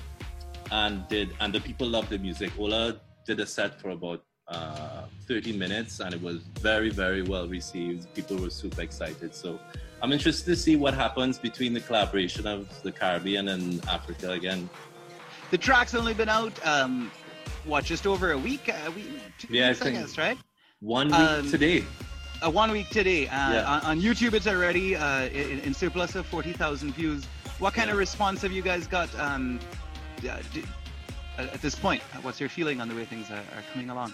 and 0.72 1.08
did, 1.08 1.30
and 1.40 1.54
the 1.54 1.60
people 1.62 1.88
loved 1.88 2.10
the 2.10 2.18
music. 2.18 2.52
Ola 2.60 2.98
did 3.26 3.40
a 3.40 3.46
set 3.46 3.80
for 3.80 3.92
about 3.92 4.22
uh, 4.50 5.04
30 5.28 5.56
minutes, 5.56 6.00
and 6.02 6.14
it 6.14 6.22
was 6.22 6.38
very, 6.60 6.90
very 6.90 7.22
well 7.22 7.48
received. 7.48 8.14
People 8.14 8.38
were 8.38 8.50
super 8.50 8.82
excited. 8.82 9.34
So 9.34 9.58
I'm 10.04 10.12
interested 10.12 10.46
to 10.48 10.56
see 10.58 10.76
what 10.76 10.94
happens 10.94 11.40
between 11.40 11.74
the 11.74 11.80
collaboration 11.80 12.46
of 12.46 12.68
the 12.84 12.92
Caribbean 12.92 13.48
and 13.48 13.84
Africa 13.88 14.32
again. 14.32 14.70
The 15.50 15.58
track's 15.58 15.96
only 15.96 16.14
been 16.14 16.28
out, 16.28 16.52
um, 16.68 17.10
what, 17.64 17.86
just 17.86 18.06
over 18.06 18.34
a 18.34 18.38
week? 18.38 18.68
Uh, 18.68 18.92
we, 18.94 19.06
two 19.40 19.48
Yeah, 19.50 19.68
I 19.68 19.70
weeks, 19.70 19.82
I, 19.82 19.86
think 19.86 19.98
guess, 20.00 20.18
right? 20.18 20.38
One 20.82 21.08
week 21.08 21.16
Um, 21.16 21.50
today. 21.50 21.86
Uh, 22.46 22.50
one 22.52 22.72
week 22.72 22.90
today. 22.90 23.28
Uh, 23.30 23.54
Yeah. 23.54 23.66
on, 23.66 23.82
on 23.84 24.02
YouTube, 24.02 24.34
it's 24.34 24.46
already 24.46 24.98
uh, 24.98 25.28
in, 25.28 25.62
in 25.62 25.74
surplus 25.74 26.16
of 26.16 26.26
40,000 26.26 26.94
views. 26.94 27.24
What 27.60 27.74
kind 27.74 27.90
of 27.90 27.96
response 27.96 28.42
have 28.42 28.52
you 28.52 28.62
guys 28.62 28.88
got 28.88 29.08
um, 29.18 29.58
uh, 30.30 30.38
d- 30.54 30.66
at 31.38 31.62
this 31.62 31.76
point? 31.76 32.02
What's 32.24 32.42
your 32.42 32.50
feeling 32.50 32.82
on 32.82 32.90
the 32.90 32.96
way 32.96 33.06
things 33.06 33.32
are, 33.32 33.36
are 33.36 33.64
coming 33.72 33.90
along? 33.90 34.14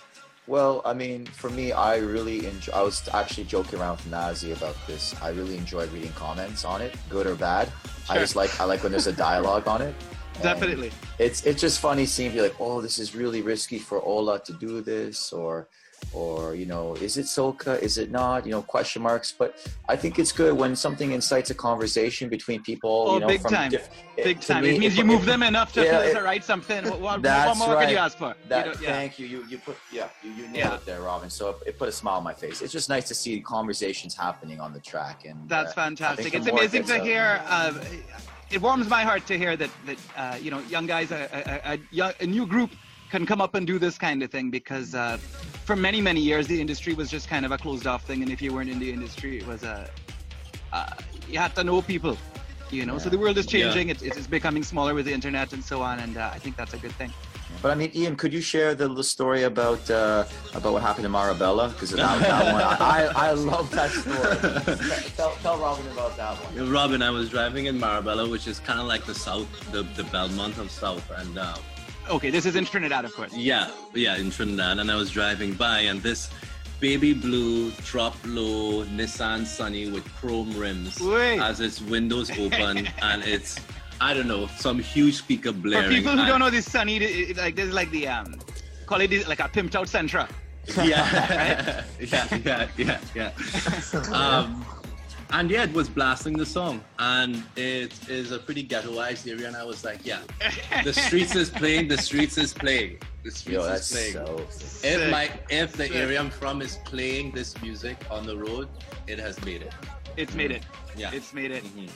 Well, 0.50 0.82
I 0.84 0.96
mean, 0.96 1.28
for 1.28 1.52
me, 1.52 1.74
I 1.74 1.98
really 1.98 2.48
enjoy. 2.48 2.74
I 2.74 2.82
was 2.82 3.08
actually 3.14 3.44
joking 3.44 3.80
around 3.80 3.98
with 3.98 4.08
Nazi 4.08 4.52
about 4.52 4.76
this. 4.88 5.14
I 5.22 5.30
really 5.30 5.56
enjoy 5.56 5.86
reading 5.90 6.12
comments 6.14 6.66
on 6.66 6.82
it, 6.82 6.96
good 7.08 7.28
or 7.28 7.36
bad. 7.36 7.72
I 8.10 8.18
just 8.18 8.36
like 8.36 8.60
I 8.60 8.64
like 8.64 8.82
when 8.82 8.92
there's 8.92 9.06
a 9.06 9.14
dialogue 9.14 9.68
on 9.68 9.84
it. 9.84 9.94
Definitely. 10.42 10.92
It's 11.20 11.46
it's 11.46 11.62
just 11.62 11.80
funny 11.80 12.08
seeing 12.08 12.34
you 12.34 12.42
like, 12.42 12.60
oh, 12.60 12.82
this 12.82 12.98
is 12.98 13.14
really 13.14 13.44
risky 13.44 13.78
for 13.78 14.02
Ola 14.02 14.40
to 14.40 14.54
do 14.54 14.82
this, 14.82 15.32
or 15.32 15.70
or 16.14 16.56
you 16.56 16.66
know, 16.66 16.96
is 16.96 17.18
it 17.18 17.26
soca? 17.26 17.80
Is 17.82 17.98
it 17.98 18.10
not? 18.12 18.46
You 18.46 18.52
know, 18.52 18.62
question 18.62 19.02
marks. 19.02 19.32
But 19.32 19.58
I 19.88 19.96
think 19.96 20.18
it's 20.20 20.32
good 20.32 20.54
when 20.58 20.76
something 20.76 21.12
incites 21.12 21.50
a 21.50 21.56
conversation 21.56 22.30
between 22.30 22.62
people. 22.64 23.06
Oh, 23.08 23.14
you 23.16 23.20
know, 23.22 23.28
big 23.28 23.42
from 23.42 23.52
time. 23.54 23.72
diff- 23.72 23.90
Big 24.22 24.42
to 24.42 24.48
time. 24.48 24.64
me, 24.64 24.72
it 24.76 24.80
means 24.80 24.94
it- 24.94 24.98
you 24.98 25.04
it- 25.04 25.08
move 25.08 25.26
them 25.26 25.44
enough 25.44 25.72
to 25.74 25.84
Yeah, 25.84 26.00
it- 26.02 26.14
the 26.14 26.22
right 26.22 26.44
something. 26.44 26.84
What, 26.86 27.00
what, 27.00 27.24
what 27.24 27.58
more 27.58 27.76
right. 27.76 27.84
can 27.86 27.90
you 27.92 27.98
ask 27.98 28.18
for? 28.18 28.36
That, 28.50 28.66
You 28.66 28.74
yeah. 28.82 28.92
Thank 28.94 29.18
you. 29.20 29.28
You 29.28 29.46
you 29.48 29.58
put 29.60 29.78
yeah 29.92 30.10
you, 30.24 30.32
you 30.32 30.44
nailed 30.44 30.56
Yeah. 30.56 30.76
it 30.76 30.86
there, 30.86 31.02
Robin. 31.02 31.30
So 31.30 31.56
it, 31.66 31.78
put 31.80 31.88
a 31.88 31.92
smile 31.92 32.18
on 32.18 32.24
my 32.24 32.34
face. 32.34 32.62
It's 32.62 32.74
just 32.74 32.90
nice 32.90 33.08
to 33.08 33.16
see 33.16 33.40
conversations 33.42 34.16
happening 34.16 34.60
on 34.60 34.74
the 34.74 34.80
track, 34.82 35.26
and 35.26 35.48
That's 35.48 35.72
uh, 35.72 35.76
fantastic. 35.86 36.34
It's 36.34 36.48
amazing 36.48 36.84
to 36.86 37.00
hear. 37.00 37.42
Uh, 37.48 37.74
it 38.52 38.60
warms 38.62 38.90
my 38.90 39.04
heart 39.04 39.26
to 39.28 39.38
hear 39.38 39.56
that 39.56 39.70
that 39.86 39.98
uh, 40.18 40.38
you 40.42 40.50
know 40.52 40.60
young 40.76 40.86
guys, 40.88 41.12
a, 41.12 41.22
a, 41.66 41.80
a, 42.02 42.14
a 42.20 42.26
new 42.26 42.46
group, 42.48 42.72
can 43.10 43.26
come 43.26 43.42
up 43.42 43.56
and 43.56 43.66
do 43.66 43.80
this 43.80 43.98
kind 43.98 44.22
of 44.24 44.32
thing 44.32 44.50
because 44.50 44.94
uh, 44.96 45.18
for 45.66 45.76
many 45.76 46.02
many 46.02 46.22
years 46.22 46.48
the 46.48 46.60
industry 46.60 46.94
was 46.94 47.10
just 47.10 47.28
kind 47.28 47.46
of 47.46 47.52
a 47.52 47.58
closed 47.58 47.88
off 47.88 48.04
thing, 48.06 48.22
and 48.24 48.32
if 48.32 48.42
you 48.42 48.54
weren't 48.54 48.70
in 48.70 48.80
the 48.80 48.92
industry, 48.92 49.38
it 49.38 49.48
was 49.48 49.64
a 49.64 49.90
uh, 50.72 50.86
you 51.28 51.40
had 51.40 51.56
to 51.56 51.64
know 51.64 51.82
people. 51.82 52.18
You 52.72 52.86
know, 52.86 53.00
so 53.00 53.10
the 53.10 53.18
world 53.18 53.36
is 53.40 53.52
Yeah. 53.52 53.72
changing. 53.72 53.90
It's, 53.90 54.04
it's 54.04 54.28
becoming 54.28 54.62
smaller 54.62 54.94
with 54.94 55.06
the 55.06 55.12
internet 55.14 55.54
and 55.54 55.64
so 55.64 55.82
on, 55.82 55.98
and 56.00 56.18
uh, 56.18 56.30
I 56.32 56.38
think 56.38 56.56
that's 56.56 56.76
a 56.76 56.78
good 56.78 56.92
thing. 56.92 57.12
But 57.64 57.72
I 57.72 57.76
mean, 57.76 57.92
Ian, 57.96 58.16
could 58.16 58.32
you 58.32 58.42
share 58.42 58.76
the 58.76 58.88
little 58.88 59.02
story 59.04 59.42
about 59.44 59.90
uh, 59.90 60.26
about 60.54 60.74
what 60.74 60.84
happened 60.84 61.06
to 61.06 61.10
Marabella? 61.10 61.70
Because 61.70 61.90
that, 61.92 62.20
that 62.22 62.54
one, 62.54 62.62
I, 62.80 63.10
I 63.16 63.32
love 63.32 63.72
that 63.72 63.90
story. 63.90 65.10
tell, 65.18 65.32
tell 65.42 65.58
Robin 65.58 65.88
about 65.88 66.16
that 66.18 66.36
one. 66.36 66.70
Robin, 66.72 67.02
I 67.02 67.10
was 67.10 67.30
driving 67.32 67.66
in 67.66 67.80
Marabella, 67.80 68.30
which 68.30 68.46
is 68.48 68.60
kind 68.60 68.80
of 68.80 68.86
like 68.86 69.04
the 69.06 69.16
south, 69.16 69.50
the, 69.72 69.82
the 69.98 70.04
Belmont 70.06 70.60
of 70.60 70.70
South, 70.70 71.10
and 71.18 71.40
uh, 71.40 71.58
Okay, 72.10 72.32
this 72.32 72.46
is 72.48 72.56
in 72.56 72.66
Trinidad, 72.66 73.06
of 73.06 73.14
course. 73.14 73.34
yeah, 73.36 73.70
yeah, 73.94 74.18
in 74.18 74.32
Trinidad, 74.32 74.80
and 74.80 74.90
I 74.90 74.96
was 74.96 75.12
driving 75.12 75.54
by, 75.54 75.82
and 75.82 76.02
this 76.02 76.30
baby 76.80 77.14
blue 77.14 77.70
drop 77.86 78.16
low 78.26 78.84
Nissan 78.86 79.46
Sunny 79.46 79.92
with 79.92 80.06
chrome 80.16 80.58
rims 80.58 81.00
Wait. 81.00 81.38
has 81.38 81.60
its 81.60 81.82
windows 81.82 82.32
open, 82.40 82.88
and 83.02 83.24
it's 83.24 83.60
I 84.02 84.14
don't 84.16 84.28
know 84.28 84.48
some 84.58 84.80
huge 84.80 85.16
speaker 85.18 85.52
blaring. 85.52 85.88
For 85.90 85.96
people 85.96 86.14
who 86.14 86.20
and- 86.20 86.28
don't 86.28 86.40
know 86.40 86.50
this 86.50 86.70
sunny, 86.70 86.98
it- 86.98 87.30
it- 87.32 87.38
like 87.38 87.56
this 87.56 87.68
is 87.68 87.74
like 87.76 87.92
the 87.92 88.08
um, 88.08 88.40
call 88.88 89.02
it 89.02 89.28
like 89.28 89.40
a 89.40 89.44
pimped 89.44 89.76
out 89.76 89.88
Sentra. 89.88 90.28
yeah, 90.78 91.84
yeah, 92.00 92.38
yeah, 92.46 92.68
yeah, 92.78 93.00
yeah. 93.16 94.00
Um, 94.12 94.66
and 95.32 95.50
yeah, 95.52 95.64
it 95.64 95.74
was 95.74 95.88
blasting 95.90 96.38
the 96.38 96.46
song, 96.46 96.82
and 96.98 97.44
it 97.56 97.94
is 98.10 98.32
a 98.32 98.40
pretty 98.40 98.64
ghettoized 98.66 99.30
area, 99.32 99.48
and 99.48 99.56
I 99.56 99.64
was 99.64 99.84
like, 99.84 100.06
yeah, 100.06 100.22
the 100.84 100.94
streets 100.94 101.36
is 101.36 101.50
playing, 101.50 101.88
the 101.88 101.98
streets 101.98 102.38
is 102.38 102.54
playing, 102.54 102.98
the 103.24 103.32
streets 103.32 103.64
Yo, 103.66 103.74
is 103.74 103.92
playing. 103.92 104.14
so 104.14 104.38
if 104.40 104.52
Sick. 104.52 105.12
my 105.12 105.30
if 105.50 105.74
the 105.74 105.86
Sick. 105.88 105.96
area 105.96 106.20
I'm 106.20 106.30
from 106.32 106.62
is 106.62 106.78
playing 106.86 107.32
this 107.32 107.60
music 107.62 107.98
on 108.10 108.26
the 108.26 108.36
road, 108.38 108.68
it 109.08 109.20
has 109.20 109.44
made 109.46 109.62
it. 109.62 109.74
It's 110.18 110.34
made 110.34 110.52
it. 110.52 110.64
Yeah. 110.98 111.12
It's 111.14 111.34
made 111.34 111.52
it. 111.52 111.64
Mhm. 111.64 111.90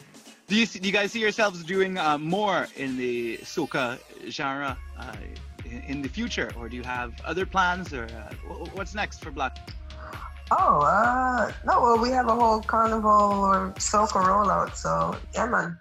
Do 0.48 0.56
you, 0.58 0.66
do 0.68 0.86
you 0.88 0.92
guys 0.94 1.12
see 1.14 1.20
yourselves 1.22 1.64
doing 1.64 1.98
uh, 1.98 2.18
more 2.18 2.68
in 2.76 2.98
the 2.98 3.38
soca 3.38 3.98
genre 4.30 4.78
uh, 5.00 5.16
in, 5.66 5.82
in 5.88 6.02
the 6.02 6.10
future, 6.10 6.52
or 6.58 6.70
do 6.70 6.76
you 6.76 6.84
have 6.84 7.14
other 7.26 7.46
plans, 7.46 7.94
or 7.94 8.04
uh, 8.06 8.34
wh- 8.48 8.76
what's 8.76 8.94
next 8.94 9.24
for 9.24 9.32
Black? 9.32 9.58
Oh, 10.52 10.82
uh, 10.82 11.52
no, 11.66 11.82
well, 11.82 12.00
we 12.00 12.10
have 12.10 12.28
a 12.28 12.36
whole 12.36 12.62
carnival 12.62 13.10
or 13.10 13.74
soca 13.78 14.24
rollout, 14.24 14.76
so 14.76 15.16
yeah, 15.34 15.46
man. 15.48 15.78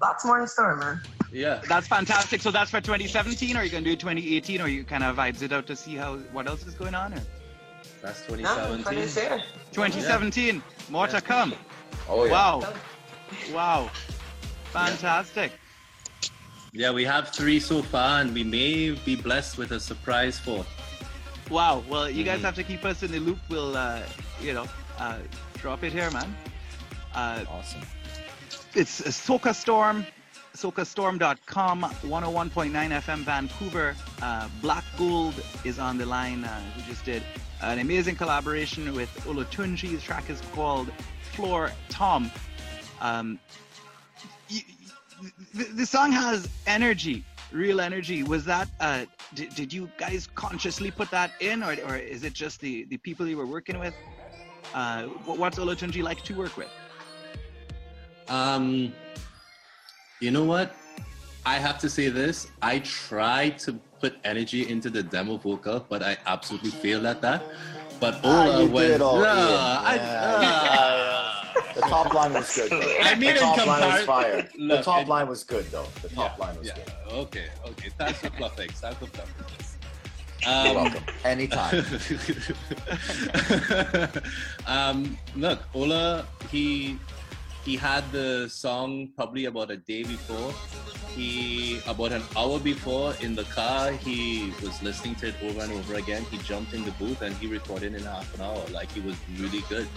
Lots 0.00 0.24
more 0.24 0.40
in 0.40 0.46
store, 0.46 0.76
man. 0.76 1.00
Yeah. 1.32 1.60
That's 1.68 1.86
fantastic. 1.86 2.40
So 2.40 2.50
that's 2.50 2.70
for 2.70 2.80
2017, 2.80 3.56
or 3.56 3.60
are 3.60 3.64
you 3.64 3.70
gonna 3.70 3.84
do 3.84 3.96
2018, 3.96 4.60
or 4.60 4.68
you 4.68 4.84
kind 4.84 5.02
of 5.02 5.16
vibes 5.16 5.42
it 5.42 5.52
out 5.52 5.66
to 5.66 5.76
see 5.76 5.96
how 5.96 6.16
what 6.32 6.46
else 6.46 6.66
is 6.66 6.74
going 6.74 6.94
on? 6.94 7.14
Or? 7.14 7.22
That's 8.02 8.24
2017. 8.26 8.94
this 8.94 9.16
year. 9.16 9.42
2017, 9.72 10.62
more 10.90 11.08
to 11.08 11.20
come. 11.20 11.54
Oh 12.08 12.24
yeah. 12.24 12.32
Wow, 12.32 12.74
wow, 13.52 13.90
fantastic. 14.72 15.52
Yeah, 16.72 16.92
we 16.92 17.04
have 17.04 17.30
three 17.30 17.58
so 17.58 17.82
far, 17.82 18.20
and 18.20 18.34
we 18.34 18.44
may 18.44 18.90
be 18.90 19.16
blessed 19.16 19.56
with 19.58 19.72
a 19.72 19.80
surprise 19.80 20.38
fourth. 20.38 20.68
Wow. 21.50 21.84
Well, 21.88 22.10
you 22.10 22.24
guys 22.24 22.40
Mhm. 22.40 22.44
have 22.44 22.54
to 22.56 22.64
keep 22.64 22.84
us 22.84 23.02
in 23.02 23.12
the 23.12 23.20
loop. 23.20 23.38
We'll, 23.48 23.76
uh, 23.76 24.02
you 24.40 24.52
know, 24.52 24.66
uh, 24.98 25.18
drop 25.58 25.84
it 25.84 25.92
here, 25.92 26.10
man. 26.10 26.36
Uh, 27.14 27.44
awesome. 27.48 27.82
It's 28.74 29.00
Soca 29.00 29.54
Storm, 29.54 30.06
socastorm.com, 30.54 31.82
101.9 32.02 32.92
FM 32.92 33.24
Vancouver. 33.24 33.96
Uh, 34.20 34.48
Black 34.60 34.84
Gold 34.98 35.34
is 35.64 35.78
on 35.78 35.96
the 35.98 36.04
line. 36.06 36.44
Uh, 36.44 36.60
who 36.74 36.82
just 36.82 37.04
did 37.04 37.22
an 37.62 37.78
amazing 37.78 38.16
collaboration 38.16 38.92
with 38.94 39.08
Olatunji. 39.24 39.92
The 39.92 40.02
track 40.02 40.28
is 40.28 40.42
called 40.54 40.90
Floor 41.34 41.72
Tom. 41.88 42.30
Um, 43.00 43.38
y- 44.50 44.64
y- 45.54 45.64
the 45.74 45.86
song 45.86 46.12
has 46.12 46.48
energy, 46.66 47.24
real 47.52 47.80
energy. 47.80 48.22
Was 48.22 48.44
that? 48.44 48.68
Uh, 48.80 49.04
did, 49.34 49.54
did 49.54 49.72
you 49.72 49.88
guys 49.98 50.26
consciously 50.34 50.90
put 50.90 51.10
that 51.10 51.30
in, 51.40 51.62
or, 51.62 51.76
or 51.86 51.96
is 51.96 52.24
it 52.24 52.32
just 52.32 52.60
the, 52.60 52.84
the 52.84 52.96
people 52.98 53.26
you 53.26 53.36
were 53.36 53.46
working 53.46 53.78
with? 53.78 53.94
Uh, 54.74 55.04
what- 55.24 55.38
what's 55.38 55.58
Olatunji 55.58 56.02
like 56.02 56.22
to 56.24 56.34
work 56.34 56.56
with? 56.56 56.68
Um, 58.28 58.92
you 60.20 60.30
know 60.30 60.44
what? 60.44 60.74
I 61.44 61.56
have 61.58 61.78
to 61.78 61.88
say 61.88 62.08
this. 62.08 62.48
I 62.60 62.80
tried 62.80 63.58
to 63.60 63.78
put 64.00 64.16
energy 64.24 64.68
into 64.68 64.90
the 64.90 65.02
demo 65.02 65.36
vocal, 65.36 65.86
but 65.88 66.02
I 66.02 66.16
absolutely 66.26 66.70
failed 66.70 67.06
at 67.06 67.20
that. 67.22 67.42
But 68.00 68.20
Ah, 68.24 68.44
Ola 68.46 68.64
you 68.64 68.70
went. 68.70 68.88
did 68.88 69.00
all, 69.00 69.20
"Nah, 69.20 69.36
Ian. 69.36 69.60
I- 69.86 69.94
Yeah. 69.96 71.32
ah." 71.56 71.72
The 71.74 71.80
top 71.82 72.14
line 72.14 72.32
was 72.34 72.54
good. 72.54 72.70
Though. 72.70 72.96
I 73.00 73.14
mean, 73.14 73.34
the 73.34 73.40
top 73.40 73.66
line 73.66 73.80
was 73.80 74.00
compar- 74.00 74.04
fire. 74.06 74.48
the 74.58 74.82
top 74.82 75.02
it- 75.02 75.08
line 75.08 75.28
was 75.28 75.44
good 75.44 75.64
though. 75.70 75.86
The 76.02 76.08
top 76.10 76.38
Yeah, 76.38 76.44
line 76.46 76.58
was 76.58 76.66
yeah. 76.68 76.74
good. 76.74 76.92
Okay, 77.12 77.46
okay. 77.68 77.88
Thanks 77.98 78.18
for 78.20 78.30
fluffing. 78.30 78.68
Thanks 78.70 78.98
for 78.98 79.06
fluffing. 79.06 79.34
You're 80.46 80.74
welcome. 80.74 81.02
Anytime. 81.24 81.84
um, 84.66 85.18
look, 85.34 85.60
Ola, 85.74 86.24
he 86.50 86.98
he 87.66 87.76
had 87.76 88.04
the 88.12 88.48
song 88.48 89.08
probably 89.16 89.46
about 89.46 89.70
a 89.72 89.76
day 89.76 90.02
before. 90.04 90.54
He 91.16 91.80
about 91.88 92.12
an 92.12 92.22
hour 92.36 92.58
before 92.60 93.14
in 93.20 93.34
the 93.34 93.44
car, 93.44 93.90
he 93.90 94.52
was 94.62 94.80
listening 94.82 95.14
to 95.16 95.28
it 95.28 95.34
over 95.42 95.60
and 95.62 95.72
over 95.72 95.94
again. 95.94 96.22
He 96.30 96.38
jumped 96.38 96.74
in 96.74 96.84
the 96.84 96.90
booth 96.92 97.22
and 97.22 97.34
he 97.36 97.46
recorded 97.48 97.94
in 97.94 98.02
half 98.04 98.32
an 98.36 98.42
hour. 98.42 98.62
Like 98.70 98.92
he 98.92 99.00
was 99.00 99.16
really 99.38 99.62
good. 99.68 99.88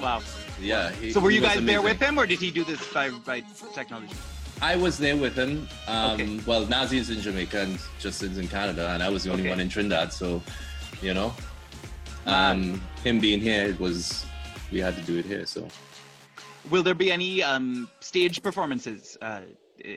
Wow. 0.00 0.22
Yeah. 0.60 0.90
he- 0.92 1.12
So 1.12 1.20
were 1.20 1.30
you 1.30 1.42
was 1.42 1.50
guys 1.56 1.64
there 1.64 1.82
with 1.82 1.98
him, 2.00 2.18
or 2.18 2.26
did 2.26 2.40
he 2.40 2.50
do 2.50 2.64
this 2.64 2.80
by 2.94 3.10
by 3.10 3.42
technology? 3.74 4.14
I 4.62 4.76
was 4.76 4.96
there 4.96 5.16
with 5.16 5.34
him. 5.34 5.68
Um, 5.88 6.12
Okay. 6.12 6.40
Well, 6.46 6.64
Nazi 6.66 6.98
is 6.98 7.10
in 7.10 7.20
Jamaica 7.20 7.58
and 7.66 7.78
Justin's 7.98 8.38
in 8.38 8.46
Canada, 8.48 8.90
and 8.94 9.02
I 9.02 9.08
was 9.10 9.24
the 9.24 9.30
only 9.32 9.42
Okay. 9.44 9.50
one 9.50 9.60
in 9.60 9.68
Trinidad. 9.68 10.12
So, 10.12 10.40
you 11.02 11.12
know, 11.14 11.34
um, 12.26 12.80
him 13.04 13.18
being 13.20 13.40
here, 13.40 13.64
it 13.66 13.78
was 13.80 14.24
we 14.72 14.78
had 14.78 14.94
to 14.96 15.02
do 15.02 15.18
it 15.18 15.26
here. 15.26 15.46
So, 15.46 15.66
Will 16.68 16.82
there 16.82 16.94
be 16.94 17.10
any 17.10 17.42
um, 17.42 17.88
stage 18.00 18.42
performances 18.42 19.16
uh, 19.22 19.40
uh, 19.84 19.90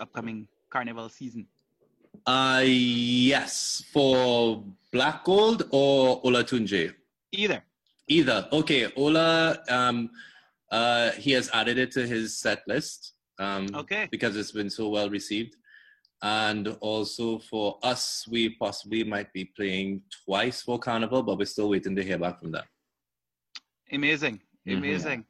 upcoming 0.00 0.48
carnival 0.70 1.08
season? 1.08 1.46
uh, 2.26 2.62
yes, 2.64 3.82
for 3.92 4.62
Black 4.92 5.24
Gold 5.24 5.68
or 5.70 6.20
Olatunji. 6.22 6.92
Either. 7.32 7.62
Either. 8.08 8.48
Okay, 8.52 8.92
Ola. 8.96 9.58
Um, 9.68 10.10
uh, 10.70 11.12
he 11.12 11.32
has 11.32 11.48
added 11.54 11.78
it 11.78 11.90
to 11.92 12.06
his 12.06 12.38
set 12.38 12.62
list. 12.66 13.14
Um, 13.38 13.66
Okay. 13.74 14.08
Because 14.10 14.36
it's 14.36 14.52
been 14.52 14.68
so 14.68 14.88
well 14.88 15.08
received. 15.08 15.56
And 16.20 16.68
also 16.80 17.38
for 17.38 17.78
us, 17.84 18.26
we 18.28 18.50
possibly 18.50 19.04
might 19.04 19.32
be 19.32 19.44
playing 19.44 20.02
twice 20.24 20.60
for 20.62 20.78
Carnival, 20.78 21.22
but 21.22 21.38
we're 21.38 21.44
still 21.46 21.70
waiting 21.70 21.94
to 21.94 22.02
hear 22.02 22.18
back 22.18 22.40
from 22.40 22.50
them. 22.50 22.64
Amazing, 23.92 24.40
Mhm. 24.66 24.78
amazing. 24.78 25.24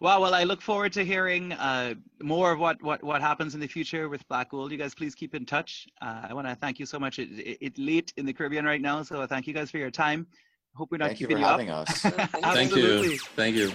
Wow. 0.00 0.20
Well, 0.20 0.34
I 0.34 0.44
look 0.44 0.62
forward 0.62 0.92
to 0.92 1.04
hearing 1.04 1.52
uh, 1.54 1.94
more 2.22 2.52
of 2.52 2.60
what, 2.60 2.80
what 2.82 3.02
what 3.02 3.20
happens 3.20 3.54
in 3.54 3.60
the 3.60 3.66
future 3.66 4.08
with 4.08 4.26
Black 4.28 4.50
Gold. 4.50 4.70
You 4.70 4.78
guys, 4.78 4.94
please 4.94 5.14
keep 5.14 5.34
in 5.34 5.44
touch. 5.44 5.88
Uh, 6.00 6.26
I 6.28 6.34
want 6.34 6.46
to 6.46 6.54
thank 6.54 6.78
you 6.78 6.86
so 6.86 6.98
much. 6.98 7.18
It, 7.18 7.30
it, 7.32 7.58
it's 7.60 7.78
late 7.78 8.12
in 8.16 8.24
the 8.24 8.32
Caribbean 8.32 8.64
right 8.64 8.80
now, 8.80 9.02
so 9.02 9.26
thank 9.26 9.46
you 9.46 9.54
guys 9.54 9.70
for 9.70 9.78
your 9.78 9.90
time. 9.90 10.26
Hope 10.74 10.92
we're 10.92 10.98
not 10.98 11.08
Thank 11.08 11.20
you 11.20 11.26
keeping 11.26 11.42
for 11.42 11.48
you 11.48 11.48
having 11.48 11.70
up. 11.70 11.90
us. 11.90 12.00
Thank 12.02 12.44
Absolutely. 12.44 13.12
you. 13.12 13.18
Thank 13.18 13.56
you. 13.56 13.72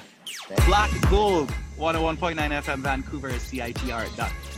Black 0.66 0.90
Gold, 1.10 1.50
101.9 1.78 2.36
FM, 2.36 2.80
Vancouver, 2.80 3.30
CITR. 3.32 4.53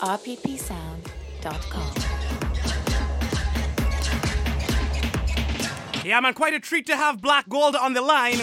rppsound.com. 0.00 1.94
Yeah, 6.04 6.20
man, 6.20 6.34
quite 6.34 6.54
a 6.54 6.60
treat 6.60 6.86
to 6.86 6.96
have 6.96 7.20
Black 7.20 7.48
Gold 7.48 7.76
on 7.76 7.92
the 7.92 8.00
line. 8.00 8.38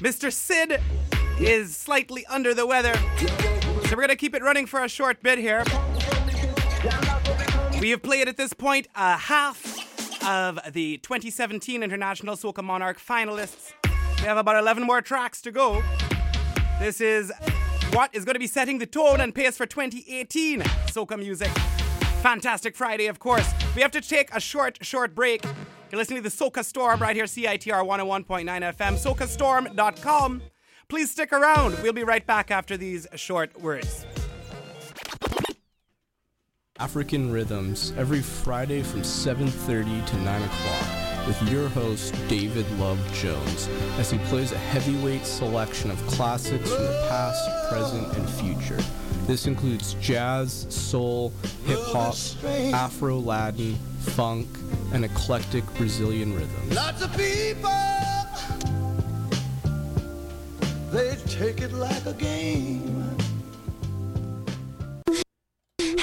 Mr. 0.00 0.32
Sid 0.32 0.80
is 1.38 1.76
slightly 1.76 2.24
under 2.26 2.54
the 2.54 2.66
weather, 2.66 2.94
so 3.88 3.96
we're 3.96 4.00
gonna 4.00 4.16
keep 4.16 4.34
it 4.34 4.42
running 4.42 4.66
for 4.66 4.82
a 4.82 4.88
short 4.88 5.22
bit 5.22 5.38
here. 5.38 5.62
We 7.80 7.90
have 7.90 8.02
played 8.02 8.28
at 8.28 8.36
this 8.36 8.52
point 8.52 8.88
a 8.94 9.16
half 9.16 10.24
of 10.26 10.58
the 10.72 10.98
2017 10.98 11.82
International 11.82 12.36
Soca 12.36 12.64
Monarch 12.64 12.98
finalists. 12.98 13.72
We 14.18 14.24
have 14.24 14.38
about 14.38 14.56
11 14.56 14.82
more 14.82 15.02
tracks 15.02 15.42
to 15.42 15.52
go. 15.52 15.82
This 16.80 17.00
is 17.00 17.30
what 17.94 18.12
is 18.12 18.24
going 18.24 18.34
to 18.34 18.40
be 18.40 18.46
setting 18.48 18.78
the 18.78 18.86
tone 18.86 19.20
and 19.20 19.32
pace 19.32 19.56
for 19.56 19.66
2018 19.66 20.62
Soca 20.62 21.16
music. 21.16 21.48
Fantastic 22.22 22.74
Friday, 22.74 23.06
of 23.06 23.20
course. 23.20 23.48
We 23.76 23.82
have 23.82 23.92
to 23.92 24.00
take 24.00 24.34
a 24.34 24.40
short, 24.40 24.84
short 24.84 25.14
break. 25.14 25.44
You're 25.44 25.98
listening 25.98 26.20
to 26.20 26.28
the 26.28 26.34
Soca 26.34 26.64
Storm 26.64 27.00
right 27.00 27.14
here, 27.14 27.26
CITR 27.26 27.86
101.9 27.86 28.46
FM, 28.46 28.96
socastorm.com. 28.96 30.42
Please 30.88 31.10
stick 31.12 31.32
around. 31.32 31.78
We'll 31.82 31.92
be 31.92 32.02
right 32.02 32.26
back 32.26 32.50
after 32.50 32.76
these 32.76 33.06
short 33.14 33.60
words. 33.60 34.04
African 36.80 37.30
Rhythms 37.30 37.92
every 37.96 38.20
Friday 38.20 38.82
from 38.82 39.02
7:30 39.02 40.04
to 40.06 40.16
9 40.16 40.42
o'clock 40.42 41.03
with 41.26 41.50
your 41.50 41.68
host 41.70 42.14
David 42.28 42.70
Love 42.78 42.98
Jones 43.14 43.68
as 43.98 44.10
he 44.10 44.18
plays 44.18 44.52
a 44.52 44.58
heavyweight 44.58 45.24
selection 45.24 45.90
of 45.90 46.06
classics 46.06 46.70
from 46.70 46.84
the 46.84 47.06
past, 47.08 47.70
present, 47.70 48.16
and 48.16 48.28
future. 48.28 48.78
This 49.26 49.46
includes 49.46 49.94
jazz, 49.94 50.66
soul, 50.68 51.32
hip 51.66 51.78
hop, 51.84 52.14
Afro 52.74 53.18
Latin, 53.18 53.74
funk, 54.00 54.46
and 54.92 55.04
eclectic 55.04 55.64
Brazilian 55.74 56.34
rhythms. 56.34 56.74
Lots 56.74 57.02
of 57.02 57.10
people, 57.16 57.70
they 60.90 61.16
take 61.26 61.62
it 61.62 61.72
like 61.72 62.04
a 62.04 62.12
game. 62.12 63.23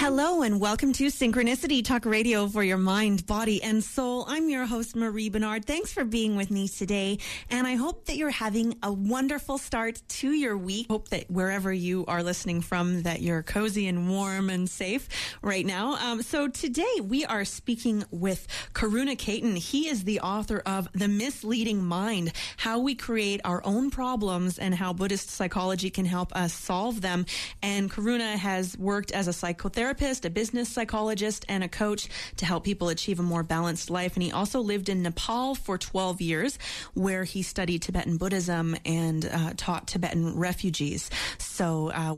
Hello 0.02 0.42
and 0.42 0.60
welcome 0.60 0.94
to 0.94 1.06
Synchronicity 1.12 1.86
Talk 1.86 2.08
Radio 2.08 2.48
for 2.48 2.64
your 2.64 2.80
mind, 2.80 3.28
body, 3.28 3.62
and 3.62 3.84
soul. 3.84 4.26
I'm 4.28 4.50
your 4.50 4.66
host, 4.66 4.96
Marie 4.96 5.30
Bernard. 5.30 5.66
Thanks 5.66 5.94
for 5.94 6.04
being 6.04 6.36
with 6.36 6.50
me 6.50 6.68
today. 6.68 7.20
And 7.52 7.68
I 7.68 7.76
hope 7.76 8.06
that 8.06 8.18
you're 8.18 8.32
having 8.32 8.80
a 8.82 8.92
wonderful 8.92 9.60
start 9.60 10.02
to 10.08 10.32
your 10.32 10.58
week. 10.58 10.88
Hope 10.90 11.10
that 11.10 11.30
wherever 11.30 11.72
you 11.72 12.04
are 12.08 12.24
listening 12.24 12.62
from, 12.62 13.04
that 13.04 13.22
you're 13.22 13.44
cozy 13.44 13.88
and 13.88 14.10
warm 14.10 14.50
and 14.50 14.68
safe 14.68 15.08
right 15.44 15.68
now. 15.68 15.98
Um, 15.98 16.24
so 16.24 16.48
today 16.48 17.00
we 17.04 17.24
are 17.26 17.46
speaking 17.46 18.04
with 18.10 18.48
Karuna 18.74 19.16
Cayton. 19.16 19.56
He 19.56 19.88
is 19.88 20.04
the 20.04 20.22
author 20.22 20.64
of 20.66 20.90
The 20.94 21.10
Misleading 21.10 21.86
Mind, 21.86 22.34
How 22.58 22.80
We 22.80 22.96
Create 22.96 23.42
Our 23.46 23.64
Own 23.64 23.92
Problems 23.92 24.58
and 24.58 24.74
How 24.74 24.94
Buddhist 24.94 25.30
Psychology 25.30 25.92
Can 25.92 26.06
Help 26.06 26.36
Us 26.36 26.54
Solve 26.54 27.02
Them. 27.02 27.28
And 27.62 27.92
Karuna 27.92 28.34
has 28.34 28.76
worked 28.80 29.12
as 29.12 29.28
a 29.28 29.32
psychotherapist 29.32 29.91
therapist, 29.92 30.24
a 30.24 30.30
business 30.30 30.70
psychologist, 30.70 31.46
and 31.50 31.66
a 31.66 31.68
coach 31.68 32.08
to 32.38 32.46
help 32.46 32.64
people 32.64 32.88
achieve 32.88 33.20
a 33.20 33.24
more 33.24 33.44
balanced 33.44 33.90
life. 33.90 34.16
And 34.16 34.24
he 34.24 34.32
also 34.32 34.62
lived 34.62 34.88
in 34.88 35.02
Nepal 35.04 35.54
for 35.54 35.78
12 35.78 36.22
years, 36.22 36.58
where 36.94 37.26
he 37.26 37.42
studied 37.42 37.82
Tibetan 37.82 38.16
Buddhism 38.16 38.78
and 38.86 39.26
uh, 39.26 39.52
taught 39.58 39.88
Tibetan 39.88 40.38
refugees. 40.38 41.10
So, 41.40 41.92
uh, 41.94 42.16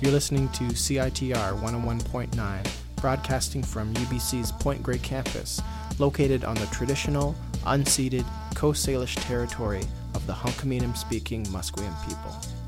You're 0.00 0.12
listening 0.12 0.48
to 0.52 0.64
CITR 0.64 1.60
101.9, 1.60 2.70
broadcasting 2.96 3.62
from 3.62 3.92
UBC's 3.92 4.52
Point 4.52 4.82
Grey 4.82 4.98
campus, 4.98 5.60
located 5.98 6.44
on 6.44 6.54
the 6.54 6.66
traditional, 6.66 7.34
unceded 7.64 8.24
Coast 8.54 8.88
Salish 8.88 9.16
territory 9.26 9.82
of 10.14 10.26
the 10.26 10.32
Hunkaminam 10.32 10.96
speaking 10.96 11.44
Musqueam 11.46 11.94
people. 12.08 12.59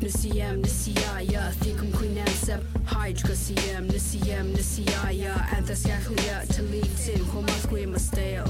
Nisiyam 0.00 0.62
nisiyaya 0.62 1.52
thikum 1.60 1.90
queenam 1.92 2.28
sep 2.28 2.62
hydra 2.86 3.34
siyam 3.34 3.88
nisiyam 3.88 4.54
nisiyaya 4.54 5.34
anthascaclia 5.56 6.46
talitin 6.54 7.24
homasque 7.32 7.86
masteo. 7.86 8.44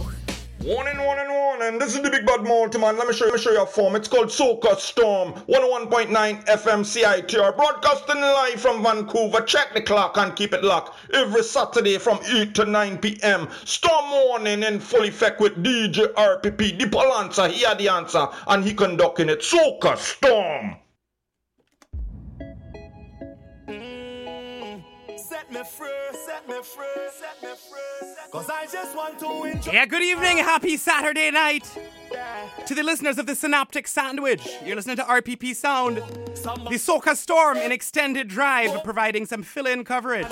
Warning, 0.62 0.98
warning, 0.98 1.30
warning. 1.30 1.78
This 1.78 1.94
is 1.96 2.02
the 2.02 2.10
big 2.10 2.26
bad 2.26 2.42
multi-man. 2.42 2.98
Let 2.98 3.06
me 3.06 3.14
show 3.14 3.24
you, 3.24 3.30
let 3.30 3.38
me 3.38 3.42
show 3.42 3.52
you 3.52 3.62
a 3.62 3.66
form. 3.66 3.96
It's 3.96 4.08
called 4.08 4.28
Soca 4.28 4.76
Storm. 4.76 5.32
101.9 5.48 6.44
FM 6.44 6.84
CITR. 6.84 7.56
Broadcasting 7.56 8.20
live 8.20 8.60
from 8.60 8.82
Vancouver. 8.82 9.40
Check 9.40 9.72
the 9.72 9.80
clock 9.80 10.18
and 10.18 10.36
keep 10.36 10.52
it 10.52 10.62
locked. 10.62 10.96
Every 11.14 11.42
Saturday 11.42 11.96
from 11.96 12.18
8 12.28 12.54
to 12.56 12.66
9 12.66 12.98
p.m. 12.98 13.48
Storm 13.64 14.10
warning 14.10 14.64
in 14.64 14.80
full 14.80 15.04
effect 15.04 15.40
with 15.40 15.62
DJ 15.62 16.12
RPP. 16.12 16.78
The 16.78 16.84
Polanza, 16.90 17.48
he 17.48 17.64
had 17.64 17.78
the 17.78 17.88
answer. 17.88 18.26
And 18.48 18.62
he 18.62 18.74
conducting 18.74 19.30
it. 19.30 19.40
Soca 19.40 19.96
Storm. 19.96 20.76
Me 25.58 25.64
free, 25.64 25.88
set 26.12 26.48
me 26.48 26.54
free, 26.62 26.86
set 27.18 27.42
me 27.42 27.48
free. 27.48 28.08
Cause 28.30 28.48
I 28.48 28.66
just 28.66 28.96
want 28.96 29.18
to 29.18 29.44
enjoy. 29.44 29.72
Yeah, 29.72 29.86
good 29.86 30.02
evening. 30.02 30.38
Happy 30.38 30.76
Saturday 30.76 31.30
night. 31.30 31.64
To 32.66 32.74
the 32.74 32.82
listeners 32.82 33.18
of 33.18 33.26
the 33.26 33.34
Synoptic 33.34 33.88
Sandwich, 33.88 34.46
you're 34.64 34.76
listening 34.76 34.96
to 34.96 35.02
RPP 35.02 35.56
Sound, 35.56 35.96
the 35.96 36.78
Soca 36.78 37.16
Storm 37.16 37.56
in 37.56 37.72
extended 37.72 38.28
drive, 38.28 38.84
providing 38.84 39.26
some 39.26 39.42
fill 39.42 39.66
in 39.66 39.84
coverage. 39.84 40.28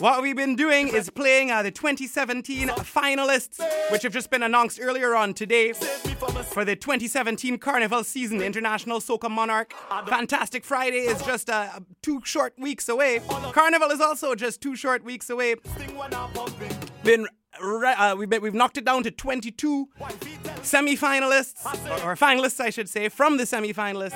What 0.00 0.22
we've 0.22 0.34
been 0.34 0.56
doing 0.56 0.88
is 0.88 1.10
playing 1.10 1.50
uh, 1.50 1.62
the 1.62 1.70
2017 1.70 2.68
finalists, 2.68 3.60
which 3.92 4.02
have 4.02 4.14
just 4.14 4.30
been 4.30 4.42
announced 4.42 4.80
earlier 4.80 5.14
on 5.14 5.34
today 5.34 5.74
for 5.74 6.64
the 6.64 6.74
2017 6.74 7.58
Carnival 7.58 8.02
season, 8.02 8.38
the 8.38 8.46
International 8.46 9.00
Soca 9.00 9.30
Monarch. 9.30 9.74
Fantastic 10.06 10.64
Friday 10.64 11.00
is 11.00 11.22
just 11.22 11.50
uh, 11.50 11.80
two 12.00 12.22
short 12.24 12.54
weeks 12.58 12.88
away. 12.88 13.20
Carnival 13.52 13.90
is 13.90 14.00
also 14.00 14.34
just 14.34 14.62
two 14.62 14.74
short 14.74 15.04
weeks 15.04 15.28
away. 15.28 15.56
Been 17.04 17.26
uh, 17.60 18.14
we've, 18.16 18.42
we've 18.42 18.54
knocked 18.54 18.78
it 18.78 18.84
down 18.84 19.02
to 19.04 19.10
22 19.10 19.88
semi-finalists, 20.62 21.64
or, 22.02 22.10
or 22.10 22.16
finalists, 22.16 22.60
I 22.60 22.70
should 22.70 22.88
say, 22.88 23.08
from 23.08 23.36
the 23.36 23.46
semi-finalists, 23.46 24.14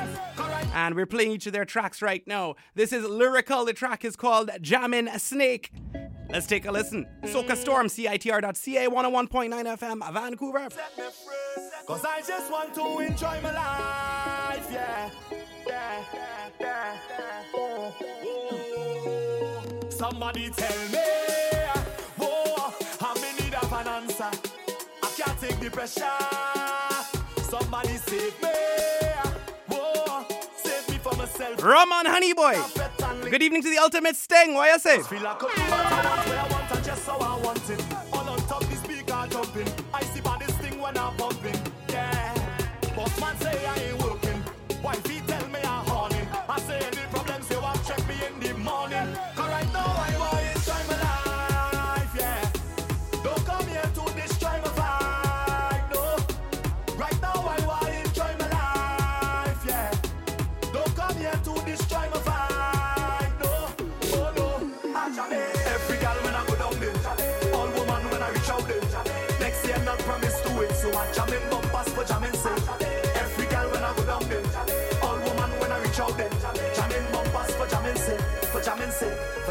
and 0.74 0.94
we're 0.94 1.06
playing 1.06 1.32
each 1.32 1.46
of 1.46 1.52
their 1.52 1.64
tracks 1.64 2.02
right 2.02 2.26
now. 2.26 2.54
This 2.74 2.92
is 2.92 3.04
Lyrikal. 3.04 3.66
The 3.66 3.72
track 3.72 4.04
is 4.04 4.16
called 4.16 4.50
"Jammin' 4.60 5.10
Snake." 5.18 5.72
Let's 6.30 6.46
take 6.46 6.64
a 6.64 6.72
listen. 6.72 7.06
Soca 7.24 7.56
Storm, 7.56 7.86
CITR.ca, 7.86 8.88
101.9 8.88 9.78
FM, 9.78 10.12
Vancouver. 10.12 10.68
Cause 11.86 12.04
I 12.04 12.22
just 12.26 12.50
want 12.50 12.74
to 12.74 12.98
enjoy 13.00 13.40
my 13.42 13.52
life, 13.52 14.68
yeah. 14.72 15.10
yeah, 15.66 16.02
yeah. 16.60 16.96
Somebody 19.90 20.50
tell 20.50 20.88
me, 20.88 21.03
take 25.48 25.60
the 25.60 25.70
pressure. 25.70 26.04
Somebody 27.42 27.96
save 27.96 28.42
me, 28.42 28.48
whoa, 29.68 30.24
save 30.56 30.88
me 30.88 30.98
from 30.98 31.18
myself. 31.18 31.62
Roman 31.62 32.06
Honey 32.06 32.32
Boy. 32.32 32.56
Good 33.30 33.42
evening 33.42 33.62
to 33.62 33.70
the 33.70 33.78
ultimate 33.78 34.16
sting. 34.16 34.54
What 34.54 34.72
you 34.72 34.78
say? 34.78 36.43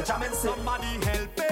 For 0.04 0.12
jamming. 0.12 0.34
Somebody 0.34 1.06
help 1.06 1.43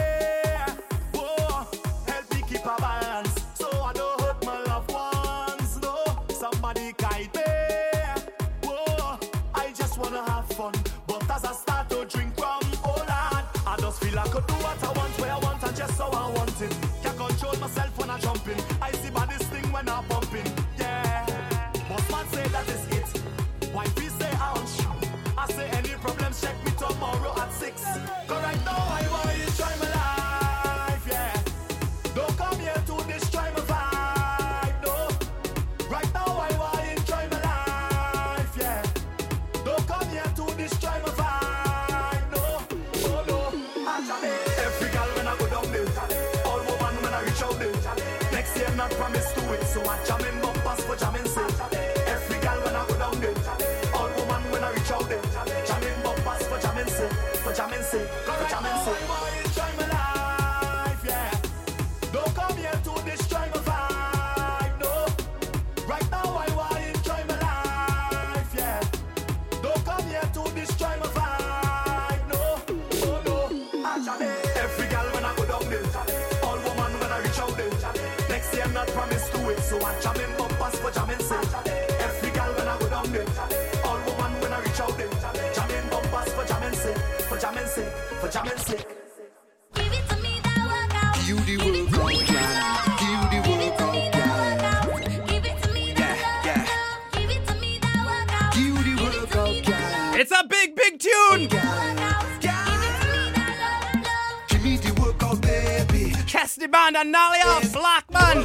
Denali 107.02 107.44
off 107.46 107.74
Blackman. 107.74 108.44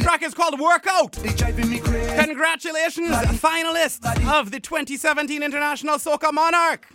Track 0.00 0.22
is 0.22 0.32
called 0.32 0.60
Workout. 0.60 1.12
Congratulations, 1.14 3.10
finalists 3.40 4.06
of 4.32 4.52
the 4.52 4.60
2017 4.60 5.42
International 5.42 5.96
Soca 5.96 6.32
Monarch. 6.32 6.86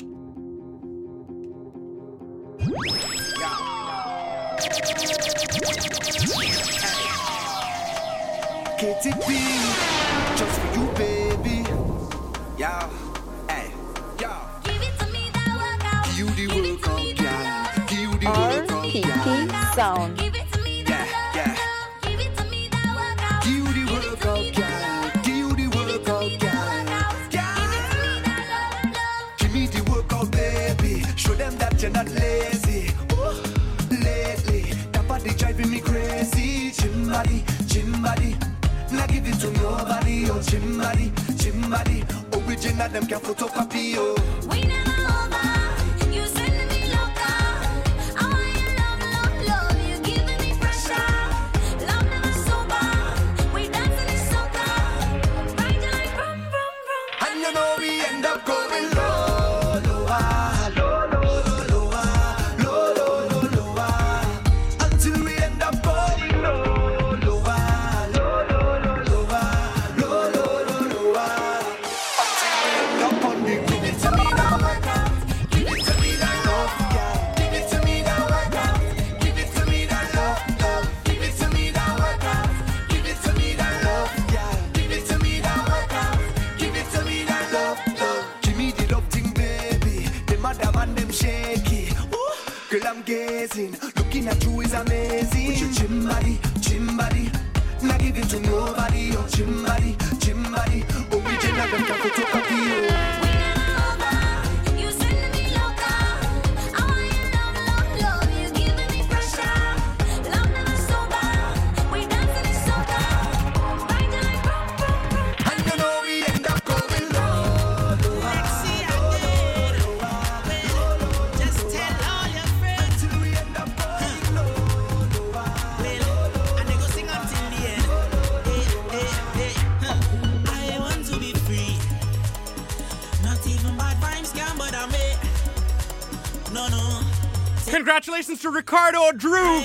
to 138.41 138.49
Ricardo 138.49 138.99
or 138.99 139.13
Drue. 139.13 139.61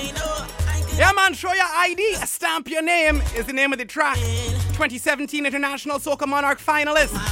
Yeah, 0.97 1.11
man, 1.15 1.33
show 1.33 1.53
your 1.53 1.65
ID, 1.73 2.15
stamp 2.25 2.69
your 2.69 2.81
name 2.81 3.21
is 3.35 3.45
the 3.45 3.53
name 3.53 3.71
of 3.71 3.79
the 3.79 3.85
track. 3.85 4.17
2017 4.17 5.45
International 5.45 5.99
Soca 5.99 6.27
Monarch 6.27 6.59
finalist. 6.59 7.30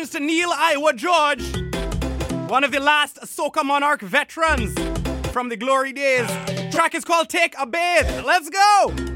Congratulations 0.00 0.10
to 0.10 0.20
Neil 0.20 0.50
Iwer 0.50 0.96
George, 0.96 2.50
one 2.50 2.64
of 2.64 2.72
the 2.72 2.80
last 2.80 3.16
Soca 3.16 3.62
Monarch 3.62 4.00
veterans 4.00 4.72
from 5.30 5.50
the 5.50 5.56
glory 5.56 5.92
days. 5.92 6.26
Track 6.72 6.94
is 6.94 7.04
called 7.04 7.28
Take 7.28 7.54
a 7.58 7.66
Bathe. 7.66 8.24
Let's 8.24 8.48
go! 8.48 9.09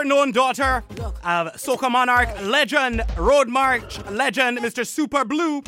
lesser 0.00 0.08
known 0.08 0.32
daughter 0.32 0.82
of 1.24 1.52
Soca 1.54 1.90
Monarch 1.90 2.28
legend, 2.42 3.02
Road 3.16 3.48
March 3.48 4.02
legend, 4.06 4.58
Mr. 4.58 4.86
Super 4.86 5.24
Blue, 5.24 5.62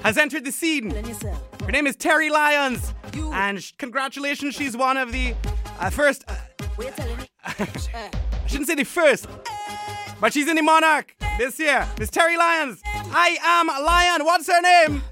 has 0.00 0.16
entered 0.16 0.44
the 0.44 0.52
scene. 0.52 0.90
Her 0.90 1.72
name 1.72 1.86
is 1.86 1.96
Terri 1.96 2.30
Lyons, 2.30 2.94
and 3.32 3.60
congratulations, 3.78 4.54
she's 4.54 4.76
one 4.76 4.96
of 4.96 5.12
the 5.12 5.34
uh, 5.80 5.90
first. 5.90 6.24
Uh, 6.28 6.36
I 7.46 8.10
shouldn't 8.46 8.68
say 8.68 8.74
the 8.74 8.84
first, 8.84 9.26
but 10.20 10.32
she's 10.32 10.48
in 10.48 10.56
the 10.56 10.62
Monarch 10.62 11.14
this 11.38 11.58
year. 11.58 11.86
Miss 11.98 12.10
Terri 12.10 12.36
Lyons. 12.38 12.80
I 12.84 13.38
am 13.42 13.66
Lion. 13.66 14.24
What's 14.24 14.46
her 14.46 14.60
name? 14.60 15.02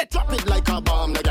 It? 0.00 0.10
Drop 0.10 0.32
it 0.32 0.46
like 0.46 0.68
a 0.68 0.80
bomb, 0.80 1.12
the 1.12 1.29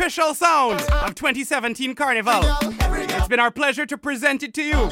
official 0.00 0.34
sound 0.34 0.80
of 0.80 1.14
2017 1.14 1.94
Carnival. 1.94 2.40
It's 2.62 3.28
been 3.28 3.38
our 3.38 3.50
pleasure 3.50 3.84
to 3.84 3.98
present 3.98 4.42
it 4.42 4.54
to 4.54 4.62
you. 4.62 4.88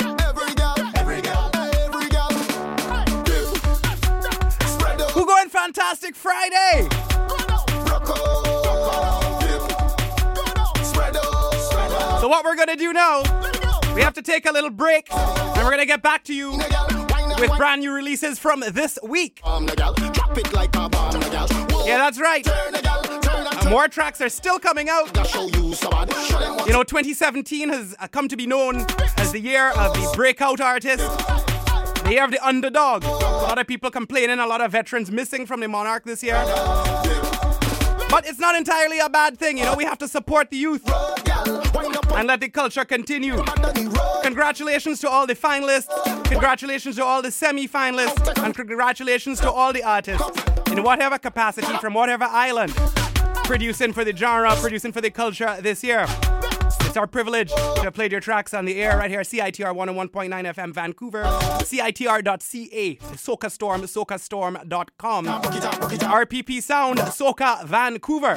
Who 5.15 5.27
going 5.27 5.49
Fantastic 5.49 6.15
Friday? 6.15 6.89
So 12.21 12.29
what 12.29 12.45
we're 12.45 12.57
gonna 12.57 12.77
do 12.77 12.93
now, 12.93 13.23
we 13.95 14.03
have 14.03 14.13
to 14.13 14.23
take 14.23 14.45
a 14.45 14.53
little 14.53 14.69
break, 14.69 15.11
and 15.11 15.65
we're 15.65 15.71
gonna 15.71 15.87
get 15.87 16.03
back 16.03 16.23
to 16.25 16.35
you 16.35 16.51
with 17.41 17.57
brand 17.57 17.81
new 17.81 17.95
releases 17.95 18.39
from 18.39 18.61
this 18.61 18.99
week. 19.03 19.41
Yeah, 21.87 21.97
that's 21.97 22.21
right. 22.21 22.47
More 23.67 23.89
tracks 23.89 24.21
are 24.21 24.29
still 24.29 24.59
coming 24.59 24.89
out. 24.89 25.07
You 26.67 26.73
know, 26.73 26.83
2017 26.83 27.69
has 27.69 27.95
uh, 27.99 28.09
come 28.09 28.29
to 28.29 28.37
be 28.37 28.47
known 28.47 28.87
as 29.19 29.33
the 29.33 29.41
year 29.41 29.71
of 29.71 29.95
the 29.95 30.13
breakout 30.15 30.61
artist, 30.61 31.07
the 32.05 32.11
year 32.11 32.25
of 32.25 32.31
the 32.31 32.47
underdog. 32.47 33.05
A 33.05 33.09
lot 33.09 33.59
of 33.59 33.67
people 33.67 33.91
complaining, 33.91 34.39
a 34.39 34.47
lot 34.47 34.61
of 34.61 34.73
veterans 34.73 35.11
missing 35.11 35.45
from 35.47 35.61
the 35.61 35.69
Monarch 35.69 36.05
this 36.05 36.23
year. 36.23 36.43
But 38.11 38.27
it's 38.27 38.39
not 38.39 38.55
entirely 38.55 39.01
a 39.01 39.09
bad 39.11 39.39
thing, 39.39 39.59
you 39.59 39.65
know, 39.65 39.75
we 39.75 39.85
have 39.85 39.99
to 39.99 40.09
support 40.09 40.51
the 40.51 40.57
youth 40.57 40.83
and 42.15 42.27
let 42.27 42.41
the 42.41 42.49
culture 42.49 42.87
continue. 42.87 43.37
Congratulations 44.23 45.01
to 45.01 45.11
all 45.11 45.27
the 45.27 45.35
finalists, 45.35 46.25
congratulations 46.25 46.97
to 46.97 47.05
all 47.05 47.21
the 47.21 47.31
semi 47.31 47.69
finalists, 47.69 48.43
and 48.43 48.55
congratulations 48.55 49.41
to 49.41 49.51
all 49.51 49.75
the 49.75 49.83
artists 49.83 50.27
in 50.71 50.83
whatever 50.83 51.19
capacity 51.19 51.77
from 51.79 51.93
whatever 51.93 52.25
island 52.25 52.73
producing 53.49 53.95
for 53.95 54.05
the 54.05 54.15
genre, 54.15 54.55
producing 54.57 54.93
for 54.93 55.01
the 55.01 55.11
culture 55.11 55.57
this 55.63 55.83
year. 55.83 56.05
It's 56.83 56.99
our 56.99 57.07
privilege 57.07 57.51
to 57.51 57.81
have 57.83 57.95
played 57.95 58.13
your 58.13 58.21
tracks 58.21 58.53
on 58.53 58.67
the 58.67 58.79
air 58.79 58.99
right 58.99 59.11
here, 59.11 59.23
CITR 59.23 59.75
101.9 59.75 60.29
FM 60.29 60.75
Vancouver, 60.75 61.25
CITR.ca, 61.25 62.97
Soca 62.97 63.51
Storm, 63.51 63.81
SocaStorm.com, 63.81 65.25
RPP 65.25 66.63
Sound, 66.63 66.99
Soca 66.99 67.65
Vancouver. 67.65 68.35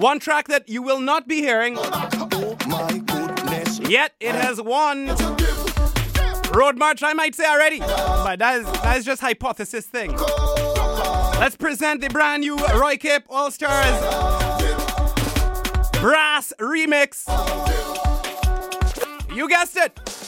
One 0.00 0.18
track 0.18 0.48
that 0.48 0.70
you 0.70 0.82
will 0.82 1.00
not 1.00 1.28
be 1.28 1.42
hearing, 1.42 1.76
yet 3.86 4.14
it 4.18 4.34
has 4.34 4.62
won. 4.62 5.08
Road 6.54 6.78
March, 6.78 7.02
I 7.02 7.12
might 7.12 7.34
say 7.34 7.44
already, 7.44 7.80
but 7.80 8.36
that 8.36 8.60
is, 8.60 8.64
that 8.80 8.96
is 8.96 9.04
just 9.04 9.20
hypothesis 9.20 9.84
thing. 9.84 10.16
Let's 11.42 11.56
present 11.56 12.00
the 12.00 12.08
brand 12.08 12.42
new 12.42 12.56
Roy 12.56 12.96
Cape 12.96 13.24
All 13.28 13.50
Stars 13.50 14.00
Brass 16.00 16.52
Remix. 16.60 17.26
You 19.34 19.48
guessed 19.48 19.76
it. 19.76 20.21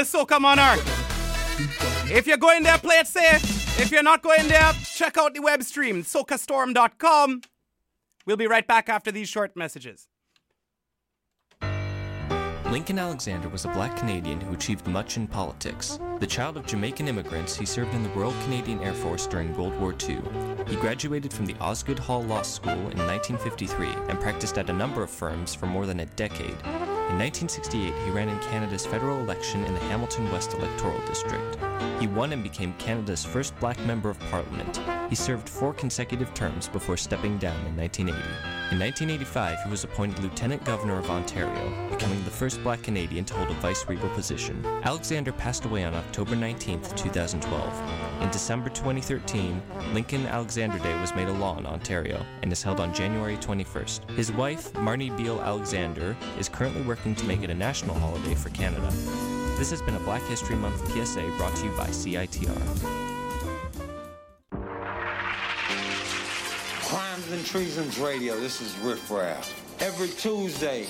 This 0.00 0.14
Soca 0.14 0.40
Monarch. 0.40 0.80
If 2.10 2.26
you're 2.26 2.38
going 2.38 2.62
there, 2.62 2.78
play 2.78 3.00
it 3.00 3.06
safe. 3.06 3.42
If 3.78 3.92
you're 3.92 4.02
not 4.02 4.22
going 4.22 4.48
there, 4.48 4.72
check 4.94 5.18
out 5.18 5.34
the 5.34 5.42
web 5.42 5.62
stream, 5.62 6.04
socastorm.com. 6.04 7.42
We'll 8.24 8.38
be 8.38 8.46
right 8.46 8.66
back 8.66 8.88
after 8.88 9.12
these 9.12 9.28
short 9.28 9.54
messages. 9.56 10.08
Lincoln 12.70 12.98
Alexander 12.98 13.50
was 13.50 13.66
a 13.66 13.68
black 13.68 13.94
Canadian 13.98 14.40
who 14.40 14.54
achieved 14.54 14.86
much 14.86 15.18
in 15.18 15.26
politics. 15.26 15.98
The 16.18 16.26
child 16.26 16.56
of 16.56 16.64
Jamaican 16.64 17.06
immigrants, 17.06 17.54
he 17.54 17.66
served 17.66 17.92
in 17.92 18.02
the 18.02 18.08
Royal 18.10 18.32
Canadian 18.44 18.80
Air 18.80 18.94
Force 18.94 19.26
during 19.26 19.54
World 19.54 19.78
War 19.78 19.94
II. 20.08 20.22
He 20.66 20.76
graduated 20.76 21.30
from 21.30 21.44
the 21.44 21.56
Osgoode 21.60 21.98
Hall 21.98 22.22
Law 22.22 22.40
School 22.40 22.72
in 22.72 23.06
1953 23.06 23.86
and 24.08 24.18
practiced 24.18 24.56
at 24.56 24.70
a 24.70 24.72
number 24.72 25.02
of 25.02 25.10
firms 25.10 25.54
for 25.54 25.66
more 25.66 25.84
than 25.84 26.00
a 26.00 26.06
decade. 26.06 26.56
In 27.10 27.18
1968, 27.18 27.92
he 28.04 28.10
ran 28.12 28.28
in 28.28 28.38
Canada's 28.38 28.86
federal 28.86 29.18
election 29.18 29.64
in 29.64 29.74
the 29.74 29.80
Hamilton 29.80 30.30
West 30.30 30.54
electoral 30.54 30.96
district. 31.08 31.58
He 31.98 32.06
won 32.06 32.32
and 32.32 32.42
became 32.42 32.72
Canada's 32.74 33.24
first 33.24 33.58
black 33.60 33.78
member 33.80 34.10
of 34.10 34.18
parliament. 34.30 34.80
He 35.08 35.16
served 35.16 35.48
four 35.48 35.72
consecutive 35.74 36.32
terms 36.34 36.68
before 36.68 36.96
stepping 36.96 37.38
down 37.38 37.58
in 37.66 37.76
1980. 37.76 38.50
In 38.72 38.78
1985, 38.78 39.64
he 39.64 39.70
was 39.70 39.82
appointed 39.82 40.20
Lieutenant 40.20 40.64
Governor 40.64 40.98
of 40.98 41.10
Ontario, 41.10 41.90
becoming 41.90 42.22
the 42.22 42.30
first 42.30 42.62
black 42.62 42.80
Canadian 42.82 43.24
to 43.24 43.34
hold 43.34 43.50
a 43.50 43.60
vice-regal 43.60 44.08
position. 44.10 44.64
Alexander 44.84 45.32
passed 45.32 45.64
away 45.64 45.82
on 45.82 45.92
October 45.92 46.36
19, 46.36 46.80
2012. 46.94 48.22
In 48.22 48.30
December 48.30 48.68
2013, 48.68 49.60
Lincoln 49.92 50.24
Alexander 50.26 50.78
Day 50.78 50.98
was 51.00 51.14
made 51.16 51.26
a 51.26 51.32
law 51.32 51.58
in 51.58 51.66
Ontario 51.66 52.24
and 52.42 52.52
is 52.52 52.62
held 52.62 52.78
on 52.78 52.94
January 52.94 53.36
21st. 53.38 54.08
His 54.10 54.30
wife, 54.30 54.72
Marni 54.74 55.14
Beal 55.16 55.40
Alexander, 55.40 56.16
is 56.38 56.48
currently 56.48 56.82
working 56.82 57.16
to 57.16 57.24
make 57.24 57.42
it 57.42 57.50
a 57.50 57.54
national 57.54 57.96
holiday 57.96 58.36
for 58.36 58.50
Canada. 58.50 58.88
This 59.60 59.68
has 59.72 59.82
been 59.82 59.94
a 59.94 60.00
Black 60.00 60.22
History 60.22 60.56
Month 60.56 60.90
PSA 60.90 61.20
brought 61.36 61.54
to 61.56 61.66
you 61.66 61.70
by 61.72 61.88
CITR. 61.88 62.56
Crimes 66.88 67.30
and 67.30 67.44
Treasons 67.44 67.98
Radio. 67.98 68.40
This 68.40 68.62
is 68.62 68.74
Riff 68.78 69.10
Raff. 69.10 69.52
Every 69.82 70.08
Tuesday 70.08 70.84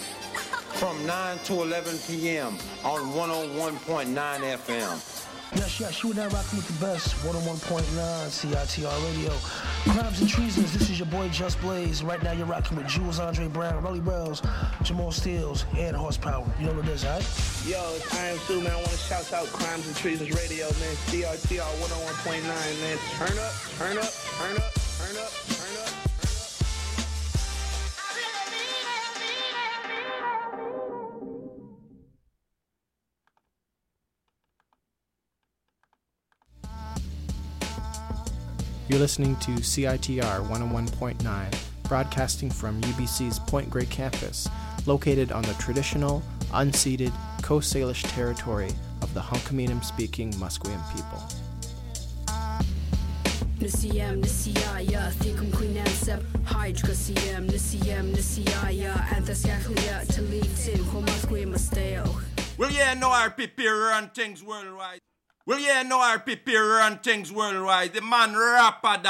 from 0.75 1.05
9 1.05 1.39
to 1.47 1.63
11 1.63 1.99
p.m. 2.07 2.59
on 2.85 3.01
101.9 3.09 4.15
FM. 4.15 5.30
Yes, 5.57 5.81
yes, 5.81 6.03
you 6.03 6.11
and 6.13 6.21
I 6.21 6.29
rocking 6.29 6.59
with 6.59 6.69
the 6.69 6.85
best. 6.85 7.15
101.9 7.25 7.83
CITR 8.31 9.05
Radio. 9.05 9.33
Crimes 9.93 10.21
and 10.21 10.31
Treasons, 10.31 10.73
this 10.73 10.89
is 10.89 10.99
your 10.99 11.09
boy 11.09 11.29
Just 11.31 11.61
Blaze. 11.61 12.05
Right 12.05 12.23
now 12.23 12.31
you're 12.31 12.47
rocking 12.47 12.77
with 12.77 12.87
Jules 12.87 13.19
Andre 13.19 13.49
Brown, 13.49 13.83
Rolly 13.83 14.01
Bells, 14.01 14.43
Jamal 14.83 15.11
Steels, 15.11 15.65
and 15.77 15.97
Horsepower. 15.97 16.47
You 16.61 16.67
know 16.67 16.75
what 16.75 16.87
it 16.87 16.93
is, 16.93 17.05
alright? 17.05 17.25
Yo, 17.67 17.83
it's 17.97 18.15
I 18.15 18.27
am 18.27 18.39
Sue, 18.39 18.61
man. 18.61 18.71
I 18.71 18.77
want 18.77 18.91
to 18.91 18.97
shout 18.97 19.33
out 19.33 19.47
Crimes 19.47 19.87
and 19.89 19.97
Treasons 19.97 20.31
Radio, 20.31 20.67
man. 20.67 20.95
CRTR 21.11 21.67
101.9, 21.83 22.43
man. 22.81 22.99
Turn 23.19 23.39
up, 23.39 23.53
turn 23.77 23.99
up, 23.99 24.13
turn 24.39 24.57
up, 24.57 24.73
turn 24.99 25.17
up, 25.17 25.33
turn 25.49 25.83
up. 25.83 26.00
You're 38.91 38.99
listening 38.99 39.37
to 39.37 39.53
CITR 39.53 40.49
101.9, 40.49 41.57
broadcasting 41.85 42.51
from 42.51 42.81
UBC's 42.81 43.39
Point 43.39 43.71
Grey 43.71 43.87
campus, 43.87 44.49
located 44.85 45.31
on 45.31 45.43
the 45.43 45.55
traditional, 45.55 46.25
unceded 46.51 47.13
Coast 47.41 47.73
Salish 47.73 48.03
territory 48.13 48.73
of 49.01 49.15
the 49.15 49.21
Hunkaminam 49.21 49.85
speaking 49.85 50.33
Musqueam 50.33 50.83
people. 50.93 51.23
Nisiyam, 53.61 54.25
nisiyaya, 54.25 55.13
thikum 55.13 55.53
quinansep, 55.53 56.25
hydra 56.45 56.91
siyam, 56.91 57.49
nisiyam, 57.49 58.13
nisiyaya, 58.13 58.93
anthascachlia, 59.15 60.05
talitin, 60.09 60.83
homasque 60.91 61.47
masteo. 61.47 62.23
Well, 62.59 62.73
yeah, 62.73 62.95
no 62.95 63.11
RPP 63.11 63.65
run 63.67 64.09
things 64.09 64.43
worldwide. 64.43 64.99
Well, 65.47 65.59
yeah, 65.59 65.83
no 65.83 65.99
RPP 65.99 66.55
run 66.55 66.99
things 66.99 67.33
worldwide. 67.33 67.95
The 67.95 68.03
man 68.03 68.37
rapper 68.37 69.01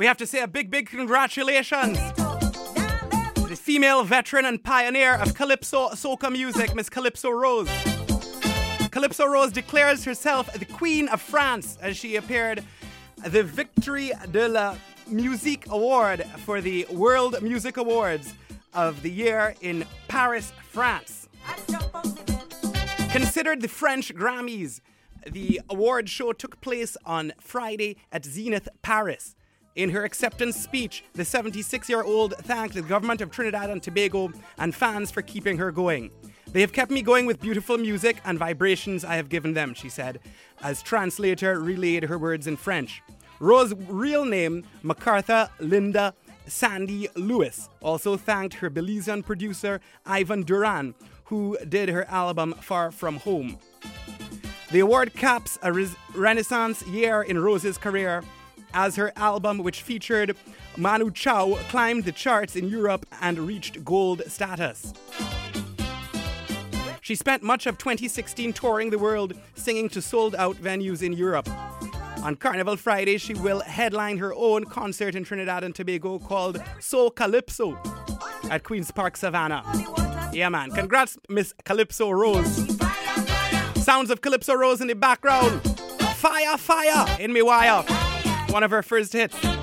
We 0.00 0.06
have 0.06 0.16
to 0.16 0.26
say 0.26 0.40
a 0.40 0.48
big, 0.48 0.70
big 0.70 0.88
congratulations 0.88 1.98
to 1.98 3.46
the 3.46 3.54
female 3.54 4.02
veteran 4.02 4.46
and 4.46 4.64
pioneer 4.64 5.16
of 5.16 5.34
Calypso 5.34 5.90
soca 5.90 6.32
music, 6.32 6.74
Miss 6.74 6.88
Calypso 6.88 7.28
Rose. 7.28 7.68
Calypso 8.90 9.26
Rose 9.26 9.52
declares 9.52 10.02
herself 10.06 10.50
the 10.54 10.64
Queen 10.64 11.06
of 11.08 11.20
France 11.20 11.76
as 11.82 11.98
she 11.98 12.16
appeared 12.16 12.64
the 13.26 13.42
Victoires 13.42 14.16
de 14.32 14.48
la 14.48 14.78
Musique 15.06 15.66
Award 15.68 16.24
for 16.46 16.62
the 16.62 16.86
World 16.90 17.42
Music 17.42 17.76
Awards 17.76 18.32
of 18.72 19.02
the 19.02 19.10
year 19.10 19.54
in 19.60 19.84
Paris, 20.08 20.50
France. 20.70 21.28
Considered 23.10 23.60
the 23.60 23.68
French 23.68 24.14
Grammys, 24.14 24.80
the 25.30 25.60
award 25.68 26.08
show 26.08 26.32
took 26.32 26.58
place 26.62 26.96
on 27.04 27.34
Friday 27.38 27.98
at 28.10 28.24
Zenith 28.24 28.70
Paris. 28.80 29.36
In 29.76 29.90
her 29.90 30.04
acceptance 30.04 30.56
speech, 30.56 31.04
the 31.14 31.24
76 31.24 31.88
year 31.88 32.02
old 32.02 32.34
thanked 32.38 32.74
the 32.74 32.82
government 32.82 33.20
of 33.20 33.30
Trinidad 33.30 33.70
and 33.70 33.82
Tobago 33.82 34.32
and 34.58 34.74
fans 34.74 35.10
for 35.10 35.22
keeping 35.22 35.58
her 35.58 35.70
going. 35.70 36.10
They 36.52 36.60
have 36.60 36.72
kept 36.72 36.90
me 36.90 37.02
going 37.02 37.26
with 37.26 37.40
beautiful 37.40 37.78
music 37.78 38.20
and 38.24 38.36
vibrations 38.36 39.04
I 39.04 39.14
have 39.14 39.28
given 39.28 39.54
them, 39.54 39.72
she 39.74 39.88
said, 39.88 40.18
as 40.62 40.82
translator 40.82 41.60
relayed 41.60 42.04
her 42.04 42.18
words 42.18 42.48
in 42.48 42.56
French. 42.56 43.02
Rose's 43.38 43.78
real 43.88 44.24
name, 44.24 44.64
McCartha 44.82 45.50
Linda 45.60 46.14
Sandy 46.46 47.08
Lewis, 47.14 47.68
also 47.80 48.16
thanked 48.16 48.54
her 48.54 48.68
Belizean 48.68 49.24
producer 49.24 49.80
Ivan 50.04 50.42
Duran, 50.42 50.96
who 51.24 51.56
did 51.68 51.88
her 51.88 52.04
album 52.06 52.54
Far 52.60 52.90
From 52.90 53.18
Home. 53.18 53.58
The 54.72 54.80
award 54.80 55.14
caps 55.14 55.58
a 55.62 55.72
renaissance 56.14 56.84
year 56.88 57.22
in 57.22 57.38
Rose's 57.38 57.78
career 57.78 58.24
as 58.74 58.96
her 58.96 59.12
album, 59.16 59.58
which 59.58 59.82
featured 59.82 60.36
Manu 60.76 61.10
Chao, 61.10 61.54
climbed 61.68 62.04
the 62.04 62.12
charts 62.12 62.56
in 62.56 62.68
Europe 62.68 63.06
and 63.20 63.38
reached 63.38 63.84
gold 63.84 64.22
status. 64.26 64.92
She 67.00 67.14
spent 67.14 67.42
much 67.42 67.66
of 67.66 67.76
2016 67.78 68.52
touring 68.52 68.90
the 68.90 68.98
world, 68.98 69.34
singing 69.54 69.88
to 69.88 70.00
sold 70.00 70.34
out 70.36 70.56
venues 70.56 71.02
in 71.02 71.12
Europe. 71.12 71.48
On 72.22 72.36
Carnival 72.36 72.76
Friday, 72.76 73.16
she 73.16 73.34
will 73.34 73.60
headline 73.60 74.18
her 74.18 74.34
own 74.34 74.64
concert 74.64 75.14
in 75.14 75.24
Trinidad 75.24 75.64
and 75.64 75.74
Tobago 75.74 76.18
called 76.18 76.62
So 76.78 77.08
Calypso 77.10 77.78
at 78.50 78.62
Queen's 78.62 78.90
Park 78.90 79.16
Savannah. 79.16 79.64
Yeah, 80.32 80.50
man. 80.50 80.70
Congrats, 80.70 81.18
Miss 81.28 81.54
Calypso 81.64 82.10
Rose. 82.10 82.66
Sounds 83.76 84.10
of 84.10 84.20
Calypso 84.20 84.54
Rose 84.54 84.80
in 84.80 84.88
the 84.88 84.94
background. 84.94 85.62
Fire, 86.16 86.58
fire 86.58 87.16
in 87.18 87.32
me 87.32 87.42
wire. 87.42 87.82
One 88.50 88.64
of 88.64 88.72
her 88.72 88.82
first 88.82 89.12
hits. 89.12 89.59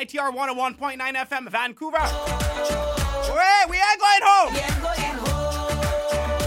CITR 0.00 0.34
101.9 0.34 0.98
FM, 0.98 1.50
Vancouver. 1.50 1.98
Wait, 3.34 3.68
we 3.68 3.76
ain't 3.76 4.00
going 4.00 4.22
home. 4.22 4.54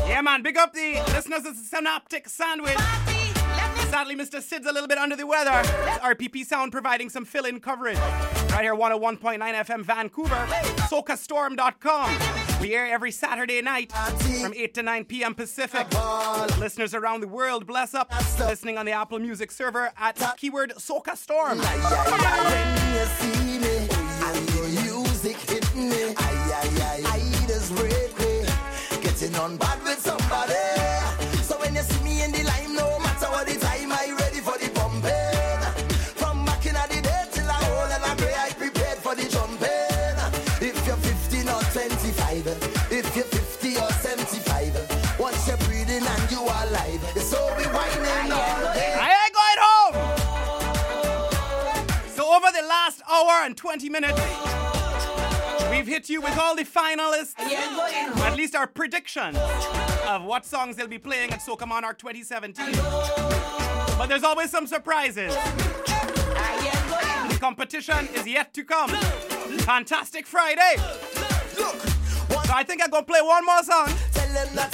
Yeah, 0.08 0.22
man, 0.22 0.42
big 0.42 0.58
up 0.58 0.74
the 0.74 0.96
listeners 1.14 1.46
of 1.46 1.56
Synaptic 1.56 2.28
Sandwich. 2.30 2.78
Sadly, 3.92 4.16
Mr. 4.16 4.42
Sid's 4.42 4.66
a 4.66 4.72
little 4.72 4.88
bit 4.88 4.98
under 4.98 5.16
the 5.16 5.28
weather. 5.28 5.52
It's 5.54 6.00
RPP 6.00 6.46
Sound 6.46 6.72
providing 6.72 7.10
some 7.12 7.26
fill 7.26 7.46
in 7.46 7.60
coverage. 7.60 8.00
Right 8.50 8.64
here, 8.64 8.76
101.9 8.76 9.38
FM, 9.40 9.84
Vancouver. 9.84 10.48
SocaStorm.com. 10.90 12.43
We 12.64 12.74
air 12.76 12.88
every 12.88 13.12
Saturday 13.12 13.62
night 13.62 13.92
from 13.92 14.54
8 14.56 14.74
to 14.76 14.84
9 14.84 15.04
p.m. 15.04 15.36
Pacific. 15.36 15.86
Listeners 16.58 16.94
around 16.94 17.20
the 17.20 17.28
world, 17.28 17.68
bless 17.68 17.94
up. 17.94 18.10
Listening 18.40 18.78
on 18.78 18.86
the 18.86 18.94
Apple 18.94 19.20
Music 19.20 19.52
server 19.52 19.92
at 19.98 20.16
keyword 20.38 20.72
Soca 20.78 21.18
Storm. 21.18 21.58
Getting 29.02 29.36
on 29.36 29.58
bad 29.58 29.84
with 29.84 30.00
somebody. 30.00 30.53
Hour 53.44 53.48
and 53.48 53.58
20 53.58 53.90
minutes, 53.90 54.20
we've 55.70 55.88
hit 55.88 56.10
you 56.10 56.22
with 56.22 56.38
all 56.38 56.56
the 56.56 56.64
finalists, 56.64 57.38
at 57.40 58.36
least 58.38 58.56
our 58.56 58.68
prediction 58.68 59.36
of 60.08 60.24
what 60.24 60.46
songs 60.46 60.78
they'll 60.78 60.88
be 60.88 60.98
playing 60.98 61.32
at 61.32 61.40
Soca 61.40 61.68
Monarch 61.68 61.98
2017. 61.98 62.74
But 63.98 64.08
there's 64.08 64.24
always 64.24 64.50
some 64.50 64.66
surprises. 64.66 65.36
The 67.30 67.38
competition 67.40 68.08
is 68.14 68.26
yet 68.26 68.54
to 68.54 68.64
come. 68.64 68.90
Fantastic 69.66 70.26
Friday. 70.26 70.76
So 70.78 72.54
I 72.54 72.64
think 72.66 72.82
I'm 72.82 72.90
gonna 72.90 73.06
play 73.06 73.22
one 73.22 73.46
more 73.46 73.64
song. 73.64 73.92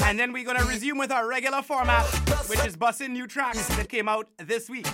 And 0.03 0.19
then 0.19 0.31
we're 0.31 0.45
gonna 0.45 0.65
resume 0.65 0.99
with 0.99 1.11
our 1.11 1.27
regular 1.27 1.63
format, 1.63 2.05
which 2.47 2.63
is 2.65 2.75
busting 2.75 3.13
new 3.13 3.25
tracks 3.25 3.67
that 3.75 3.89
came 3.89 4.07
out 4.07 4.27
this 4.37 4.69
week. 4.69 4.85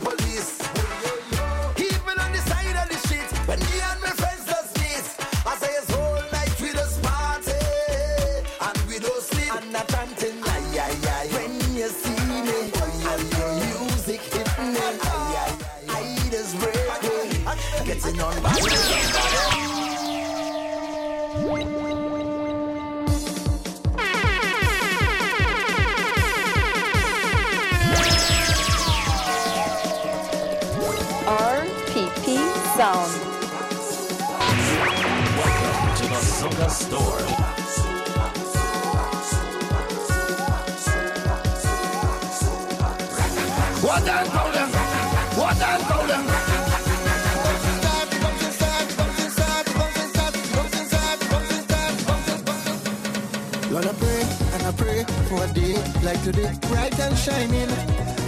A 55.42 55.48
day 55.54 55.76
like 56.04 56.22
today, 56.24 56.52
bright 56.70 56.98
and 57.00 57.18
shining. 57.18 57.70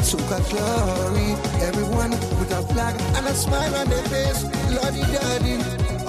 Soca 0.08 0.40
glory, 0.50 1.34
everyone 1.62 2.12
with 2.12 2.52
a 2.52 2.62
flag 2.74 2.96
and 3.16 3.26
a 3.26 3.34
smile 3.34 3.76
on 3.76 3.88
their 3.90 4.04
face. 4.04 4.44
Lordy 4.72 5.02
daddy, 5.14 5.56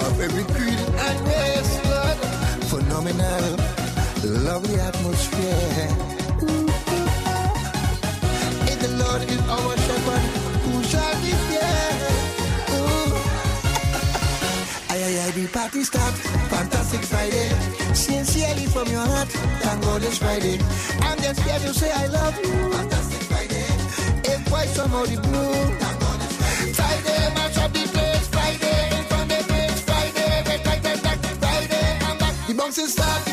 of 0.05 0.19
every 0.19 0.43
creed 0.55 0.79
and 0.79 1.19
race, 1.27 1.73
Lord. 1.91 2.17
Phenomenal, 2.71 3.57
lovely 4.23 4.79
atmosphere. 4.79 5.87
If 8.71 8.79
the 8.79 8.91
Lord 9.01 9.23
is 9.23 9.41
our 9.49 9.77
shepherd, 9.77 10.23
who 10.63 10.83
shall 10.83 11.15
be 11.21 11.31
feared? 11.47 12.18
The 15.31 15.47
party 15.47 15.83
start. 15.83 16.13
Fantastic 16.49 17.01
Friday. 17.01 17.49
Sincerely 17.93 18.65
from 18.65 18.87
your 18.87 19.05
heart. 19.05 19.27
Thank 19.27 19.83
God 19.83 20.03
it's 20.03 20.17
Friday. 20.17 20.59
I'm 21.01 21.17
just 21.19 21.39
here 21.41 21.59
to 21.59 21.73
say 21.73 21.91
I 21.91 22.07
love 22.07 22.35
you. 22.39 22.51
Fantastic 22.71 23.21
Friday. 23.23 23.65
If 24.23 24.45
quite 24.49 24.69
somehow 24.69 25.03
the 25.05 25.17
blue. 25.21 25.53
Thank 25.81 25.99
God 25.99 26.19
it's 26.23 26.35
Friday. 26.39 26.73
Friday, 26.73 27.35
match 27.35 27.57
up 27.57 27.71
the 27.73 27.83
place. 27.93 28.27
Friday, 28.27 28.97
in 28.97 29.03
front 29.05 29.31
of 29.31 29.37
the 29.37 29.53
place. 29.53 29.81
Friday, 29.81 30.43
red 30.47 30.65
light, 30.65 30.83
red 30.83 31.03
light. 31.03 31.25
Friday, 31.43 31.97
I'm 32.07 32.17
back. 32.17 32.47
The 32.47 32.53
bouncing 32.53 32.87
start, 32.87 33.28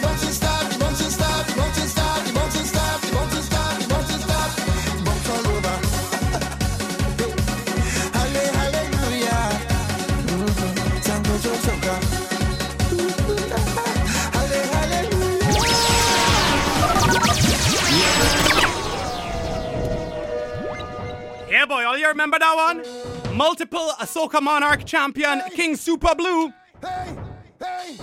you 22.07 22.12
remember 22.12 22.39
that 22.39 22.55
one? 22.55 23.37
Multiple 23.37 23.91
Soca 24.03 24.41
Monarch 24.41 24.85
champion 24.85 25.43
King 25.55 25.74
Super 25.74 26.15
Blue. 26.15 26.53
Hey. 26.81 27.16
Hey. 27.61 27.97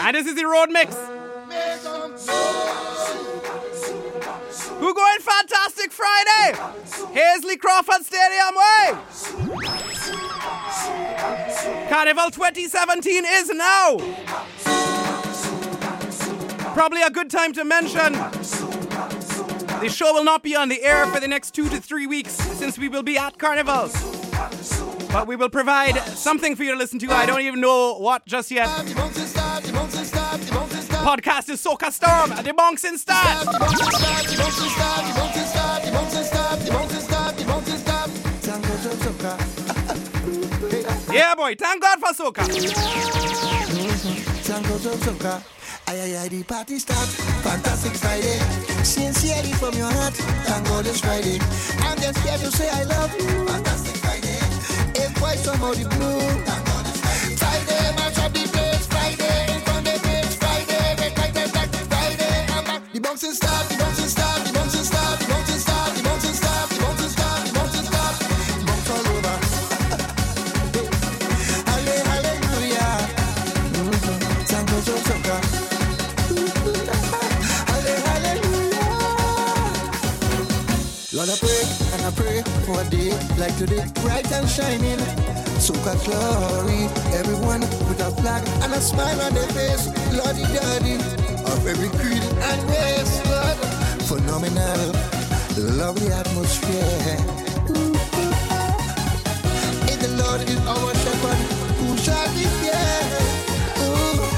And 0.00 0.16
this 0.16 0.26
is 0.26 0.34
the 0.34 0.44
road 0.44 0.70
mix. 0.70 0.96
Who 4.78 4.94
going 4.94 5.20
Fantastic 5.20 5.92
Friday? 5.92 6.58
Hasely 7.14 7.56
Crawford 7.60 8.04
Stadium 8.04 8.56
way. 8.56 8.98
Carnival 11.88 12.30
2017 12.30 13.24
is 13.24 13.50
now. 13.50 13.98
Probably 16.74 17.02
a 17.02 17.10
good 17.10 17.30
time 17.30 17.52
to 17.52 17.64
mention 17.64 18.14
the 19.80 19.88
show 19.88 20.12
will 20.12 20.24
not 20.24 20.42
be 20.42 20.56
on 20.56 20.68
the 20.68 20.82
air 20.82 21.06
for 21.06 21.20
the 21.20 21.28
next 21.28 21.52
two 21.52 21.68
to 21.68 21.80
three 21.80 22.06
weeks 22.06 22.32
since 22.32 22.78
we 22.78 22.88
will 22.88 23.02
be 23.02 23.18
at 23.18 23.38
carnivals. 23.38 23.94
But 25.12 25.26
we 25.26 25.36
will 25.36 25.48
provide 25.48 25.96
something 26.16 26.56
for 26.56 26.64
you 26.64 26.72
to 26.72 26.76
listen 26.76 26.98
to. 27.00 27.10
I 27.10 27.26
don't 27.26 27.40
even 27.40 27.60
know 27.60 27.94
what 27.98 28.26
just 28.26 28.50
yet. 28.50 28.68
Podcast 31.06 31.48
is 31.48 31.62
Soca 31.64 31.92
Storm, 31.92 32.30
the 32.44 32.52
Monks 32.52 32.84
in 32.84 32.98
Start. 32.98 33.46
Yeah, 41.12 41.34
boy, 41.34 41.54
thank 41.58 41.82
God 41.82 41.98
for 42.00 42.12
Soca. 42.12 42.46
Aye, 45.88 46.00
aye, 46.00 46.16
aye, 46.24 46.28
the 46.28 46.42
party 46.42 46.78
start. 46.78 47.06
Fantastic 47.46 47.92
Friday. 47.92 48.38
Sincerely 48.82 49.52
from 49.52 49.74
your 49.74 49.90
heart. 49.92 50.14
Thank 50.14 50.66
God 50.66 50.86
it's 50.86 51.00
Friday. 51.00 51.38
I'm 51.86 51.98
just 52.00 52.18
here 52.26 52.38
to 52.38 52.50
say 52.50 52.68
I 52.70 52.82
love 52.84 53.12
you. 53.14 53.46
Fantastic 53.46 53.96
Friday. 54.02 54.38
If 55.00 55.20
why 55.22 55.36
somebody 55.36 55.84
blue. 55.84 55.94
Thank 55.94 56.00
God 56.00 56.25
Lord, 81.26 81.40
I 81.42 81.46
pray 81.46 81.62
and 81.92 82.02
I 82.06 82.10
pray 82.12 82.42
for 82.66 82.80
a 82.80 82.84
day 82.88 83.10
like 83.36 83.56
today, 83.58 83.84
bright 84.02 84.30
and 84.30 84.48
shining. 84.48 84.98
Soca 85.58 85.94
glory, 86.04 86.86
everyone 87.18 87.62
with 87.88 88.00
a 88.00 88.10
flag 88.22 88.46
and 88.62 88.72
a 88.72 88.80
smile 88.80 89.20
on 89.22 89.34
their 89.34 89.48
face. 89.48 89.88
Lordy 90.14 90.42
daddy 90.54 90.94
of 91.50 91.66
every 91.66 91.88
creed 91.98 92.22
and 92.22 92.62
race, 92.70 93.18
Lord, 93.26 93.58
phenomenal, 94.06 94.92
lovely 95.76 96.12
atmosphere. 96.12 97.16
If 99.90 99.98
the 99.98 100.08
Lord 100.22 100.42
is 100.42 100.60
our 100.66 100.94
shepherd, 100.94 101.38
who 101.80 101.96
shall 101.96 102.28
be 102.34 102.44
feared? 102.60 103.10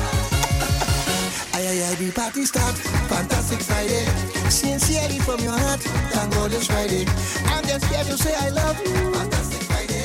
Aye, 1.52 1.66
aye, 1.68 1.82
aye, 1.90 1.94
the 1.96 2.10
party 2.14 2.44
start. 2.46 2.76
Fantastic 3.10 3.60
Friday. 3.60 4.37
Sincerely 4.50 5.18
from 5.20 5.40
your 5.40 5.52
heart. 5.52 5.80
Thank 5.80 6.32
God 6.34 6.52
it's 6.52 6.66
Friday. 6.66 7.04
I'm 7.52 7.64
just 7.64 7.84
here 7.86 8.04
to 8.04 8.16
say 8.16 8.34
I 8.34 8.48
love 8.48 8.78
you. 8.80 9.12
Fantastic 9.12 9.62
Friday. 9.64 10.04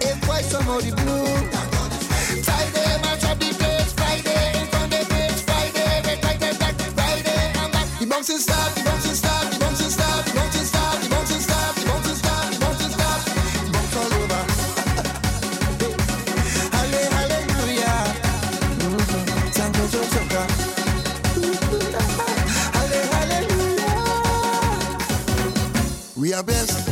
If 0.00 0.28
white 0.28 0.44
somebody 0.44 0.90
blue. 0.90 1.24
Thank 1.26 1.72
God 1.72 1.92
it's 1.92 2.06
Friday. 2.06 2.42
Friday, 2.42 3.02
match 3.02 3.24
the. 3.40 3.92
Friday, 3.96 4.60
in 4.60 4.66
front 4.66 4.94
of 4.94 5.08
the. 5.08 5.42
Friday. 5.48 6.02
Friday, 6.94 7.52
I'm 7.56 7.70
back. 7.72 8.00
The 8.00 8.06
the 8.06 8.38
start, 8.38 8.87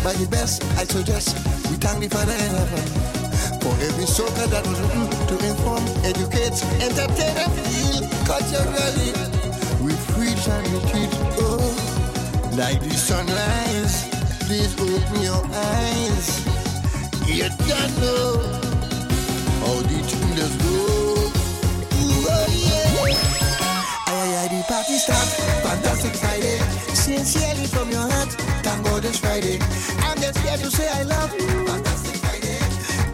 by 0.06 0.24
best, 0.26 0.62
I 0.78 0.84
suggest. 0.84 1.34
We 1.66 1.74
thank 1.82 1.98
the 1.98 2.08
Father 2.08 2.30
in 2.30 2.54
heaven 2.54 2.86
for 3.58 3.74
every 3.82 4.06
soca 4.06 4.46
that 4.54 4.62
was 4.62 4.78
written 4.78 5.10
to 5.26 5.34
inform, 5.50 5.82
educate, 6.06 6.54
entertain, 6.78 7.34
and 7.34 7.50
heal 7.66 8.06
culturally. 8.22 9.10
We 9.82 9.98
preach 10.14 10.46
and 10.46 10.62
teach, 10.94 11.10
oh, 11.42 11.58
like 12.54 12.78
the 12.86 12.94
sunrise. 12.94 14.06
Please 14.46 14.78
open 14.78 15.22
your 15.26 15.42
eyes. 15.74 16.26
You 17.26 17.50
don't 17.66 17.94
know 17.98 18.46
how 19.58 19.82
the 19.90 19.98
tune 20.06 20.38
go. 20.38 20.46
Ooh, 20.70 21.34
oh, 22.30 22.46
yeah. 22.54 23.02
Aye, 23.02 23.18
aye, 24.06 24.34
aye, 24.38 24.48
the 24.54 24.62
party 24.70 24.98
start. 25.02 25.26
Fantastic 25.66 26.14
Friday. 26.14 26.75
Sincerely 26.96 27.66
from 27.66 27.90
your 27.90 28.08
heart. 28.10 28.30
Thank 28.64 28.84
God 28.86 29.04
Friday. 29.20 29.58
I'm 30.00 30.18
just 30.18 30.38
here 30.38 30.56
to 30.56 30.70
say 30.70 30.88
I 30.88 31.02
love 31.02 31.32
you. 31.34 31.46
Fantastic 31.66 32.16
Friday. 32.16 32.58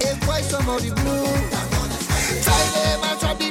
If 0.09 0.26
why 0.26 0.40
somebody 0.42 0.90
blue. 0.90 1.26
Thank 1.26 1.70
God 1.72 1.90
it's 1.90 2.06
Friday. 2.06 2.42
Friday, 2.42 3.00
match 3.02 3.24
up 3.24 3.38
the 3.38 3.50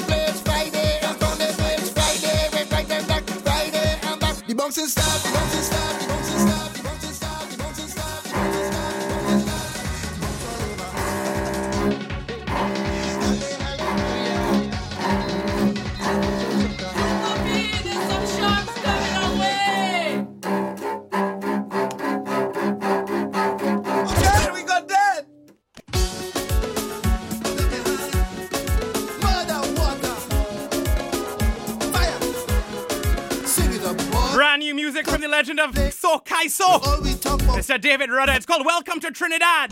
So 36.47 36.80
Kaiso. 36.80 37.38
Mr. 37.55 37.80
David 37.80 38.09
Rudder. 38.09 38.31
It's 38.34 38.47
called 38.47 38.65
Welcome 38.65 38.99
to 39.01 39.11
Trinidad. 39.11 39.72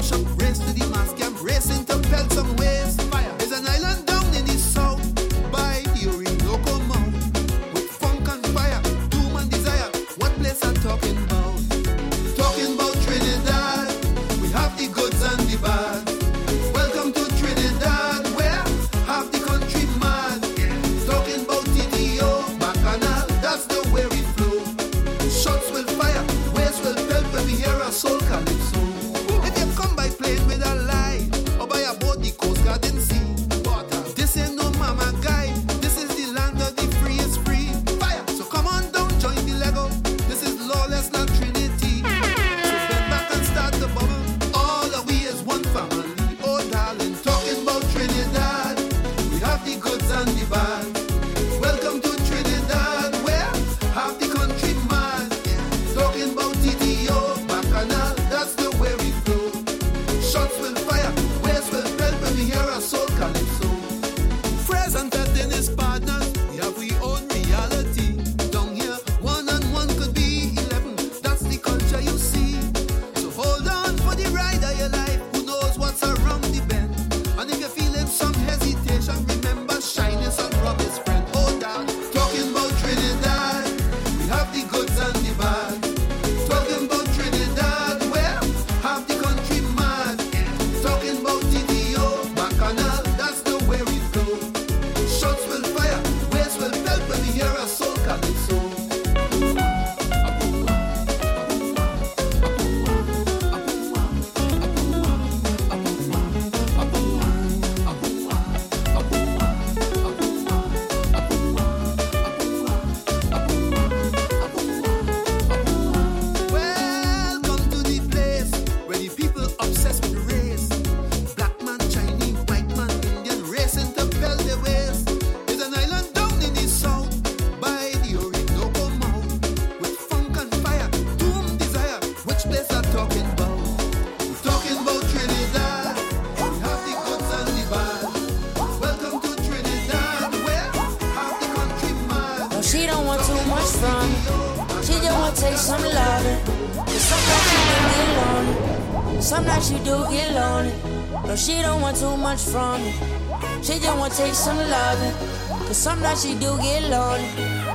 She 156.20 156.34
do 156.34 156.58
get 156.58 156.84
lonely. 156.90 157.24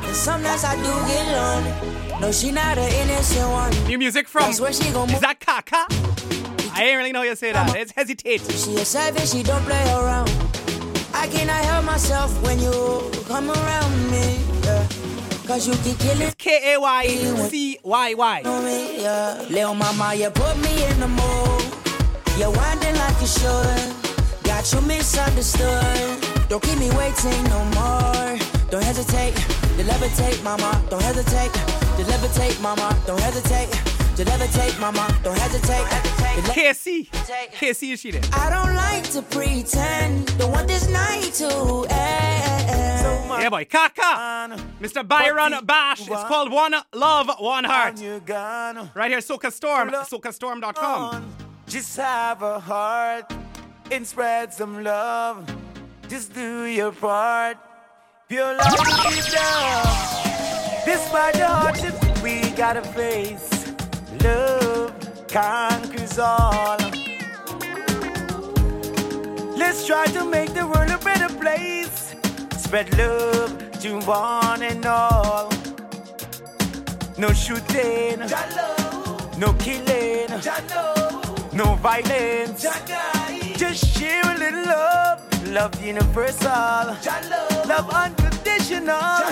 And 0.07 0.17
sometimes 0.17 0.65
I 0.65 0.77
do 0.77 0.93
get 1.09 1.27
lonely. 1.33 2.21
No, 2.21 2.31
she 2.31 2.53
not 2.53 2.77
an 2.79 2.93
innocent 2.93 3.51
one. 3.51 3.73
New 3.87 3.99
music 3.99 4.29
from. 4.29 4.43
That's 4.43 4.61
where 4.61 4.73
she 4.73 4.91
gon' 4.93 5.11
Is 5.11 5.21
that 5.21 5.41
Kaka? 5.41 5.87
I 6.77 6.85
ain't 6.85 6.97
really 6.99 7.13
know 7.13 7.23
you 7.23 7.35
say 7.37 7.53
that. 7.53 7.75
It's 7.77 7.93
hesitate. 7.93 8.43
She 8.43 8.75
a 8.77 8.85
savage, 8.85 9.31
she 9.31 9.43
don't 9.43 9.63
play 9.65 9.85
around. 9.93 10.29
I 11.15 11.29
cannot 11.29 11.65
help 11.65 11.85
myself 11.85 12.31
when 12.43 12.59
you 12.61 13.11
come 13.27 13.51
around 13.51 14.11
me. 14.11 14.39
Yeah. 14.65 14.87
Cause 15.47 15.69
you 15.69 15.75
keep 15.85 15.99
killing 15.99 16.33
K 16.37 16.75
A 16.75 16.81
Y 16.81 17.07
C 17.49 17.79
Y 17.83 18.15
Y. 18.15 18.43
me. 18.43 19.03
Yeah. 19.03 19.73
Mama, 19.73 20.15
you 20.15 20.31
put 20.31 20.57
me 20.59 20.85
in 20.87 21.01
the 21.01 21.09
mood. 21.09 21.63
You're 22.39 22.51
winding 22.51 22.97
like 22.97 23.21
you 23.21 23.27
should. 23.27 24.45
Got 24.45 24.71
you 24.73 24.81
misunderstood. 24.83 26.24
Don't 26.49 26.63
keep 26.63 26.79
me 26.79 26.91
waiting 26.93 27.43
no 27.45 27.65
more. 27.75 28.39
Don't 28.71 28.85
hesitate 28.85 29.35
to 29.35 29.83
levitate, 29.85 30.43
mama. 30.45 30.83
Don't 30.91 31.03
hesitate 31.03 31.53
to 31.53 32.03
levitate, 32.05 32.61
mama. 32.61 32.97
Don't 33.07 33.21
hesitate 33.21 33.71
to 34.17 34.25
levitate, 34.25 34.79
mama. 34.79 35.07
Don't 35.23 35.39
hesitate. 35.39 35.85
KC. 36.55 37.09
KC 37.09 37.93
is 37.93 38.01
she 38.01 38.11
there? 38.11 38.23
I 38.33 38.51
don't 38.51 38.75
like 38.75 39.05
to 39.11 39.23
pretend. 39.23 40.37
Don't 40.39 40.53
want 40.53 40.69
this 40.69 40.89
night 40.89 41.33
to 41.35 41.87
end. 41.91 43.41
Yeah, 43.43 43.51
boy. 43.51 43.65
Kaka. 43.65 44.57
Mr. 44.81 45.07
Byron 45.07 45.65
Bash. 45.65 46.01
It's 46.09 46.25
called 46.25 46.53
One 46.53 46.75
Love, 46.95 47.31
One 47.39 47.65
Heart. 47.65 48.01
Right 48.95 49.11
here, 49.11 49.21
Soca 49.21 49.53
Storm. 49.53 49.91
SocaStorm.com. 49.91 51.35
Just 51.67 51.97
have 51.97 52.43
a 52.43 52.61
heart 52.61 53.33
and 53.91 54.07
spread 54.07 54.53
some 54.53 54.85
love. 54.85 55.51
Just 56.09 56.35
do 56.35 56.65
your 56.65 56.93
part. 56.93 57.57
Pure 58.29 58.57
love 58.57 59.19
is 59.19 59.35
love. 59.35 60.85
Despite 60.85 61.35
the 61.35 61.47
hardships 61.47 62.23
we 62.23 62.51
gotta 62.51 62.83
face, 62.83 63.73
love 64.23 64.93
conquers 65.29 66.19
all. 66.19 66.77
Let's 69.57 69.87
try 69.87 70.07
to 70.07 70.25
make 70.25 70.53
the 70.53 70.67
world 70.67 70.91
a 70.91 70.99
better 70.99 71.33
place. 71.39 72.15
Spread 72.59 72.97
love 72.99 73.81
to 73.81 73.99
one 74.01 74.63
and 74.63 74.85
all. 74.85 75.51
No 77.17 77.33
shooting, 77.33 78.19
no 79.39 79.55
killing, 79.55 80.29
no 81.55 81.77
violence. 81.77 82.67
Just 83.57 83.97
share 83.97 84.23
a 84.25 84.39
little 84.39 84.65
love. 84.67 85.24
Love 85.55 85.81
universal. 85.81 86.97
Love 87.69 87.89
unconditional. 87.95 89.23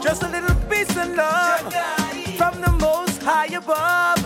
Just 0.00 0.22
a 0.22 0.28
little 0.28 0.54
peace 0.70 0.96
and 0.96 1.16
love 1.16 1.74
from 2.36 2.60
the 2.60 2.70
most 2.80 3.20
high 3.20 3.46
above. 3.46 4.22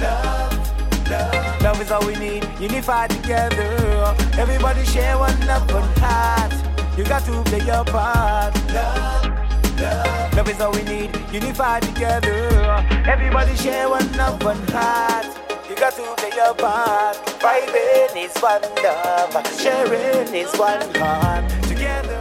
Love, 0.00 1.10
love. 1.10 1.60
Love 1.60 1.80
is 1.82 1.90
all 1.90 2.06
we 2.06 2.14
need. 2.14 2.42
Unified 2.58 3.10
together. 3.10 4.16
Everybody 4.38 4.82
share 4.86 5.18
one 5.18 5.38
love, 5.46 5.70
one 5.70 5.90
heart. 5.98 6.54
You 6.96 7.04
got 7.04 7.22
to 7.26 7.42
play 7.42 7.60
your 7.60 7.84
part. 7.84 8.54
Love. 8.72 9.78
Love. 9.78 10.34
Love 10.36 10.48
is 10.48 10.58
all 10.58 10.72
we 10.72 10.84
need, 10.84 11.10
unified 11.34 11.82
together. 11.82 12.48
Everybody 13.06 13.54
share 13.56 13.90
one 13.90 14.10
love, 14.16 14.42
one 14.42 14.66
heart. 14.68 15.53
You 15.74 15.80
got 15.80 15.94
to 15.94 16.02
play 16.18 16.30
your 16.36 16.54
part. 16.54 17.16
Vibing 17.42 18.14
is 18.14 18.30
one 18.40 18.62
love, 18.84 19.34
sharing 19.58 20.32
is 20.32 20.54
one 20.56 20.78
heart. 20.94 21.50
Together. 21.64 22.16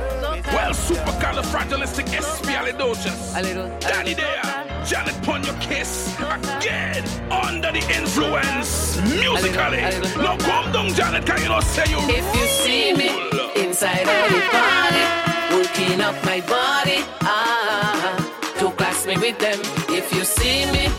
Well, 0.47 0.73
supercalifragilisticexpialidocious. 0.73 3.37
A 3.37 3.41
little. 3.43 3.69
Danny 3.79 4.15
there. 4.15 4.41
Janet 4.83 5.21
pon 5.21 5.43
your 5.43 5.53
kiss. 5.61 6.15
Again. 6.17 7.03
Under 7.31 7.71
the 7.71 7.83
influence. 7.95 8.97
Musically. 9.01 9.81
No, 10.17 10.35
come 10.37 10.71
down, 10.71 10.89
Janet. 10.95 11.23
Can 11.27 11.39
you 11.43 11.49
not 11.49 11.63
say 11.63 11.85
you 11.91 11.99
If 12.09 12.25
you 12.35 12.47
see 12.47 12.93
me 12.93 13.09
inside 13.55 13.99
of 13.99 14.31
the 14.33 14.41
party, 14.49 15.05
working 15.53 16.01
up 16.01 16.15
my 16.25 16.41
body, 16.41 17.03
ah, 17.21 18.17
to 18.57 18.71
class 18.71 19.05
me 19.05 19.15
with 19.17 19.37
them. 19.37 19.59
If 19.89 20.11
you 20.11 20.23
see 20.23 20.65
me 20.71 20.89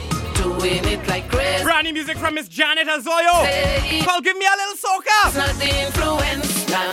doing 0.65 0.85
it 0.85 1.07
like 1.09 1.29
crazy, 1.29 1.63
Brand 1.63 1.87
new 1.87 1.93
music 1.93 2.17
from 2.17 2.35
Miss 2.35 2.49
Janet 2.49 2.89
Azoyo. 2.89 4.07
Well, 4.07 4.21
give 4.21 4.37
me 4.37 4.47
a 4.47 4.57
little 4.61 4.77
soca. 4.77 5.27
it's 5.27 5.37
not 5.37 5.55
the 5.57 5.71
influence. 5.85 6.69
Nah. 6.71 6.93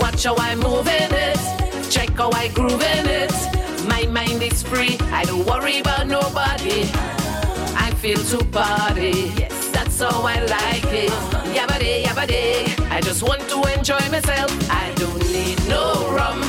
Watch 0.00 0.24
how 0.24 0.34
I'm 0.36 0.60
moving 0.60 1.10
it, 1.10 1.90
check 1.90 2.10
how 2.10 2.30
I 2.32 2.48
grooving 2.48 3.06
it. 3.20 3.32
My 3.86 4.06
mind 4.06 4.42
is 4.42 4.62
free, 4.62 4.96
I 5.12 5.24
don't 5.24 5.44
worry 5.44 5.80
about 5.80 6.06
nobody. 6.06 6.88
I 7.86 7.92
feel 8.00 8.18
to 8.18 8.44
party, 8.46 9.32
yes, 9.36 9.68
that's 9.70 10.00
how 10.00 10.22
I 10.22 10.40
like 10.44 10.92
it. 10.92 11.10
Yabba 11.56 12.04
yabba 12.04 12.90
I 12.90 13.00
just 13.00 13.22
want 13.22 13.42
to 13.50 13.62
enjoy 13.76 14.04
myself. 14.10 14.50
I 14.70 14.92
don't 14.96 15.24
need 15.32 15.58
no 15.68 16.08
rum 16.16 16.40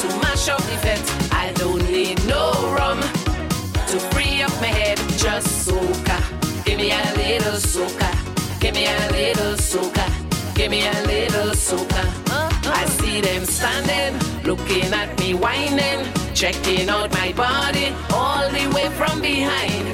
to 0.00 0.06
mash 0.22 0.48
up 0.48 0.62
the 0.62 0.76
vent. 0.84 1.32
I 1.32 1.52
don't 1.54 1.82
need 1.90 2.24
no 2.26 2.52
rum 2.76 3.21
to 3.92 4.00
free 4.14 4.40
up 4.40 4.50
my 4.58 4.68
head. 4.68 4.96
Just 5.18 5.68
soca, 5.68 6.18
give 6.64 6.78
me 6.78 6.92
a 6.92 7.04
little 7.14 7.58
soca, 7.60 8.10
give 8.58 8.74
me 8.74 8.86
a 8.86 9.10
little 9.12 9.54
soca, 9.56 10.06
give 10.54 10.70
me 10.70 10.86
a 10.86 10.92
little 11.02 11.52
soca. 11.52 12.02
Uh-huh. 12.30 12.72
I 12.72 12.86
see 12.86 13.20
them 13.20 13.44
standing, 13.44 14.18
looking 14.44 14.90
at 14.94 15.18
me 15.20 15.34
whining, 15.34 16.10
checking 16.32 16.88
out 16.88 17.12
my 17.12 17.32
body 17.32 17.92
all 18.14 18.48
the 18.48 18.66
way 18.74 18.88
from 18.96 19.20
behind. 19.20 19.84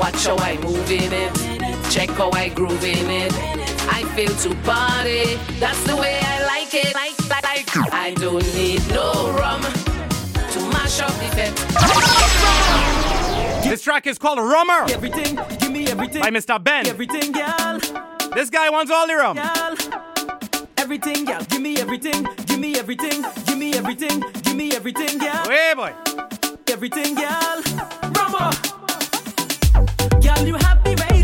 Watch 0.00 0.24
how 0.24 0.38
I 0.38 0.56
move 0.62 0.90
in 0.90 1.12
it, 1.12 1.32
check 1.90 2.08
how 2.08 2.30
I 2.30 2.48
groove 2.48 2.82
in 2.82 3.10
it. 3.10 3.32
I 3.92 4.04
feel 4.16 4.34
to 4.44 4.54
party, 4.64 5.36
that's 5.60 5.82
the 5.84 5.96
way 5.96 6.18
I 6.18 6.46
like 6.46 6.72
it. 6.72 6.94
Like, 6.94 7.18
like, 7.28 7.76
like. 7.76 7.92
I 7.92 8.14
don't 8.14 8.46
need 8.54 8.80
no 8.88 9.12
rum 9.36 9.60
to 9.60 10.60
mash 10.72 11.00
up 11.00 11.12
the 11.20 11.28
vent. 11.36 13.04
This 13.78 13.84
track 13.84 14.08
is 14.08 14.18
called 14.18 14.40
Rummer. 14.40 14.90
Everything, 14.90 15.36
give 15.60 15.70
me 15.70 15.86
everything. 15.86 16.20
By 16.20 16.30
Mr. 16.30 16.60
Ben. 16.60 16.88
Everything, 16.88 17.30
girl. 17.30 17.78
This 18.34 18.50
guy 18.50 18.68
wants 18.70 18.90
all 18.90 19.06
the 19.06 19.14
rum. 19.14 19.36
Girl. 19.36 19.76
Everything, 20.78 21.24
girl. 21.24 21.40
Give 21.48 21.62
me 21.62 21.76
everything. 21.76 22.26
Give 22.46 22.58
me 22.58 22.76
everything. 22.76 23.24
Give 23.46 23.56
me 23.56 23.74
everything. 23.74 24.18
Give 24.42 24.56
me 24.56 24.72
everything, 24.74 25.18
girl. 25.18 25.44
Hey, 25.48 25.74
boy. 25.76 25.94
Everything, 26.66 27.14
girl. 27.14 27.62
Rubber. 28.18 28.50
Girl, 30.26 30.44
you 30.44 30.56
have 30.56 30.82
the 30.82 30.96
right 30.98 31.17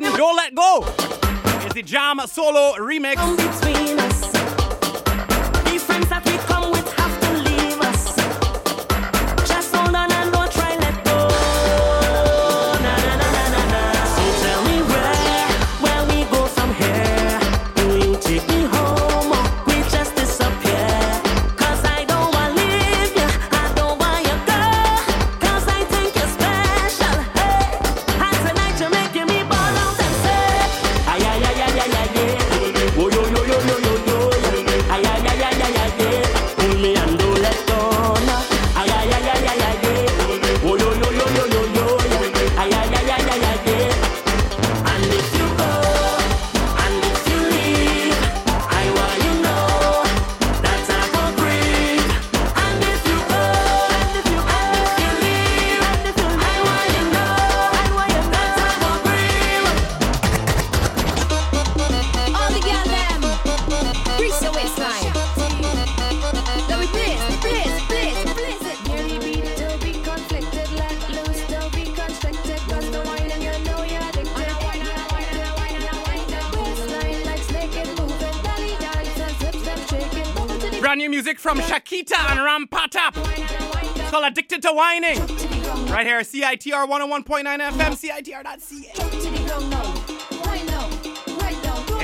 Don't 0.00 0.36
Let 0.36 0.54
Go. 0.54 0.82
It's 1.62 1.74
the 1.74 1.82
Jam 1.82 2.20
Solo 2.26 2.74
remix. 2.78 4.39
from 81.40 81.58
Shakita 81.58 82.18
and 82.30 82.38
Rampata. 82.68 83.10
It's 83.96 84.10
called 84.10 84.26
Addicted 84.26 84.60
to 84.60 84.72
Whining. 84.72 85.18
Right 85.90 86.06
here, 86.06 86.20
CITR 86.20 86.86
101.9 86.86 87.70
FM, 87.70 87.94
CITR.ca. 87.96 88.92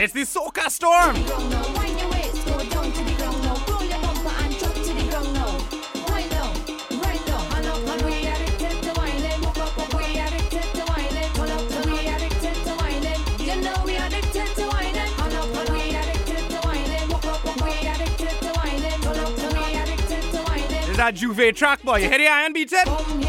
It's 0.03 0.13
the 0.15 0.23
Soca 0.23 0.71
Storm. 0.71 1.86
juve 21.13 21.55
track 21.55 21.83
boy. 21.83 22.01
Here 22.01 22.13
I 22.13 22.43
am, 22.45 22.53
beat 22.53 22.73
it. 22.73 23.26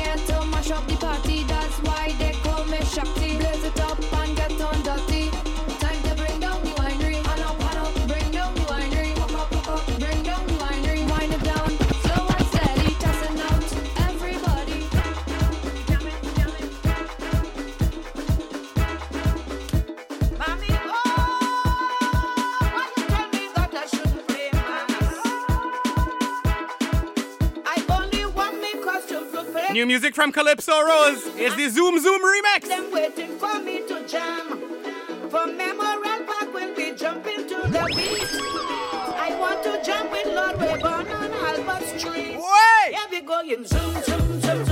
music 29.88 30.14
from 30.14 30.32
Calypso 30.32 30.82
Rose 30.82 31.26
is 31.38 31.56
the 31.56 31.70
Zoom 31.70 32.00
Zoom 32.00 32.22
remix. 32.22 32.68
Them 32.68 32.92
waiting 32.92 33.38
for 33.40 33.58
me 33.60 33.88
to 33.88 34.06
jam. 34.06 34.60
For 35.30 35.48
Memorial 35.48 36.26
Park 36.26 36.54
when 36.54 36.76
jump 36.98 37.26
into 37.26 37.56
the 37.56 37.94
beat. 37.96 38.28
I 39.16 39.36
want 39.40 39.64
to 39.64 39.82
jump 39.84 40.12
with 40.12 40.26
Lord 40.28 40.58
on 41.08 41.32
Albert 41.32 42.00
Street. 42.00 42.38
Wait! 42.38 42.96
Here 42.96 43.08
we 43.12 43.22
go 43.22 43.40
in 43.42 43.66
Zoom 43.66 43.94
Zoom 44.04 44.42
Zoom. 44.42 44.67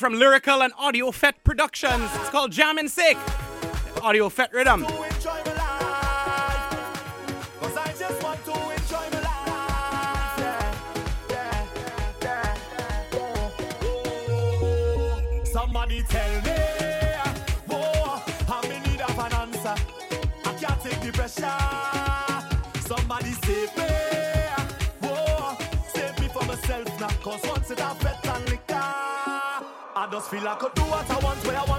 from 0.00 0.14
Lyrikal 0.14 0.64
and 0.64 0.72
Audio 0.78 1.10
Fet 1.10 1.44
Productions. 1.44 2.08
It's 2.14 2.30
called 2.30 2.52
Jam 2.52 2.78
and 2.78 2.90
Sick. 2.90 3.18
Audio 4.02 4.30
Fet 4.30 4.50
Rhythm. 4.50 4.86
Like 30.42 30.62
I 30.64 30.68
do 30.74 30.82
what 30.84 31.10
I 31.10 31.18
want 31.18 31.46
where 31.46 31.56
I 31.58 31.69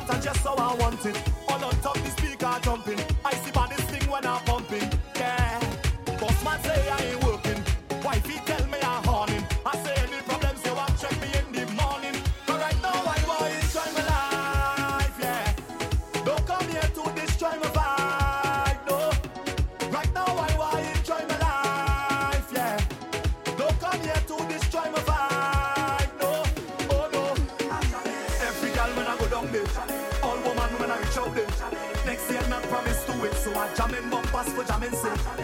pass 34.43 34.53
for 34.53 34.63
jamming 34.63 34.91
say. 34.91 35.40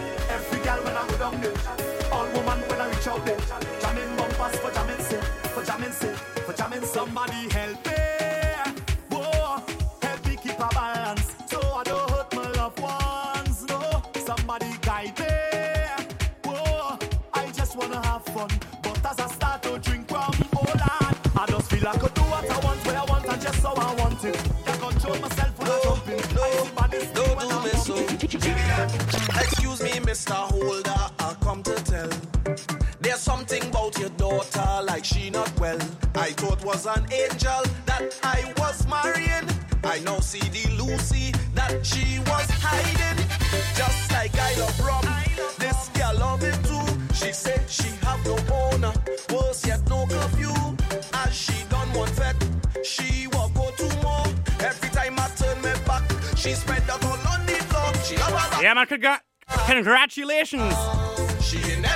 Congratulations 59.88 60.74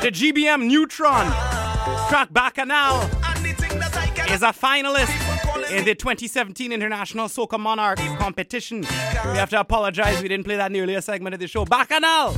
to 0.01 0.11
GBM 0.11 0.67
Nutron. 0.67 1.31
Track 2.09 2.33
Bacchanal 2.33 3.03
is 4.33 4.43
a 4.43 4.47
finalist 4.47 5.13
in 5.71 5.85
the 5.85 5.95
2017 5.95 6.73
International 6.73 7.27
Soca 7.27 7.61
Monarch 7.61 7.99
competition. 8.19 8.81
We 8.81 9.37
have 9.37 9.51
to 9.51 9.61
apologize, 9.61 10.23
we 10.23 10.29
didn't 10.29 10.45
play 10.45 10.57
that 10.57 10.69
in 10.69 10.73
the 10.73 10.81
earlier 10.81 11.03
segment 11.03 11.35
of 11.35 11.41
the 11.41 11.47
show. 11.47 11.67
Bacchanal! 11.67 12.33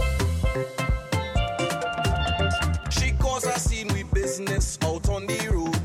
She 2.91 3.13
cause 3.13 3.45
a 3.45 3.57
scene 3.57 3.87
with 3.93 4.13
business 4.13 4.77
out 4.83 5.09
on 5.09 5.25
the 5.29 5.51
road. 5.53 5.79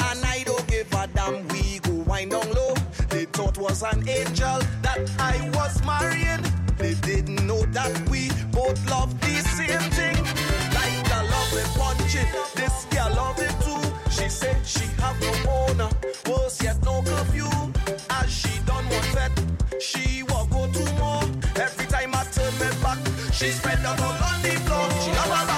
And 0.00 0.24
I 0.24 0.44
don't 0.46 0.66
give 0.66 0.90
a 0.94 1.06
damn, 1.08 1.46
we 1.48 1.80
go 1.80 1.92
wind 1.92 2.30
down 2.30 2.50
low. 2.52 2.72
They 3.10 3.26
thought 3.26 3.58
was 3.58 3.82
an 3.82 4.08
angel 4.08 4.60
that 4.80 5.10
I 5.18 5.50
was 5.50 5.84
marrying. 5.84 6.42
They 6.78 6.94
didn't 6.94 7.44
know 7.46 7.60
that 7.72 8.08
we 8.08 8.30
both 8.68 8.90
love 8.90 9.20
the 9.20 9.34
same 9.56 9.90
thing. 9.92 10.16
Like 10.76 11.10
I 11.12 11.22
love 11.22 11.52
it 11.62 11.68
punching, 11.78 12.28
this 12.54 12.84
girl 12.90 13.10
love 13.14 13.38
it 13.38 13.54
too. 13.64 13.82
She 14.10 14.28
said 14.28 14.56
she 14.64 14.86
have 15.02 15.18
no 15.20 15.32
owner, 15.50 15.90
worse 16.28 16.62
yet 16.62 16.82
no 16.84 17.02
curfew. 17.02 17.48
As 18.10 18.30
she 18.30 18.60
done 18.66 18.84
one 18.88 19.08
fet, 19.14 19.32
she 19.80 20.22
walk 20.24 20.50
go 20.50 20.66
two 20.72 20.90
more. 21.00 21.24
Every 21.56 21.86
time 21.86 22.14
I 22.14 22.24
turn 22.24 22.52
my 22.58 22.70
back, 22.82 22.98
she 23.32 23.50
spread 23.50 23.84
out 23.84 24.00
on 24.00 24.42
the 24.42 24.54
floor. 24.64 24.88
She 25.02 25.10
have 25.18 25.32
a 25.54 25.57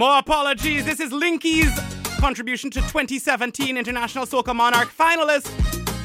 More 0.00 0.16
apologies. 0.16 0.86
This 0.86 0.98
is 0.98 1.12
Linky's 1.12 1.78
contribution 2.18 2.70
to 2.70 2.80
2017 2.80 3.76
International 3.76 4.24
Soca 4.24 4.56
Monarch 4.56 4.90
finalist, 4.96 5.50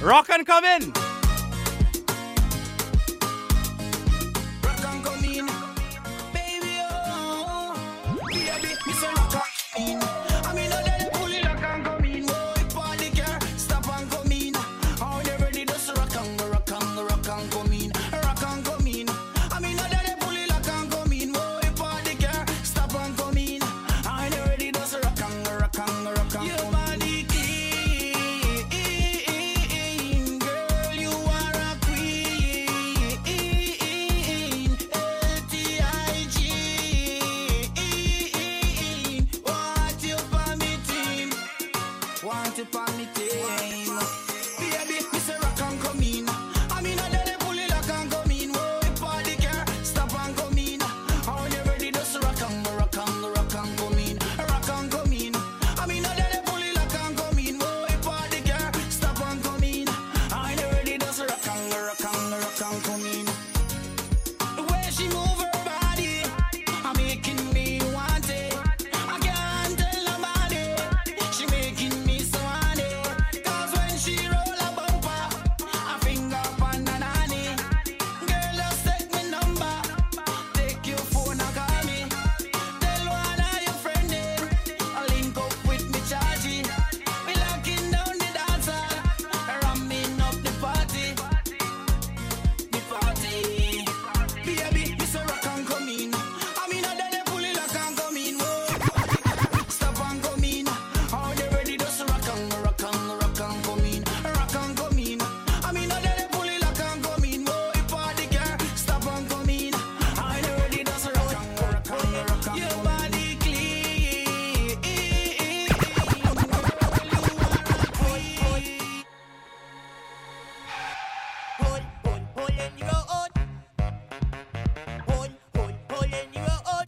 Rock 0.04 0.30
and 0.30 0.46
Come 0.46 0.66
In. 0.66 1.05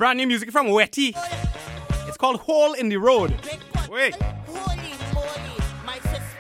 Brand 0.07 0.19
new 0.19 0.27
music 0.27 0.51
from 0.51 0.67
Wetty. 0.67 1.13
It's 2.07 2.15
called 2.15 2.39
Hole 2.39 2.71
in 2.75 2.87
the 2.87 2.95
Road. 2.95 3.33
Wait. 3.89 4.15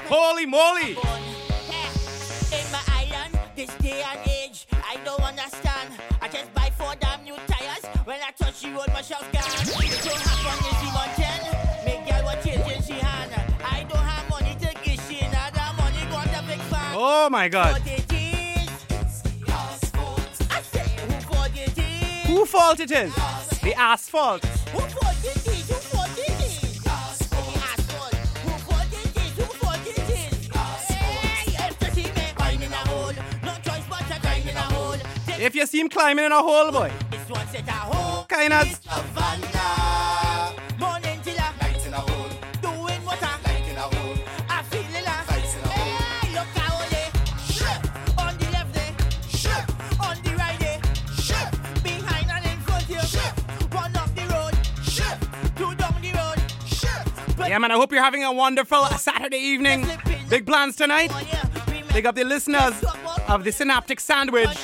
Holy 0.07 0.45
moly! 0.45 0.91
In 0.91 2.65
my 2.71 2.81
island, 2.87 3.37
this 3.57 3.69
day 3.79 4.05
and 4.09 4.19
age, 4.25 4.67
I 4.71 4.95
don't 5.03 5.19
understand. 5.19 5.89
I 6.21 6.29
just 6.29 6.53
buy 6.53 6.71
four 6.77 6.93
damn 7.01 7.21
new 7.25 7.35
tires. 7.45 7.83
When 8.05 8.21
I 8.21 8.31
touch 8.41 8.61
the 8.61 8.69
road, 8.69 8.87
my 8.93 9.01
shells 9.01 9.27
gone. 9.33 9.43
It 9.43 10.01
don't 10.01 10.21
happen 10.29 10.63
in 10.69 10.75
the 10.85 10.91
mountain. 10.95 11.41
Make 11.83 12.07
girl 12.07 12.23
what 12.23 12.41
children 12.41 12.81
she 12.81 12.93
hand. 12.93 13.33
I 13.65 13.83
don't 13.83 13.99
have 13.99 14.29
money 14.29 14.55
to 14.61 14.69
give 14.81 15.01
she 15.09 15.19
another 15.25 15.67
money 15.75 16.05
got 16.09 16.27
a 16.27 16.47
big 16.47 16.61
fan. 16.71 16.95
Oh 16.95 17.29
my 17.29 17.49
god. 17.49 17.81
Who 22.27 22.45
fault 22.45 22.79
it 22.79 22.91
is? 22.91 23.26
Who 23.67 23.73
fault 23.73 23.75
it 23.75 23.75
is? 23.75 23.75
The 23.75 23.81
asphalt. 23.81 24.45
Who 24.45 24.79
fault 24.79 25.25
it 25.25 25.47
is? 25.47 25.67
Who 25.67 25.75
fault 25.75 26.17
it 26.17 26.41
is? 26.41 26.79
The 26.79 26.89
asphalt. 26.89 28.15
Who 28.15 28.51
fault 28.63 28.93
it 28.93 29.17
is? 29.17 29.31
Who 29.35 29.43
fault 29.43 29.87
it 29.87 29.97
is? 29.97 30.47
Hey, 30.87 31.51
if 31.67 31.75
you 31.81 31.91
see 31.91 32.09
me 32.11 32.31
crying 32.35 32.61
in 32.61 32.71
a 32.71 32.75
hole, 32.75 33.13
no 33.43 33.53
choice 33.63 33.83
but 33.89 34.03
to 34.07 34.15
a 34.55 34.61
hole. 34.73 34.95
If 35.27 35.53
you 35.53 35.65
him 35.81 35.89
climbing 35.89 36.25
in 36.25 36.31
a 36.31 36.41
hole, 36.41 36.71
boy. 36.71 36.91
This 37.11 37.29
one 37.29 37.45
you're 57.97 58.03
having 58.03 58.23
a 58.23 58.31
wonderful 58.31 58.85
Saturday 58.99 59.39
evening. 59.39 59.87
Big 60.29 60.45
plans 60.45 60.75
tonight. 60.75 61.11
Big 61.91 62.05
up 62.05 62.13
the 62.13 62.23
listeners 62.23 62.75
of 63.27 63.43
the 63.43 63.51
Synaptic 63.51 63.99
Sandwich. 63.99 64.55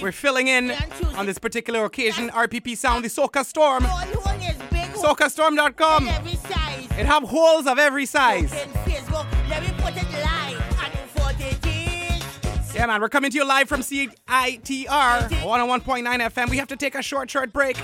We're 0.00 0.12
filling 0.12 0.48
in 0.48 0.72
on 1.14 1.26
this 1.26 1.36
particular 1.36 1.84
occasion. 1.84 2.30
RPP 2.30 2.74
Sound, 2.78 3.04
the 3.04 3.08
Soca 3.08 3.44
Storm. 3.44 3.82
SocaStorm.com. 3.82 6.08
It 6.08 7.04
have 7.04 7.24
holes 7.24 7.66
of 7.66 7.78
every 7.78 8.06
size. 8.06 8.50
Facebook, 8.50 9.26
let 9.50 9.62
me 9.62 9.68
put 9.76 9.94
it 9.94 10.10
live. 10.10 10.58
And 10.82 10.94
who 10.94 11.06
fault 11.20 11.34
it 11.38 11.66
is? 11.66 12.74
Yeah, 12.74 12.86
man, 12.86 13.02
we're 13.02 13.10
coming 13.10 13.30
to 13.30 13.36
you 13.36 13.44
live 13.46 13.68
from 13.68 13.82
CITR 13.82 14.14
101.9 14.24 15.84
FM. 15.84 16.48
We 16.48 16.56
have 16.56 16.68
to 16.68 16.76
take 16.76 16.94
a 16.94 17.02
short, 17.02 17.30
short 17.30 17.52
break. 17.52 17.76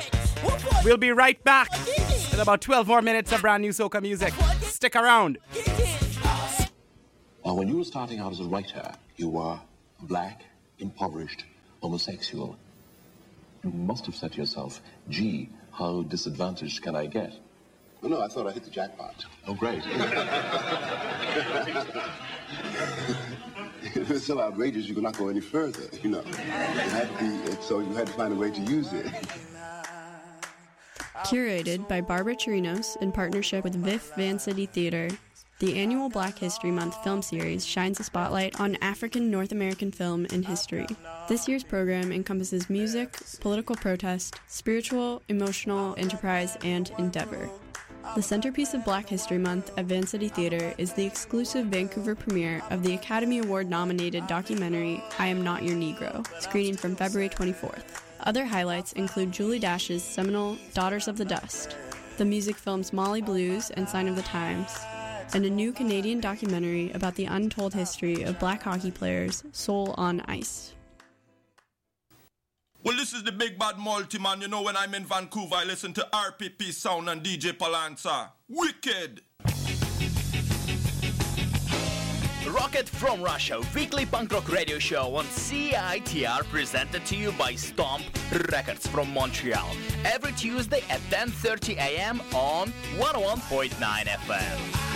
We'll 0.83 0.97
be 0.97 1.11
right 1.11 1.45
back 1.45 1.69
in 2.35 2.41
about 2.41 2.61
12 2.61 2.89
more 2.89 3.01
minutes 3.01 3.31
of 3.31 3.41
brand 3.41 3.63
new 3.63 3.71
soca 3.71 4.03
music. 4.03 4.35
Stick 4.61 4.97
around. 4.97 5.39
Now, 7.45 7.55
when 7.55 7.69
you 7.69 7.79
were 7.79 7.85
starting 7.85 8.19
out 8.19 8.33
as 8.33 8.41
a 8.41 8.45
writer, 8.45 8.93
you 9.17 9.29
were 9.29 9.61
black, 10.03 10.43
impoverished, 10.81 11.45
homosexual. 11.81 12.57
You 13.63 13.71
must 13.71 14.05
have 14.07 14.17
said 14.17 14.33
to 14.33 14.39
yourself, 14.39 14.81
gee, 15.09 15.49
how 15.71 16.03
disadvantaged 16.03 16.83
can 16.83 16.97
I 16.97 17.07
get? 17.07 17.33
Well, 18.03 18.11
no, 18.11 18.21
I 18.21 18.27
thought 18.27 18.49
I 18.49 18.53
hit 18.53 18.65
the 18.65 18.71
jackpot. 18.71 19.25
Oh, 19.47 19.55
great. 19.55 19.85
it 23.95 24.09
was 24.09 24.27
so 24.27 24.41
outrageous 24.41 24.87
you 24.87 24.95
could 24.95 25.05
not 25.05 25.17
go 25.17 25.29
any 25.29 25.41
further, 25.41 25.89
you 26.03 26.11
know. 26.11 26.21
It 26.21 26.35
had 26.35 27.09
to 27.17 27.47
be, 27.47 27.63
so 27.63 27.79
you 27.79 27.95
had 27.95 28.09
to 28.09 28.13
find 28.15 28.33
a 28.33 28.37
way 28.37 28.51
to 28.51 28.61
use 28.61 28.93
it. 28.93 29.07
Curated 31.23 31.89
by 31.89 32.01
Barbara 32.01 32.35
Chirinos 32.35 33.01
in 33.01 33.13
partnership 33.13 33.63
with 33.63 33.77
VIFF 33.77 34.15
Van 34.17 34.39
City 34.39 34.67
Theater, 34.67 35.09
the 35.61 35.79
annual 35.79 36.09
Black 36.09 36.37
History 36.37 36.73
Month 36.73 37.03
film 37.05 37.23
series 37.23 37.65
shines 37.65 38.01
a 38.01 38.05
spotlight 38.05 38.61
on 38.61 38.77
African 38.83 39.31
North 39.31 39.53
American 39.53 39.93
film 39.93 40.27
and 40.33 40.45
history. 40.45 40.89
This 41.29 41.47
year's 41.47 41.63
program 41.63 42.11
encompasses 42.11 42.69
music, 42.69 43.17
political 43.41 43.77
protest, 43.77 44.41
spiritual, 44.49 45.23
emotional, 45.29 45.95
enterprise, 45.97 46.59
and 46.65 46.91
endeavor. 46.99 47.49
The 48.17 48.23
centerpiece 48.23 48.75
of 48.75 48.85
Black 48.85 49.09
History 49.09 49.39
Month 49.39 49.71
at 49.79 49.87
Vancity 49.87 50.29
Theater 50.29 50.75
is 50.79 50.93
the 50.93 51.07
exclusive 51.07 51.67
Vancouver 51.67 52.15
premiere 52.15 52.61
of 52.71 52.83
the 52.83 52.95
Academy 52.95 53.39
Award 53.39 53.71
nominated 53.71 54.27
documentary 54.27 55.03
I 55.19 55.29
Am 55.29 55.43
Not 55.43 55.63
Your 55.63 55.77
Negro, 55.77 56.27
screening 56.43 56.77
from 56.77 56.97
February 56.97 57.29
24th. 57.29 58.03
Other 58.21 58.45
highlights 58.45 58.93
include 58.93 59.33
Julie 59.33 59.59
Dash's 59.59 60.03
seminal 60.03 60.57
Daughters 60.73 61.09
of 61.09 61.19
the 61.19 61.25
Dust, 61.25 61.77
the 62.17 62.25
music 62.25 62.57
films 62.57 62.93
Mali 62.93 63.21
Blues 63.21 63.71
and 63.71 63.89
Sign 63.89 64.09
of 64.09 64.17
the 64.17 64.23
Times, 64.23 64.79
and 65.35 65.45
a 65.45 65.51
new 65.51 65.73
Canadian 65.73 66.21
documentary 66.21 66.91
about 66.93 67.15
the 67.17 67.27
untold 67.27 67.75
history 67.75 68.23
of 68.23 68.39
black 68.39 68.63
hockey 68.63 68.91
players, 68.91 69.45
Soul 69.53 69.95
on 69.99 70.21
Ice. 70.23 70.75
Well, 72.85 72.97
this 72.97 73.15
is 73.15 73.25
the 73.25 73.33
big 73.33 73.59
bad 73.59 73.79
multi 73.79 74.19
man. 74.19 74.43
You 74.43 74.49
know, 74.49 74.61
when 74.61 74.77
I'm 74.77 74.95
in 74.95 75.07
Vancouver, 75.07 75.57
I 75.57 75.65
listen 75.65 75.95
to 75.95 76.07
RPP 76.13 76.71
Sound 76.73 77.09
and 77.09 77.23
DJ 77.23 77.53
Palanza. 77.57 78.31
Wicked. 78.47 79.23
Rocket 82.47 82.89
from 82.89 83.23
Russia, 83.23 83.61
weekly 83.75 84.05
punk 84.05 84.33
rock 84.33 84.51
radio 84.51 84.79
show 84.79 85.17
on 85.17 85.25
CITR 85.27 86.45
presented 86.51 87.05
to 87.07 87.17
you 87.17 87.33
by 87.33 87.55
Stomp 87.55 88.05
Records 88.51 88.87
from 88.87 89.13
Montreal. 89.15 89.75
Every 90.05 90.33
Tuesday 90.33 90.83
at 90.91 91.01
10:30 91.11 91.77
a.m. 91.79 92.21
on 92.35 92.73
101.9 92.99 93.71
FM. 93.71 94.94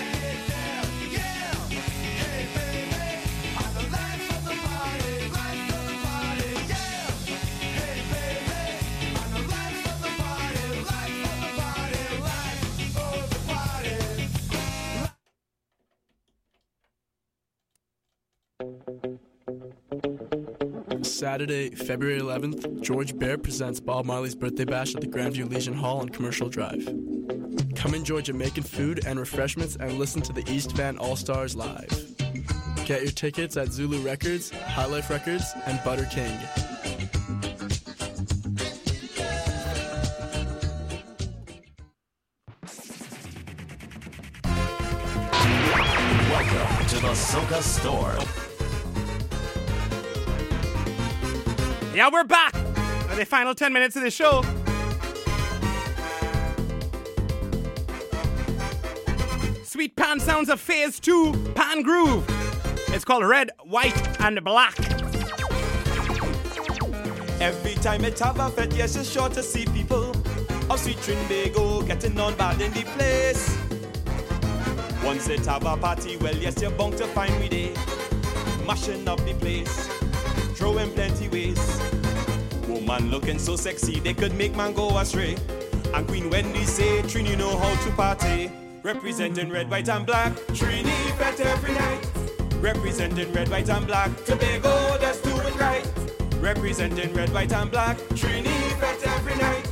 Saturday, 21.18 21.70
February 21.70 22.20
11th, 22.20 22.80
George 22.80 23.18
Bear 23.18 23.36
presents 23.36 23.80
Bob 23.80 24.04
Marley's 24.04 24.36
birthday 24.36 24.64
bash 24.64 24.94
at 24.94 25.00
the 25.00 25.08
Grandview 25.08 25.50
Legion 25.50 25.74
Hall 25.74 25.98
on 25.98 26.08
Commercial 26.08 26.48
Drive. 26.48 26.84
Come 27.74 27.94
enjoy 27.94 28.20
Jamaican 28.20 28.62
food 28.62 29.04
and 29.04 29.18
refreshments 29.18 29.74
and 29.74 29.94
listen 29.94 30.22
to 30.22 30.32
the 30.32 30.48
East 30.48 30.76
Van 30.76 30.96
All 30.96 31.16
Stars 31.16 31.56
live. 31.56 31.88
Get 32.84 33.02
your 33.02 33.10
tickets 33.10 33.56
at 33.56 33.72
Zulu 33.72 33.98
Records, 33.98 34.50
High 34.50 34.86
Life 34.86 35.10
Records, 35.10 35.52
and 35.66 35.82
Butter 35.82 36.04
King. 36.04 36.38
Welcome 46.30 46.86
to 46.86 46.96
the 47.00 47.12
Soca 47.12 47.60
Storm. 47.60 48.47
Yeah, 51.98 52.10
we're 52.12 52.22
back 52.22 52.52
for 52.52 53.16
the 53.16 53.26
final 53.26 53.56
10 53.56 53.72
minutes 53.72 53.96
of 53.96 54.04
the 54.04 54.10
show. 54.12 54.44
Sweet 59.64 59.96
Pan 59.96 60.20
sounds 60.20 60.48
of 60.48 60.60
Phase 60.60 61.00
2 61.00 61.32
Pan 61.56 61.82
Groove. 61.82 62.24
It's 62.94 63.04
called 63.04 63.24
Red, 63.24 63.50
White, 63.64 64.20
and 64.20 64.44
Black. 64.44 64.78
Every 67.40 67.74
time 67.82 68.04
it 68.04 68.16
have 68.20 68.38
a 68.38 68.48
fete, 68.48 68.74
yes, 68.74 68.94
it's 68.94 69.10
sure 69.10 69.28
to 69.30 69.42
see 69.42 69.66
people 69.66 70.10
of 70.70 70.78
sweet 70.78 70.98
Trinbago 70.98 71.84
getting 71.84 72.20
on 72.20 72.36
bad 72.36 72.60
in 72.60 72.72
the 72.74 72.84
place. 72.96 73.58
Once 75.02 75.28
it 75.28 75.44
have 75.46 75.66
a 75.66 75.76
party, 75.76 76.16
well, 76.18 76.36
yes, 76.36 76.62
you're 76.62 76.70
bound 76.70 76.96
to 76.98 77.08
find 77.08 77.36
me 77.40 77.48
there, 77.48 78.64
mashing 78.64 79.08
up 79.08 79.18
the 79.24 79.34
place, 79.34 79.97
throwing 80.58 80.90
plenty 80.90 81.28
ways. 81.28 81.80
Woman 82.66 83.10
looking 83.10 83.38
so 83.38 83.54
sexy, 83.54 84.00
they 84.00 84.12
could 84.12 84.34
make 84.34 84.56
man 84.56 84.72
go 84.72 84.98
astray. 84.98 85.36
And 85.94 86.06
Queen 86.06 86.28
Wendy 86.30 86.64
say, 86.64 87.00
Trini 87.02 87.38
know 87.38 87.56
how 87.56 87.84
to 87.84 87.90
party. 87.92 88.50
Representing 88.82 89.50
red, 89.50 89.70
white, 89.70 89.88
and 89.88 90.04
black. 90.04 90.32
Trini 90.58 90.98
fete 91.16 91.46
every 91.46 91.74
night. 91.74 92.04
Representing 92.60 93.32
red, 93.32 93.48
white, 93.48 93.68
and 93.70 93.86
black. 93.86 94.10
Tobago, 94.24 94.68
oh, 94.68 94.98
let's 95.00 95.20
do 95.20 95.30
it 95.36 95.54
right. 95.60 95.86
Representing 96.40 97.14
red, 97.14 97.32
white, 97.32 97.52
and 97.52 97.70
black. 97.70 97.96
Trini 98.18 98.56
fete 98.80 99.06
every 99.06 99.36
night. 99.36 99.66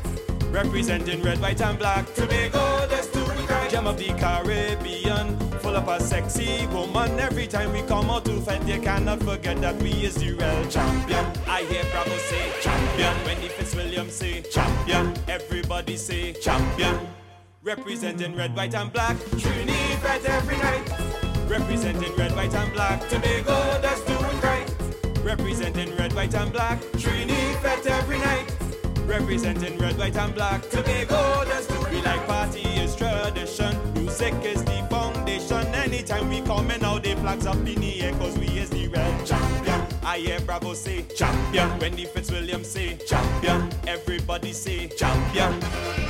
Representing 0.50 1.20
red, 1.22 1.40
white, 1.40 1.60
and 1.60 1.78
black. 1.78 2.14
Tobago, 2.14 2.58
oh, 2.58 2.88
let's 2.90 3.08
do 3.08 3.22
it 3.22 3.50
right. 3.50 3.70
Gem 3.70 3.86
of 3.86 3.98
the 3.98 4.08
Caribbean. 4.14 5.45
Of 5.76 5.88
a 5.88 6.00
sexy 6.00 6.66
woman. 6.68 7.20
Every 7.20 7.46
time 7.46 7.70
we 7.70 7.82
come 7.82 8.08
out 8.08 8.24
to 8.24 8.40
fight, 8.40 8.66
you 8.66 8.80
cannot 8.80 9.22
forget 9.22 9.60
that 9.60 9.76
we 9.82 9.90
is 9.90 10.14
the 10.14 10.32
real 10.32 10.68
champion. 10.70 11.26
I 11.46 11.64
hear 11.64 11.84
Bravo 11.92 12.16
say 12.16 12.50
champion. 12.62 13.14
Wendy 13.26 13.48
Fitzwilliam 13.48 14.08
say 14.08 14.40
champion. 14.40 15.12
Everybody 15.28 15.98
say 15.98 16.32
champion. 16.32 16.98
Representing 17.62 18.34
red, 18.34 18.56
white, 18.56 18.74
and 18.74 18.90
black. 18.90 19.18
Trinidad 19.38 20.24
every 20.24 20.56
night. 20.56 20.90
Representing 21.46 22.16
red, 22.16 22.34
white, 22.34 22.54
and 22.54 22.72
black. 22.72 23.06
Tobago, 23.10 23.78
that's 23.82 24.00
doing 24.04 24.40
right. 24.40 24.74
Representing 25.22 25.94
red, 25.96 26.14
white, 26.14 26.34
and 26.34 26.52
black. 26.54 26.80
Trinidad 26.98 27.86
every 27.86 28.18
night. 28.18 28.50
Representing 29.04 29.76
red, 29.76 29.98
white, 29.98 30.16
and 30.16 30.34
black. 30.34 30.62
Tobago, 30.70 31.44
that's 31.44 31.66
doing 31.66 31.92
We 31.92 32.00
like 32.00 32.26
party 32.26 32.62
is 32.62 32.96
tradition. 32.96 33.76
Music 33.92 34.34
is 34.42 34.64
the 34.64 34.86
foundation. 35.46 35.74
Anytime 35.74 36.28
we 36.28 36.40
come 36.42 36.70
and 36.70 36.82
now 36.82 36.98
the 36.98 37.14
flags 37.16 37.46
up 37.46 37.56
in 37.56 37.80
the 37.80 38.02
air, 38.02 38.12
cause 38.14 38.38
we 38.38 38.46
is 38.46 38.70
the 38.70 38.88
red 38.88 39.26
champion. 39.26 39.80
I 40.04 40.18
hear 40.18 40.40
Bravo 40.40 40.74
say 40.74 41.04
champion. 41.16 41.78
Wendy 41.78 42.04
Fitzwilliam 42.04 42.64
say 42.64 42.96
champion. 43.06 43.70
Everybody 43.86 44.52
say 44.52 44.88
champion. 44.88 46.05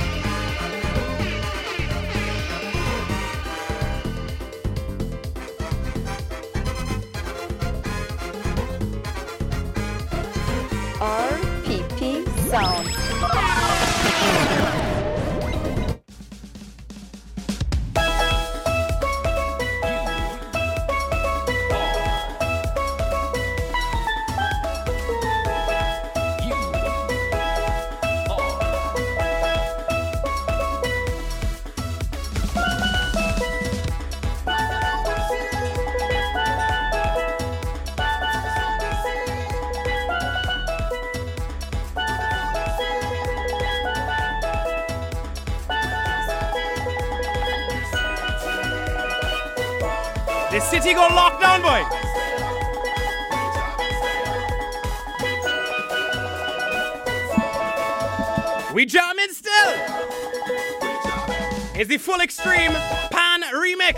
It's 61.79 61.89
the 61.89 61.99
full 61.99 62.21
extreme 62.21 62.71
pan 62.71 63.43
remix. 63.53 63.97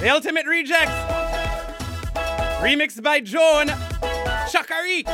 The 0.00 0.10
ultimate 0.10 0.44
rejects. 0.44 0.92
Remixed 2.60 3.02
by 3.02 3.20
Joan 3.20 3.68
Chakari. 4.48 5.06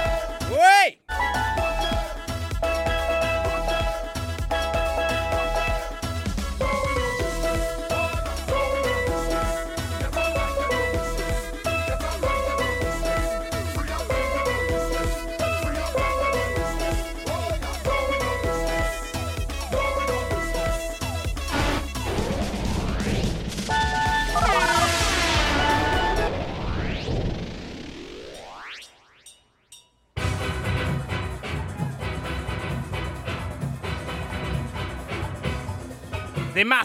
Wait. 0.51 0.96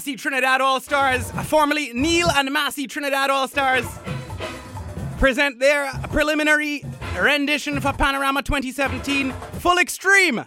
Massey 0.02 0.16
Trinidad 0.16 0.62
All 0.62 0.80
Stars, 0.82 1.30
formerly 1.44 1.92
Neil 1.94 2.28
and 2.32 2.52
Massey 2.52 2.88
Trinidad 2.88 3.30
All 3.30 3.48
Stars, 3.48 3.86
present 5.20 5.60
their 5.60 5.92
preliminary 6.10 6.84
rendition 7.20 7.80
for 7.80 7.94
Panorama 7.94 8.42
2017 8.42 9.32
Full 9.60 9.78
Extreme. 9.78 10.44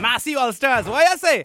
Massey 0.00 0.34
All 0.34 0.52
Stars, 0.52 0.86
what 0.86 1.08
you 1.08 1.16
say? 1.18 1.44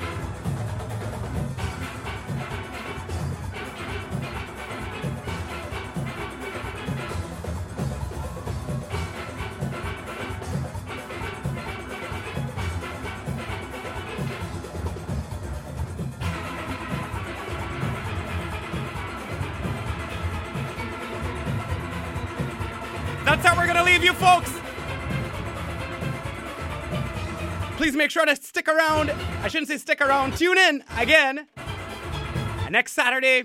Please 27.89 27.97
make 27.97 28.11
sure 28.11 28.23
to 28.23 28.35
stick 28.35 28.67
around. 28.67 29.09
I 29.41 29.47
shouldn't 29.47 29.67
say 29.67 29.77
stick 29.79 29.99
around. 29.99 30.37
Tune 30.37 30.59
in 30.59 30.83
again 30.95 31.47
next 32.69 32.91
Saturday 32.91 33.41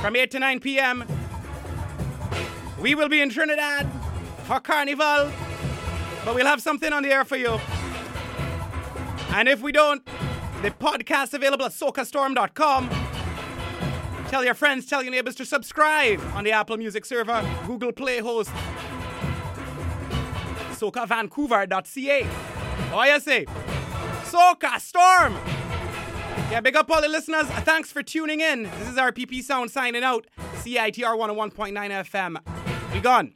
from 0.00 0.16
8 0.16 0.32
to 0.32 0.40
9 0.40 0.58
p.m. 0.58 1.04
We 2.80 2.96
will 2.96 3.08
be 3.08 3.20
in 3.20 3.30
Trinidad 3.30 3.88
for 4.46 4.58
Carnival, 4.58 5.30
but 6.24 6.34
we'll 6.34 6.44
have 6.44 6.60
something 6.60 6.92
on 6.92 7.04
the 7.04 7.10
air 7.10 7.24
for 7.24 7.36
you. 7.36 7.60
And 9.30 9.48
if 9.48 9.62
we 9.62 9.70
don't, 9.70 10.04
the 10.62 10.72
podcast 10.72 11.32
available 11.32 11.66
at 11.66 11.70
socastorm.com. 11.70 12.90
Tell 14.26 14.44
your 14.44 14.54
friends, 14.54 14.86
tell 14.86 15.04
your 15.04 15.12
neighbors 15.12 15.36
to 15.36 15.44
subscribe 15.44 16.20
on 16.34 16.42
the 16.42 16.50
Apple 16.50 16.76
Music 16.78 17.04
server, 17.04 17.48
Google 17.64 17.92
Play 17.92 18.18
host, 18.18 18.50
socavancouver.ca. 20.72 22.24
What 22.90 23.08
you 23.08 23.20
say? 23.20 23.46
Soca 24.34 24.80
Storm! 24.80 25.34
Yeah, 26.50 26.60
big 26.60 26.74
up 26.74 26.90
all 26.90 27.00
the 27.00 27.08
listeners. 27.08 27.46
Thanks 27.62 27.92
for 27.92 28.02
tuning 28.02 28.40
in. 28.40 28.64
This 28.64 28.88
is 28.88 28.96
RPP 28.96 29.44
Sound 29.44 29.70
signing 29.70 30.02
out. 30.02 30.26
CITR 30.56 31.16
101.9 31.16 31.72
FM. 31.72 32.92
We 32.92 32.98
gone. 32.98 33.32